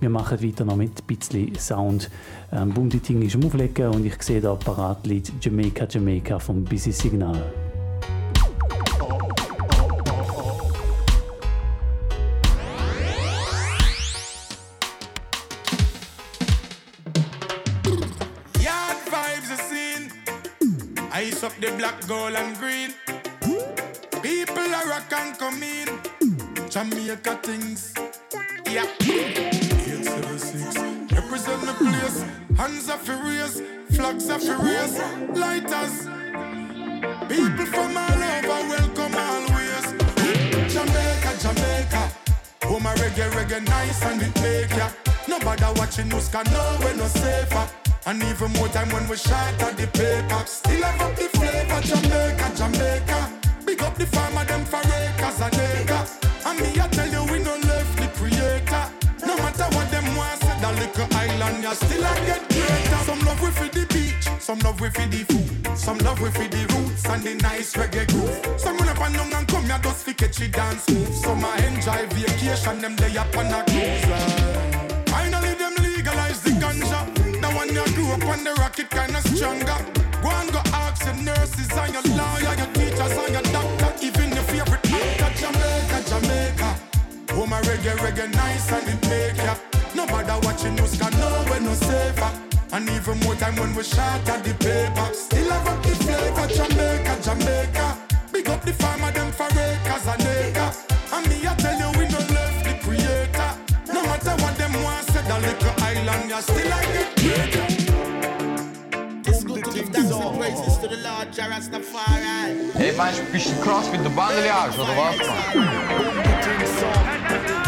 [0.00, 2.08] Wir machen weiter noch mit ein bisschen Sound.
[2.52, 6.62] Ähm, Bunti Ting ist am Auflegen und ich sehe da parat Lied Jamaica Jamaica vom
[6.64, 7.42] Busy Signal.
[22.08, 22.94] Gold, and green.
[24.22, 25.86] People are rock and come in.
[26.70, 27.92] Jamaica things.
[28.66, 28.86] Yeah.
[29.00, 30.78] 876.
[31.12, 32.24] Represent the place.
[32.56, 33.60] Hands are furious.
[33.92, 34.98] Flags are furious.
[35.36, 36.06] Lighters.
[37.28, 39.92] People from all over welcome always.
[40.72, 42.10] Jamaica, Jamaica.
[42.64, 44.88] Oh my reggae, reggae nice and it make ya.
[45.28, 47.68] Nobody watching us can know we're no safer.
[48.08, 50.40] And even more time when we shot at the paper.
[50.46, 53.20] Still have up the flavor, Jamaica, Jamaica.
[53.66, 56.16] Big up the farmer, them for acres and acres.
[56.46, 58.84] And me, I tell you, we no left the creator.
[59.26, 63.00] No matter what them want, say that little island, you still a get greater.
[63.04, 67.04] Some love we the beach, some love we the food, some love we the roots
[67.04, 68.58] and the nice reggae groove.
[68.58, 71.14] Some run up and down and come here just fi catch it dance move.
[71.14, 74.37] Some a enjoy vacation, them lay up on a cruise
[78.38, 79.78] you on the rocket, kinda stronger.
[80.22, 84.32] Go and go ask your nurses and your lawyer, your teachers and your doctor, even
[84.32, 86.70] your favorite actor, Jamaica, Jamaica.
[87.32, 89.54] Oh my reggae, reggae nice and it make ya.
[89.94, 92.30] Nobody watching us can know we're no safer.
[92.72, 95.14] And even more time when we shot at the paper.
[95.14, 97.98] Still have up the flavor, Jamaica, Jamaica.
[98.32, 100.17] Big up the farmer, them for acres.
[111.70, 115.20] Hey, man, ich, should cross with the Bahn, ja, the last
[117.62, 117.67] one.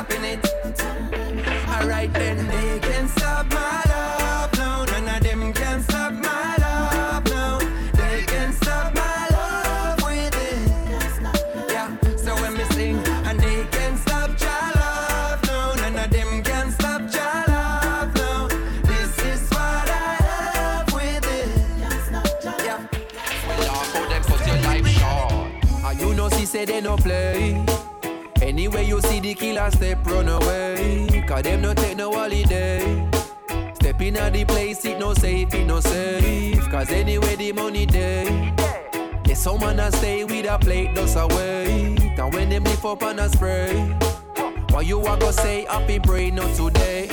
[0.00, 0.40] stopping it.
[1.68, 2.79] Alright then, they
[28.72, 31.24] Anyway, you see the killer step run away.
[31.26, 33.10] Cause them no take no holiday.
[33.74, 36.70] Stepping out the place, it no safe, it no safe.
[36.70, 38.54] Cause anyway, the money day.
[39.26, 41.96] Yeah, some man a stay with a plate, dust away.
[42.16, 43.74] And when them lift up and a spray.
[44.70, 47.08] Why you a go say happy brain, not today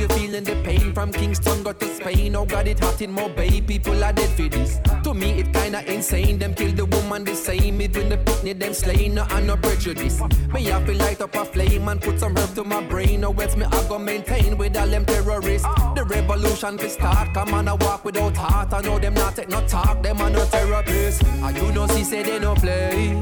[0.00, 2.34] you feeling the pain from Kingston got to Spain?
[2.34, 4.80] Oh, got it hot in Mobay, people are dead for this.
[5.04, 6.38] To me, it kinda insane.
[6.38, 9.14] Them kill the woman the same, even the picnic, them slain.
[9.14, 10.20] No, I'm no prejudice.
[10.54, 13.24] Me, I feel light up a flame and put some herb to my brain.
[13.24, 15.68] Oh, it's me, I go maintain with all them terrorists.
[15.94, 17.34] The revolution will start.
[17.34, 18.72] Come on, I walk without heart.
[18.72, 21.22] I know them not take no talk, them are no therapists.
[21.42, 23.20] I do no see, say they no play.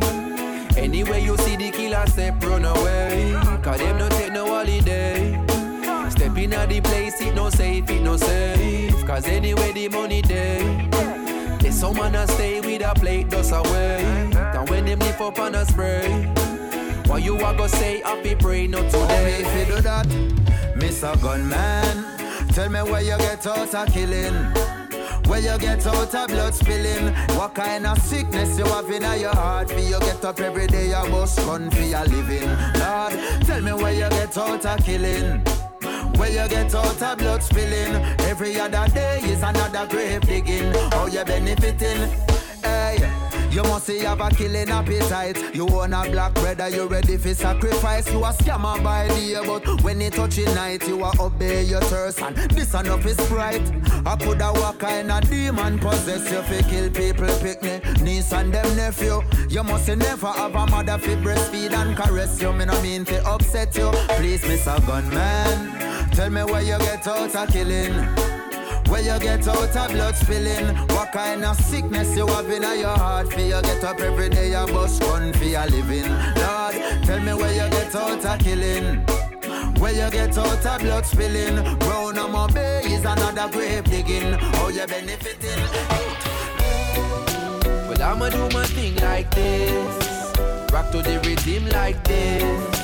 [0.77, 3.35] Anyway, you see the killer step run away.
[3.65, 5.48] Cause them don't take no holiday.
[6.19, 9.07] Step in at the place, it no safe, it no safe.
[9.07, 10.89] Cause anyway, the money there.
[11.61, 14.03] There's someone that stay with a plate just away.
[14.35, 16.11] And when them lift up on a spray.
[17.07, 19.45] Why you a go say happy pray not today?
[19.45, 20.09] If you do that,
[20.75, 21.15] Mr.
[21.23, 22.05] Gunman,
[22.49, 24.35] tell me where you get out of killing.
[25.29, 29.35] Where you get out of blood spilling What kind of sickness you have in your
[29.35, 32.49] heart For you get up every day you bust gun for your living
[32.81, 33.13] Lord,
[33.45, 35.45] tell me where you get out of killing
[36.19, 41.07] where you get out of blood spilling Every other day is another grave digging How
[41.07, 42.11] you benefiting?
[42.63, 42.99] Hey
[43.51, 45.55] you must see have a killing appetite.
[45.55, 48.11] You want a black brother, you ready for sacrifice.
[48.13, 52.23] You a scammer by day, but when it touching night, you a obey your thirst.
[52.23, 53.63] And this enough is right.
[54.07, 58.53] I coulda walk kind of demon possess you fi kill people, pick me niece and
[58.53, 59.23] them nephew.
[59.49, 62.53] You must never have a mother fi breastfeed and caress you.
[62.53, 63.91] Me no mean fi upset you.
[64.17, 64.79] Please, Mr.
[64.87, 68.38] Gunman, tell me where you get out of killing.
[68.89, 72.97] Where you get out of blood spilling What kind of sickness you have in your
[72.97, 73.31] heart?
[73.33, 76.09] For you get up every day you bust gun for your living.
[76.09, 79.05] Lord, tell me where you get out of killing.
[79.79, 84.33] Where you get out of blood spilling Brown on my bay is another grave digging.
[84.33, 85.63] How you benefiting?
[87.89, 90.73] Well I'ma do my thing like this.
[90.73, 92.79] Rock to the rhythm like this.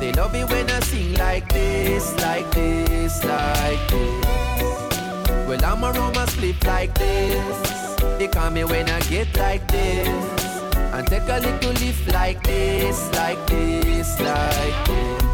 [0.00, 4.59] They love it when I sing like this Like this, like this
[5.50, 8.00] well, I'm a Roma split like this.
[8.18, 10.44] They call me when I get like this.
[10.94, 15.29] And take a little lift like this, like this, like this.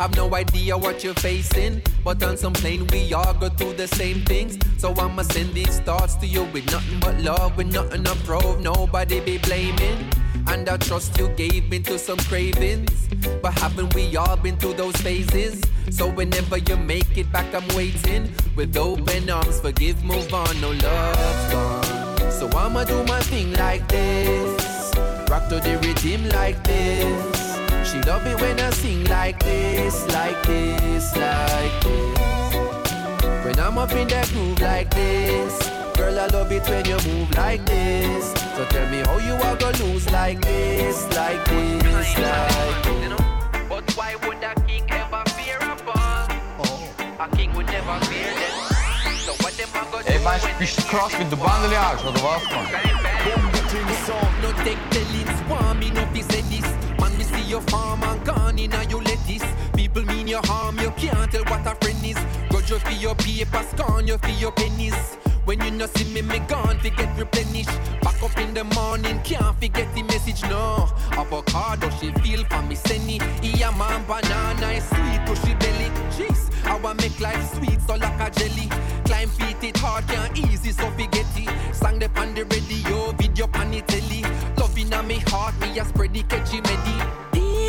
[0.00, 3.86] Have no idea what you're facing, but on some plane we all go through the
[3.86, 4.58] same things.
[4.78, 8.62] So I'ma send these thoughts to you with nothing but love, with nothing to prove,
[8.62, 10.08] nobody be blaming.
[10.46, 13.10] And I trust you gave me into some cravings.
[13.42, 15.60] But haven't we all been through those phases?
[15.90, 19.60] So whenever you make it back, I'm waiting with open arms.
[19.60, 22.30] Forgive, move on, no love's gone.
[22.32, 24.94] So I'ma do my thing like this.
[25.28, 27.49] Rock to the rhythm like this.
[27.90, 33.44] She love it when I sing like this, like this, like this.
[33.44, 35.58] When I'm up in that groove like this.
[35.96, 38.32] Girl, I love it when you move like this.
[38.54, 43.12] So tell me how you are gonna lose like this, like this, like this.
[43.68, 46.28] But why would a king ever fear a boss?
[46.62, 46.94] Oh.
[47.18, 48.54] A king would never fear them.
[49.26, 51.36] So what them a gonna Ey, do meinst du, when bist du krass mit der
[51.38, 52.66] Bandel Arsch, oder was, Mann?
[54.42, 56.22] No take the leads, want me no fi
[57.50, 59.44] your farm and gone in and you lettuce.
[59.74, 62.16] People mean your harm, you can't tell what a friend is.
[62.48, 64.94] Grudge you for your paper, scorn you for your pennies.
[65.44, 67.76] When you no see me, me gone fi get replenished.
[68.02, 70.88] Back up in the morning, can't forget the message, no.
[71.12, 73.18] Avocado, she feel for me, senny.
[73.42, 75.90] Yeah, man, banana is sweet, pushy belly.
[76.14, 78.68] Jeez, I want make life sweet, so like a jelly.
[79.06, 81.74] Climb feet, it hard, can't easy, so forget it.
[81.74, 84.22] Sang the on the radio, video pan the telly.
[84.56, 87.29] Love in me heart, me a spread the catchy medi.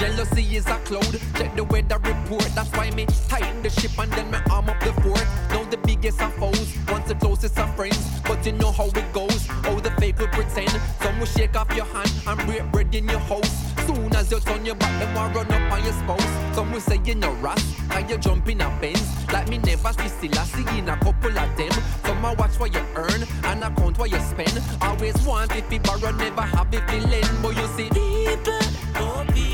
[0.00, 2.48] Jealousy is a cloud, check the weather report.
[2.54, 5.26] That's why me tighten the ship and then me arm up the fort.
[5.50, 8.00] Now the biggest of foes, once the closest of friends.
[8.24, 10.70] But you know how it goes, how the fake will pretend.
[11.02, 13.50] Some will shake off your hand and break bread in your house.
[13.86, 16.54] Soon as you turn your back, them will run up on your spouse.
[16.54, 19.06] Some will say you're no ras, and you're jumping a Benz.
[19.30, 21.72] Like me never see still I see in a couple of them.
[22.06, 24.62] Some a watch what you earn and account what you spend.
[24.80, 27.42] Always want if you borrow, never have if lend.
[27.42, 28.58] But you see, People,
[28.96, 29.49] oh people,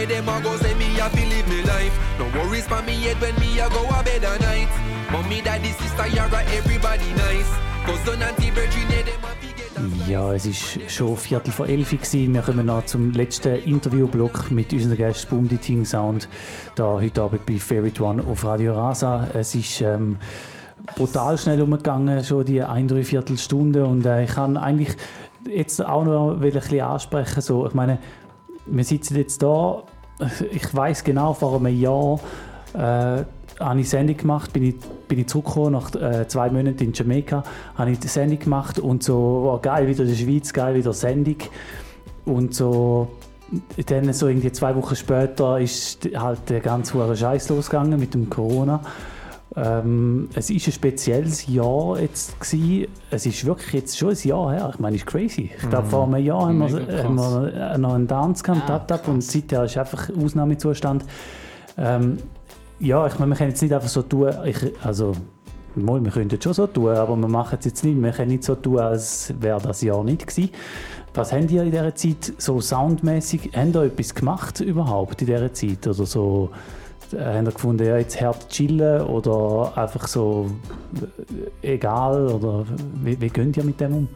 [0.00, 1.94] where them a go, say me a fi live me life.
[2.18, 4.72] No worries for me head when me a go a bed at night.
[5.10, 7.50] Mommy, daddy, sister, Yara, everybody nice.
[10.06, 12.34] Ja, es ist schon Viertel vor elf gewesen.
[12.34, 16.28] Wir kommen noch zum letzten Interviewblock mit unserem Gast Boom die Ting Sound.
[16.76, 19.28] Da heute Abend bei Favorite One auf Radio Rasa.
[19.34, 20.18] Es ist ähm,
[20.94, 23.84] brutal schnell umgegangen, schon die ein, drei Viertelstunde.
[23.84, 24.96] Und äh, ich kann eigentlich
[25.48, 27.40] jetzt auch noch ein bisschen ansprechen.
[27.40, 27.98] So, ich meine,
[28.66, 29.82] wir sitzen jetzt da.
[30.50, 32.20] Ich weiß genau, vor einem Jahr
[32.74, 33.24] äh,
[33.58, 34.74] habe ich Sendung gemacht, bin ich,
[35.08, 37.42] bin ich zurückgekommen nach äh, zwei Monaten in Jamaika,
[37.74, 40.92] habe ich die Sendung gemacht und so, oh, geil, wieder in der Schweiz, geil, wieder
[40.92, 41.36] Sendung.
[42.24, 43.08] Und so,
[43.86, 48.80] dann so irgendwie zwei Wochen später ist halt der ganze Scheiß losgegangen mit dem Corona.
[49.56, 52.86] Ähm, es ist ein spezielles Jahr jetzt gewesen.
[53.10, 54.70] Es ist wirklich jetzt schon ein Jahr her.
[54.72, 55.50] Ich meine, es ist crazy.
[55.56, 55.90] Ich glaube, Mhm.
[55.90, 59.22] vor einem Jahr haben wir, haben wir äh, noch einen Dance gehabt, Tap Tap, und
[59.24, 61.04] seither ist einfach Ausnahmezustand.
[61.76, 62.18] Ähm,
[62.78, 65.12] ja, ich meine, wir können jetzt nicht einfach so tun, ich, also
[65.74, 68.00] mal, wir könnten schon so tun, aber wir machen es jetzt nicht.
[68.00, 70.50] Wir können nicht so tun, als wäre das Jahr nicht gewesen.
[71.12, 75.52] Was habt ihr in dieser Zeit so soundmäßig, habt ihr etwas gemacht überhaupt in dieser
[75.52, 75.84] Zeit?
[75.88, 76.50] Oder so,
[77.12, 80.50] äh, habt ihr gefunden, ja, jetzt hart chillen oder einfach so
[81.62, 82.28] äh, egal?
[82.28, 82.64] Oder
[83.02, 84.08] wie, wie geht ihr mit dem um?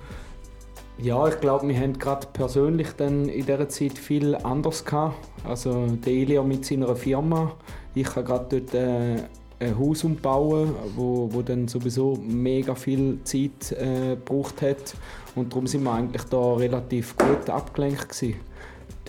[0.99, 5.17] Ja, ich glaube, wir haben gerade persönlich dann in dieser Zeit viel anders gehabt.
[5.43, 7.53] Also der Elia mit seiner Firma.
[7.95, 9.17] Ich habe gerade dort äh,
[9.59, 14.95] ein Haus umbauen, wo, wo dann sowieso mega viel Zeit äh, gebraucht hat.
[15.35, 18.37] Und darum sind wir eigentlich da relativ gut abgelenkt gewesen.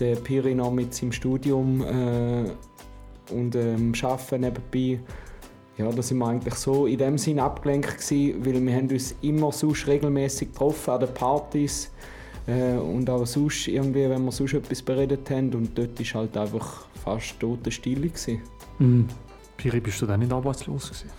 [0.00, 2.50] Der Piri noch mit seinem Studium äh,
[3.30, 5.00] und ähm, Arbeiten nebenbei.
[5.78, 9.14] Ja, da sind wir eigentlich so in dem Sinn abgelenkt gewesen, weil wir haben uns
[9.20, 11.92] immer sonst regelmäßig getroffen an den Partys
[12.46, 16.36] äh, und auch sonst irgendwie, wenn wir sonst etwas beredet haben und dort ist halt
[16.36, 18.40] einfach fast tote Stille gewesen.
[18.78, 19.06] Mhm.
[19.56, 21.10] Piri, bist du dann nicht arbeitslos gewesen?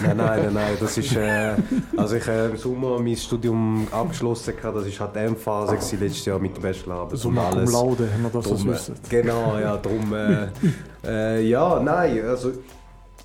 [0.00, 1.54] Nein, nein, nein, nein, das ist, äh,
[1.96, 4.76] also ich habe im Sommer mein Studium abgeschlossen, gehabt.
[4.76, 7.18] das war halt die Endphase gewesen, letztes Jahr mit der Bachelorarbeit.
[7.18, 7.72] Summa cum alles.
[7.72, 8.94] laude, haben wir das, Drum, äh, wissen.
[9.08, 10.48] Genau, ja, darum, äh,
[11.04, 12.52] äh, ja, nein, also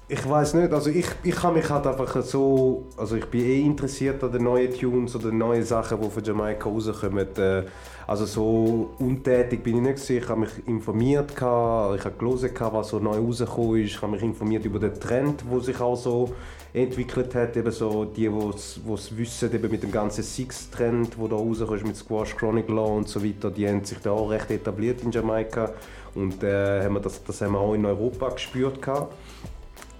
[0.10, 3.62] ich weiß nicht, also ich, ich kann mich halt einfach so, also ich bin eh
[3.62, 7.28] interessiert an den neuen Tunes oder den neuen Sachen, die von Jamaika rauskommen.
[7.38, 7.64] Äh,
[8.08, 10.18] also so untätig bin ich nicht gewesen.
[10.18, 14.24] ich habe mich informiert, ich habe gelesen, was so neu rausgekommen ist, ich habe mich
[14.24, 16.34] informiert über den Trend, der sich auch so
[16.84, 21.36] entwickelt hat, eben so die, die es wissen, eben mit dem ganzen Six-Trend, der da
[21.36, 25.02] rauskommt, mit Squash Chronic Law und so weiter, die haben sich da auch recht etabliert
[25.04, 25.72] in Jamaika
[26.16, 29.14] und äh, haben wir das, das haben wir auch in Europa gespürt gehabt.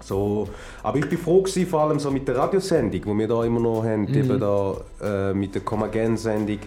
[0.00, 0.48] So,
[0.82, 3.60] aber ich bin froh gewesen, vor allem so mit der Radiosendung, die wir da immer
[3.60, 4.14] noch haben, Mhm.
[4.14, 6.58] eben da äh, mit der Come Again Sendung,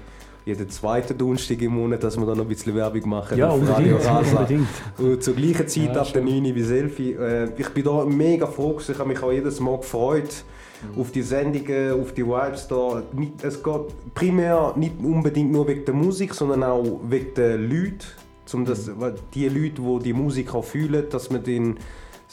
[0.45, 3.37] jeden zweiten Donnerstag im Monat, dass wir da noch ein bisschen Werbung machen.
[3.37, 4.67] Ja, unbedingt, unbedingt.
[4.97, 8.47] Und zur gleichen Zeit Ja, ab der 9 bis 11 äh, Ich bin da mega
[8.47, 10.43] froh ich habe mich auch jedes Mal gefreut
[10.97, 13.03] auf die Sendungen, auf die Vibes da.
[13.41, 18.07] Es geht primär nicht unbedingt nur wegen der Musik, sondern auch wegen der Leute.
[18.53, 18.91] Um das,
[19.33, 21.77] die Leute, die die Musik auch fühlen, dass man den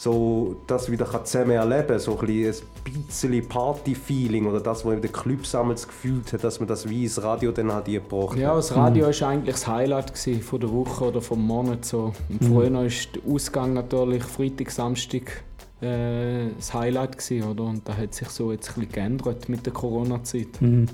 [0.00, 1.98] so das wieder zusammen erleben kann.
[1.98, 6.68] So ein bisschen Party-Feeling oder das, was in den Clubs damals gefühlt hat, dass man
[6.68, 10.60] das wie ins Radio dann hat gebracht Ja, das Radio war eigentlich das Highlight von
[10.60, 11.84] der Woche oder vom Monat.
[11.84, 12.12] So.
[12.28, 12.54] Und Mhm.
[12.54, 12.92] war der
[13.28, 15.42] Ausgang natürlich Freitag, Samstag
[15.80, 17.64] äh, das Highlight gewesen, oder?
[17.64, 20.60] Und da hat sich so jetzt ein bisschen geändert mit der Corona-Zeit.
[20.60, 20.86] Mhm.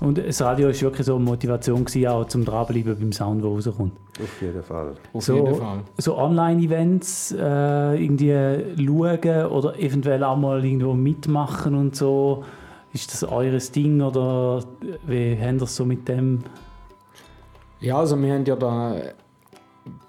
[0.00, 3.50] Und das Radio war wirklich so eine Motivation, gewesen, auch zum Dranbleiben beim Sound, der
[3.50, 3.92] rauskommt.
[4.22, 4.94] Auf jeden Fall.
[5.12, 5.80] Auf so, jeden Fall.
[5.98, 8.32] So Online-Events äh, irgendwie
[8.86, 12.44] schauen oder eventuell auch mal irgendwo mitmachen und so.
[12.92, 14.62] Ist das eures Ding oder
[15.06, 16.44] wie habt ihr es so mit dem?
[17.80, 18.96] Ja, also wir haben ja da,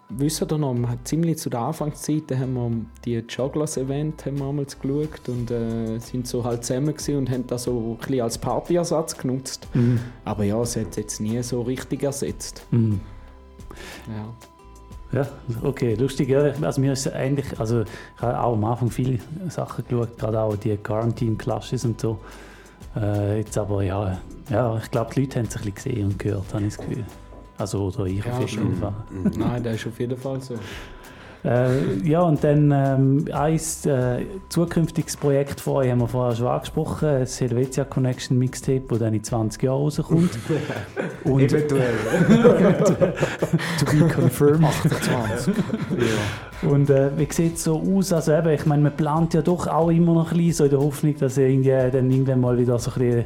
[0.10, 2.72] wissen ihr noch, haben ziemlich zu der Anfangszeit haben wir
[3.06, 7.64] die Jogglers-Event haben wir damals geschaut und äh, sind so halt zusammen und haben das
[7.64, 9.68] so ein bisschen als Partyersatz genutzt.
[9.74, 10.00] Mhm.
[10.26, 12.66] Aber ja, es hat jetzt nie so richtig ersetzt.
[12.72, 13.00] Mhm.
[14.08, 14.34] Ja.
[15.14, 15.26] Ja,
[15.64, 16.28] okay, lustig.
[16.28, 16.42] Ja.
[16.62, 20.56] Also mir ist eigentlich, also ich habe auch am Anfang viele Sachen geschaut, gerade auch
[20.58, 22.20] die Quarantine-Clashes und so.
[22.96, 24.20] Äh, jetzt aber ja,
[24.50, 26.86] ja, ich glaube, die Leute haben es ein bisschen gesehen und gehört, habe ich das
[26.86, 27.06] Gefühl.
[27.58, 28.76] Also, oder ich Ja, auf jeden schon.
[28.76, 28.94] Fall.
[29.38, 30.56] Nein, das ist auf jeden Fall so.
[31.46, 36.48] Äh, ja, und dann ähm, ein äh, zukünftiges Projekt von euch haben wir vorher schon
[36.48, 40.32] angesprochen, das Helvetia Connection Mixtape, das dann in 20 Jahren rauskommt.
[41.24, 41.94] Und Eventuell.
[43.80, 44.66] to be confirmed.
[44.66, 45.54] 28.
[46.64, 48.12] Und äh, wie sieht es so aus?
[48.12, 50.70] Also eben, ich meine, man plant ja doch auch immer noch ein bisschen, so in
[50.72, 53.26] der Hoffnung, dass irgendwie dann irgendwann mal wieder so ein bisschen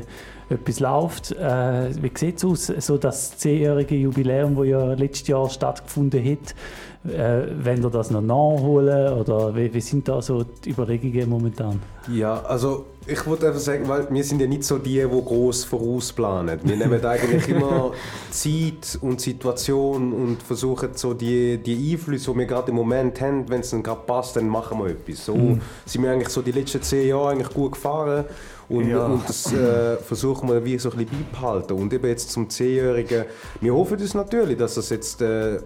[0.51, 1.31] etwas läuft.
[1.31, 6.55] Äh, wie sieht es aus, so das zehnjährige Jubiläum, das ja letztes Jahr stattgefunden hat?
[7.03, 11.81] Äh, wenn ihr das noch nachholen oder wie, wie sind da so die Überlegungen momentan?
[12.13, 15.63] Ja, also ich wollte einfach sagen, weil wir sind ja nicht so die, die groß
[15.63, 16.59] vorausplanen.
[16.63, 17.91] Wir nehmen eigentlich immer
[18.29, 23.49] Zeit und Situation und versuchen so die, die Einflüsse, die wir gerade im Moment haben,
[23.49, 25.25] wenn es dann gerade passt, dann machen wir etwas.
[25.25, 25.59] So Mhm.
[25.87, 28.25] sind wir eigentlich so die letzten zehn Jahre eigentlich gut gefahren
[28.69, 29.05] und, Ja.
[29.07, 31.73] und das äh, versuchen wir wie so ein bisschen beibehalten.
[31.73, 33.25] Und eben jetzt zum Zehnjährigen,
[33.59, 35.59] wir hoffen das natürlich, dass das jetzt äh,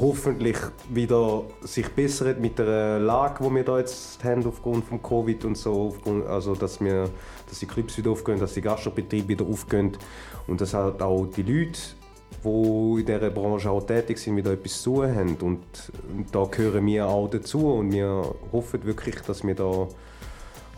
[0.00, 0.56] hoffentlich
[0.88, 5.56] wieder sich bessert mit der Lage, die wir da jetzt haben aufgrund von Covid und
[5.56, 7.08] so, aufgrund, also dass wir,
[7.48, 9.96] dass die Clubs wieder aufgehen, dass die Gastrobetriebe wieder aufgehen
[10.46, 11.78] und dass halt auch die Leute,
[12.44, 15.62] die in dieser Branche auch tätig sind, wieder etwas zu tun haben und,
[16.16, 19.86] und da gehören wir auch dazu und wir hoffen wirklich, dass wir da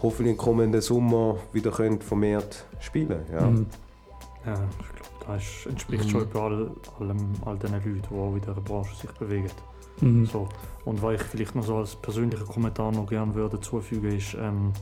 [0.02, 3.40] hoffentlich im kommenden Sommer wieder können vermehrt spielen ja.
[3.40, 3.66] Mhm.
[4.44, 4.60] Ja,
[5.28, 6.08] das entspricht Mhm.
[6.10, 6.70] schon etwa all,
[7.00, 9.50] allem, all den Leuten, die auch in dieser Branche sich bewegen.
[10.00, 10.26] Mhm.
[10.26, 10.48] So.
[10.84, 14.72] Und was ich vielleicht noch so als persönlichen Kommentar noch gerne würde zufügen ist, ähm,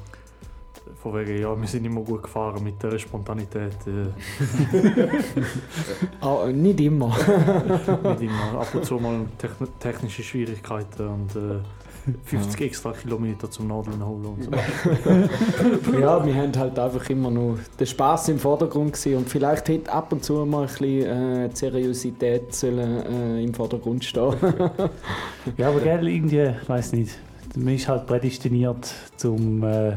[1.03, 3.77] von wegen, ja, wir sind immer gut gefahren mit dieser Spontanität.
[3.87, 4.09] Äh,
[6.21, 7.09] Ah, nicht immer.
[7.09, 8.61] nicht immer.
[8.61, 11.61] Ab und zu mal techn technische Schwierigkeiten und äh,
[12.25, 14.51] 50 extra Kilometer zum Nadeln holen und so.
[15.99, 19.91] ja, wir haben halt einfach immer nur den Spaß im Vordergrund gesehen und vielleicht hätte
[19.91, 24.35] ab und zu mal ein bisschen äh, die Seriosität sollen, äh, im Vordergrund stehen.
[25.57, 27.17] Ja, aber gell, irgendwie, ich weiß nicht,
[27.57, 29.97] man ist halt prädestiniert zum äh,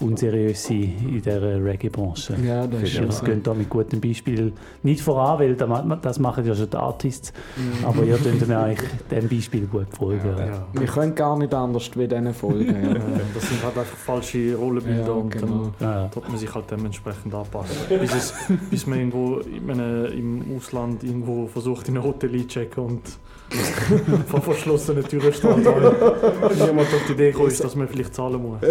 [0.00, 2.36] unseriös sein in dieser Reggae-Branche.
[2.44, 3.24] Ja, das ist schon so.
[3.24, 4.52] geht da mit gutem Beispiel
[4.82, 7.84] nicht voran, weil das machen ja schon die Artists, Mhm.
[7.84, 10.36] aber ihr könnt mir eigentlich dem Beispiel gut folgen.
[10.72, 12.66] Wir können gar nicht anders wie diesen Folgen.
[12.82, 12.90] Ja.
[12.90, 12.94] Ja,
[13.34, 15.72] das sind halt einfach falsche Rollenbilder Ja, und genau.
[15.78, 17.76] dann tut man sich halt dementsprechend anpassen.
[18.00, 18.34] bis, es,
[18.70, 23.02] bis man irgendwo ich meine, im Ausland irgendwo versucht, in ein Hotel einzuchecken und
[24.28, 28.42] vor verschlossenen Türen steht, weil niemand auf die Idee gekommen ist, dass man vielleicht zahlen
[28.42, 28.58] muss.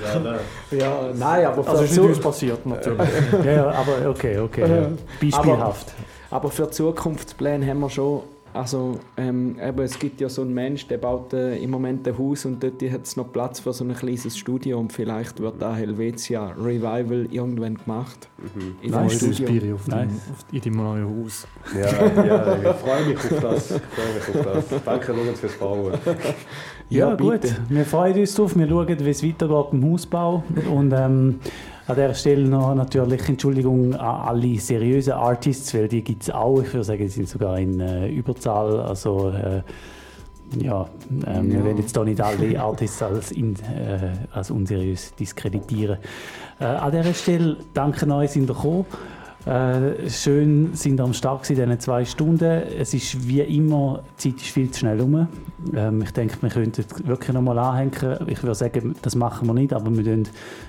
[0.00, 0.38] Ja, nein.
[0.70, 3.08] Ja, nein, aber Also ist für nicht uns passiert, natürlich.
[3.44, 4.60] Ja, ja, aber okay, okay.
[4.62, 4.88] Ja.
[5.20, 5.92] Beispielhaft.
[6.30, 8.22] Aber, aber für Zukunftspläne haben wir schon.
[8.54, 12.16] Also, ähm, eben, es gibt ja so einen Mensch, der baut äh, im Moment ein
[12.18, 15.60] Haus und dort hat es noch Platz für so ein kleines Studio und vielleicht wird
[15.60, 18.28] da Helvetia Revival irgendwann gemacht.
[18.82, 19.36] In einem Nice.
[19.36, 19.74] Studio.
[19.74, 21.46] Auf, dem, auf in deinem neuen Haus.
[21.74, 23.70] Ja, ja, ich freue mich auf das.
[23.70, 24.84] Ich freue mich auf das.
[24.84, 25.92] Danke Lorenz fürs Bauen.
[26.88, 27.40] Ja, Ja, gut.
[27.68, 28.56] Wir freuen uns drauf.
[28.56, 30.42] Wir schauen, wie es weitergeht im Hausbau.
[30.72, 31.40] Und ähm,
[31.88, 36.60] an dieser Stelle noch natürlich Entschuldigung an alle seriösen Artists, weil die gibt es auch.
[36.60, 38.80] Ich würde sagen, die sind sogar in äh, Überzahl.
[38.80, 39.62] Also, äh,
[40.62, 40.86] ja,
[41.26, 41.64] ähm, wir Ja.
[41.64, 45.98] werden jetzt da nicht alle Artists als, in, äh, als unseriös diskreditieren.
[46.60, 48.84] Äh, an dieser Stelle danke euch, sind ihr gekommen.
[49.48, 52.44] Äh, schön sind am Start in diesen zwei Stunden.
[52.78, 55.26] Es ist wie immer, die Zeit ist viel zu schnell rum.
[55.74, 58.18] Ähm, ich denke, wir könnten wirklich noch mal anhängen.
[58.26, 60.28] Ich würde sagen, das machen wir nicht, aber wir werden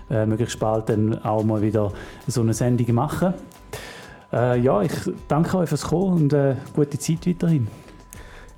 [0.09, 1.91] äh, möglichst bald dann auch mal wieder
[2.25, 3.33] so eine Sendung machen.
[4.31, 4.93] Äh, ja, ich
[5.27, 7.67] danke euch fürs Kommen und äh, gute Zeit weiterhin.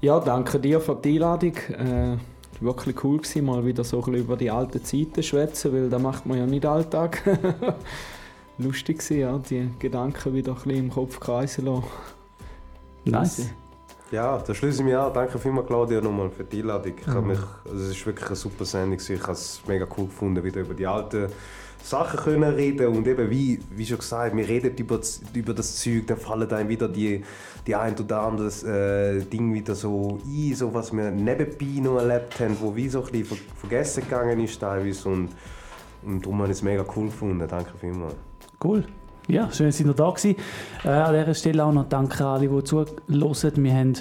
[0.01, 1.55] Ja, danke dir für die Einladung.
[1.55, 2.17] Äh,
[2.59, 5.99] wirklich cool gewesen, mal wieder so ein bisschen über die alten Zeiten schwätzen, weil das
[5.99, 7.23] macht man ja nicht alltag.
[8.63, 11.83] Lustig gewesen, ja, die Gedanken wieder ein bisschen im Kopf kreisen lassen.
[13.05, 13.49] Nice.
[14.11, 15.13] Ja, da schließe ich mich an.
[15.13, 16.93] Danke vielmals, Claudia, nochmal für die Einladung.
[16.99, 17.27] Ich Mhm.
[17.27, 18.99] mich, also es ist wirklich eine super Sendung.
[18.99, 21.27] Ich habe es mega cool gefunden, wieder über die alten
[21.81, 25.77] Sachen können reden und eben wie, wie schon gesagt, wir reden über das, über das
[25.77, 27.23] Zeug, dann fallen einem wieder die,
[27.65, 28.49] die ein oder andere
[29.17, 33.03] äh, Ding wieder so ein, so was wir nebenbei noch erlebt haben, wo wie so
[33.03, 35.29] ein bisschen ver vergessen gegangen ist teilweise und,
[36.03, 37.47] und darum habe ich es mega cool gefunden.
[37.47, 38.15] Danke vielmals.
[38.63, 38.83] Cool.
[39.27, 40.35] Ja, schön, dass ihr da gewesen.
[40.83, 42.89] Äh, an dieser Stelle auch noch danke an alle, die zuhören.
[43.07, 43.93] Wir haben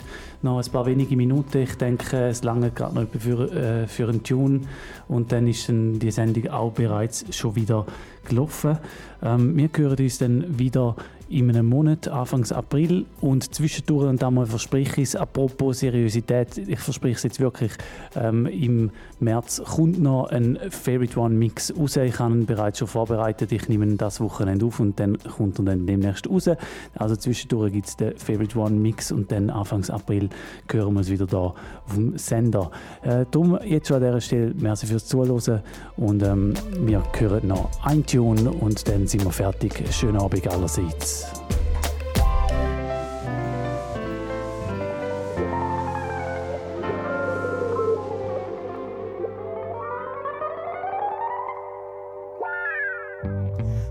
[0.42, 1.58] noch ein paar wenige Minuten.
[1.58, 4.62] Ich denke, es lange gerade noch für, äh, für einen Tune.
[5.08, 7.86] Und dann ist dann die Sendung auch bereits schon wieder
[8.28, 8.78] gelaufen.
[9.22, 10.96] Ähm, wir hören uns dann wieder
[11.30, 13.06] in einem Monat, Anfangs April.
[13.20, 17.72] Und zwischendurch, und einmal verspreche ich es, apropos Seriosität, ich verspreche es jetzt wirklich,
[18.16, 18.90] ähm, im
[19.20, 21.96] März kommt noch ein Favorite One Mix raus.
[21.96, 23.52] Ich habe ihn bereits schon vorbereitet.
[23.52, 26.50] Ich nehme ihn das Wochenende auf und dann kommt er dann demnächst raus.
[26.94, 30.30] Also zwischendurch gibt es den Favorite One Mix und dann Anfangs April
[30.70, 32.72] hören wir es wieder da auf dem Sender.
[33.02, 35.60] Äh, darum jetzt schon an dieser Stelle merci fürs Zuhören
[35.96, 39.72] und ähm, wir hören noch ein Tune und dann sind wir fertig.
[39.92, 41.26] Schönen Abend allerseits.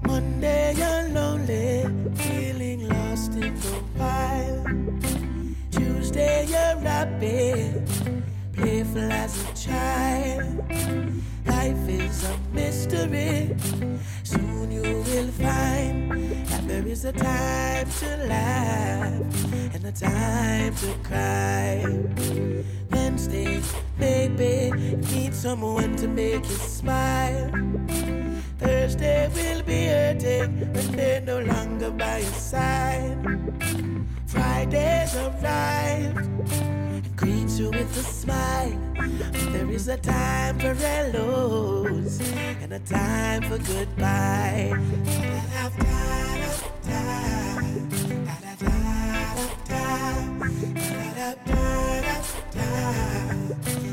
[0.06, 1.86] Monday you're lonely,
[2.16, 2.90] feeling
[11.60, 13.56] playful as a mystery.
[14.24, 16.12] Soon you will find
[16.48, 21.74] that there is a time to laugh and a time to cry.
[22.92, 23.62] Wednesday,
[23.98, 27.52] maybe you need someone to make you smile.
[28.58, 33.20] Thursday will be hurting when they're no longer by your side.
[34.28, 36.30] Friday's arrived
[37.22, 38.78] and greets you with a smile.
[39.52, 42.20] There is a time for hellos
[42.62, 44.74] and a time for goodbye.
[53.12, 53.89] I'm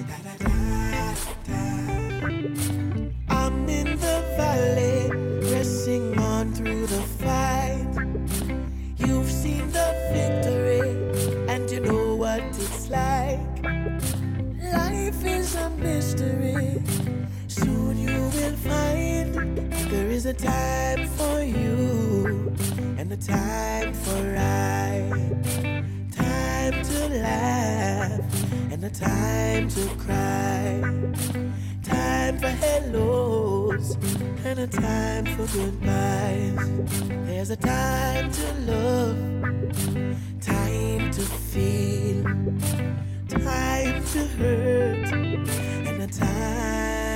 [20.38, 22.54] time for you
[22.98, 25.32] and a time for I.
[26.12, 28.20] Time to laugh
[28.70, 30.80] and a time to cry.
[31.82, 33.96] Time for hellos
[34.44, 36.58] and a time for goodbyes.
[37.26, 39.18] There's a time to love,
[40.40, 42.24] time to feel,
[43.28, 47.15] time to hurt, and a time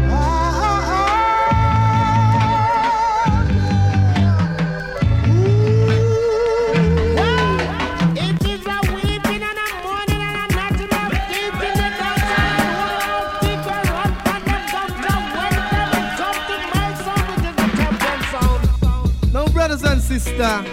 [20.19, 20.67] Sisters,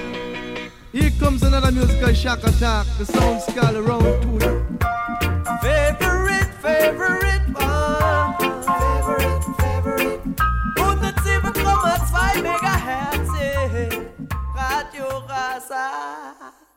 [0.90, 2.86] here comes another musical shock attack.
[2.98, 4.38] The sound skull around two.
[5.62, 8.34] Favorite, favorite one.
[8.66, 10.20] Favorite, favorite.
[10.76, 13.30] 107,2 Megahertz.
[14.56, 16.67] Radio Rasa.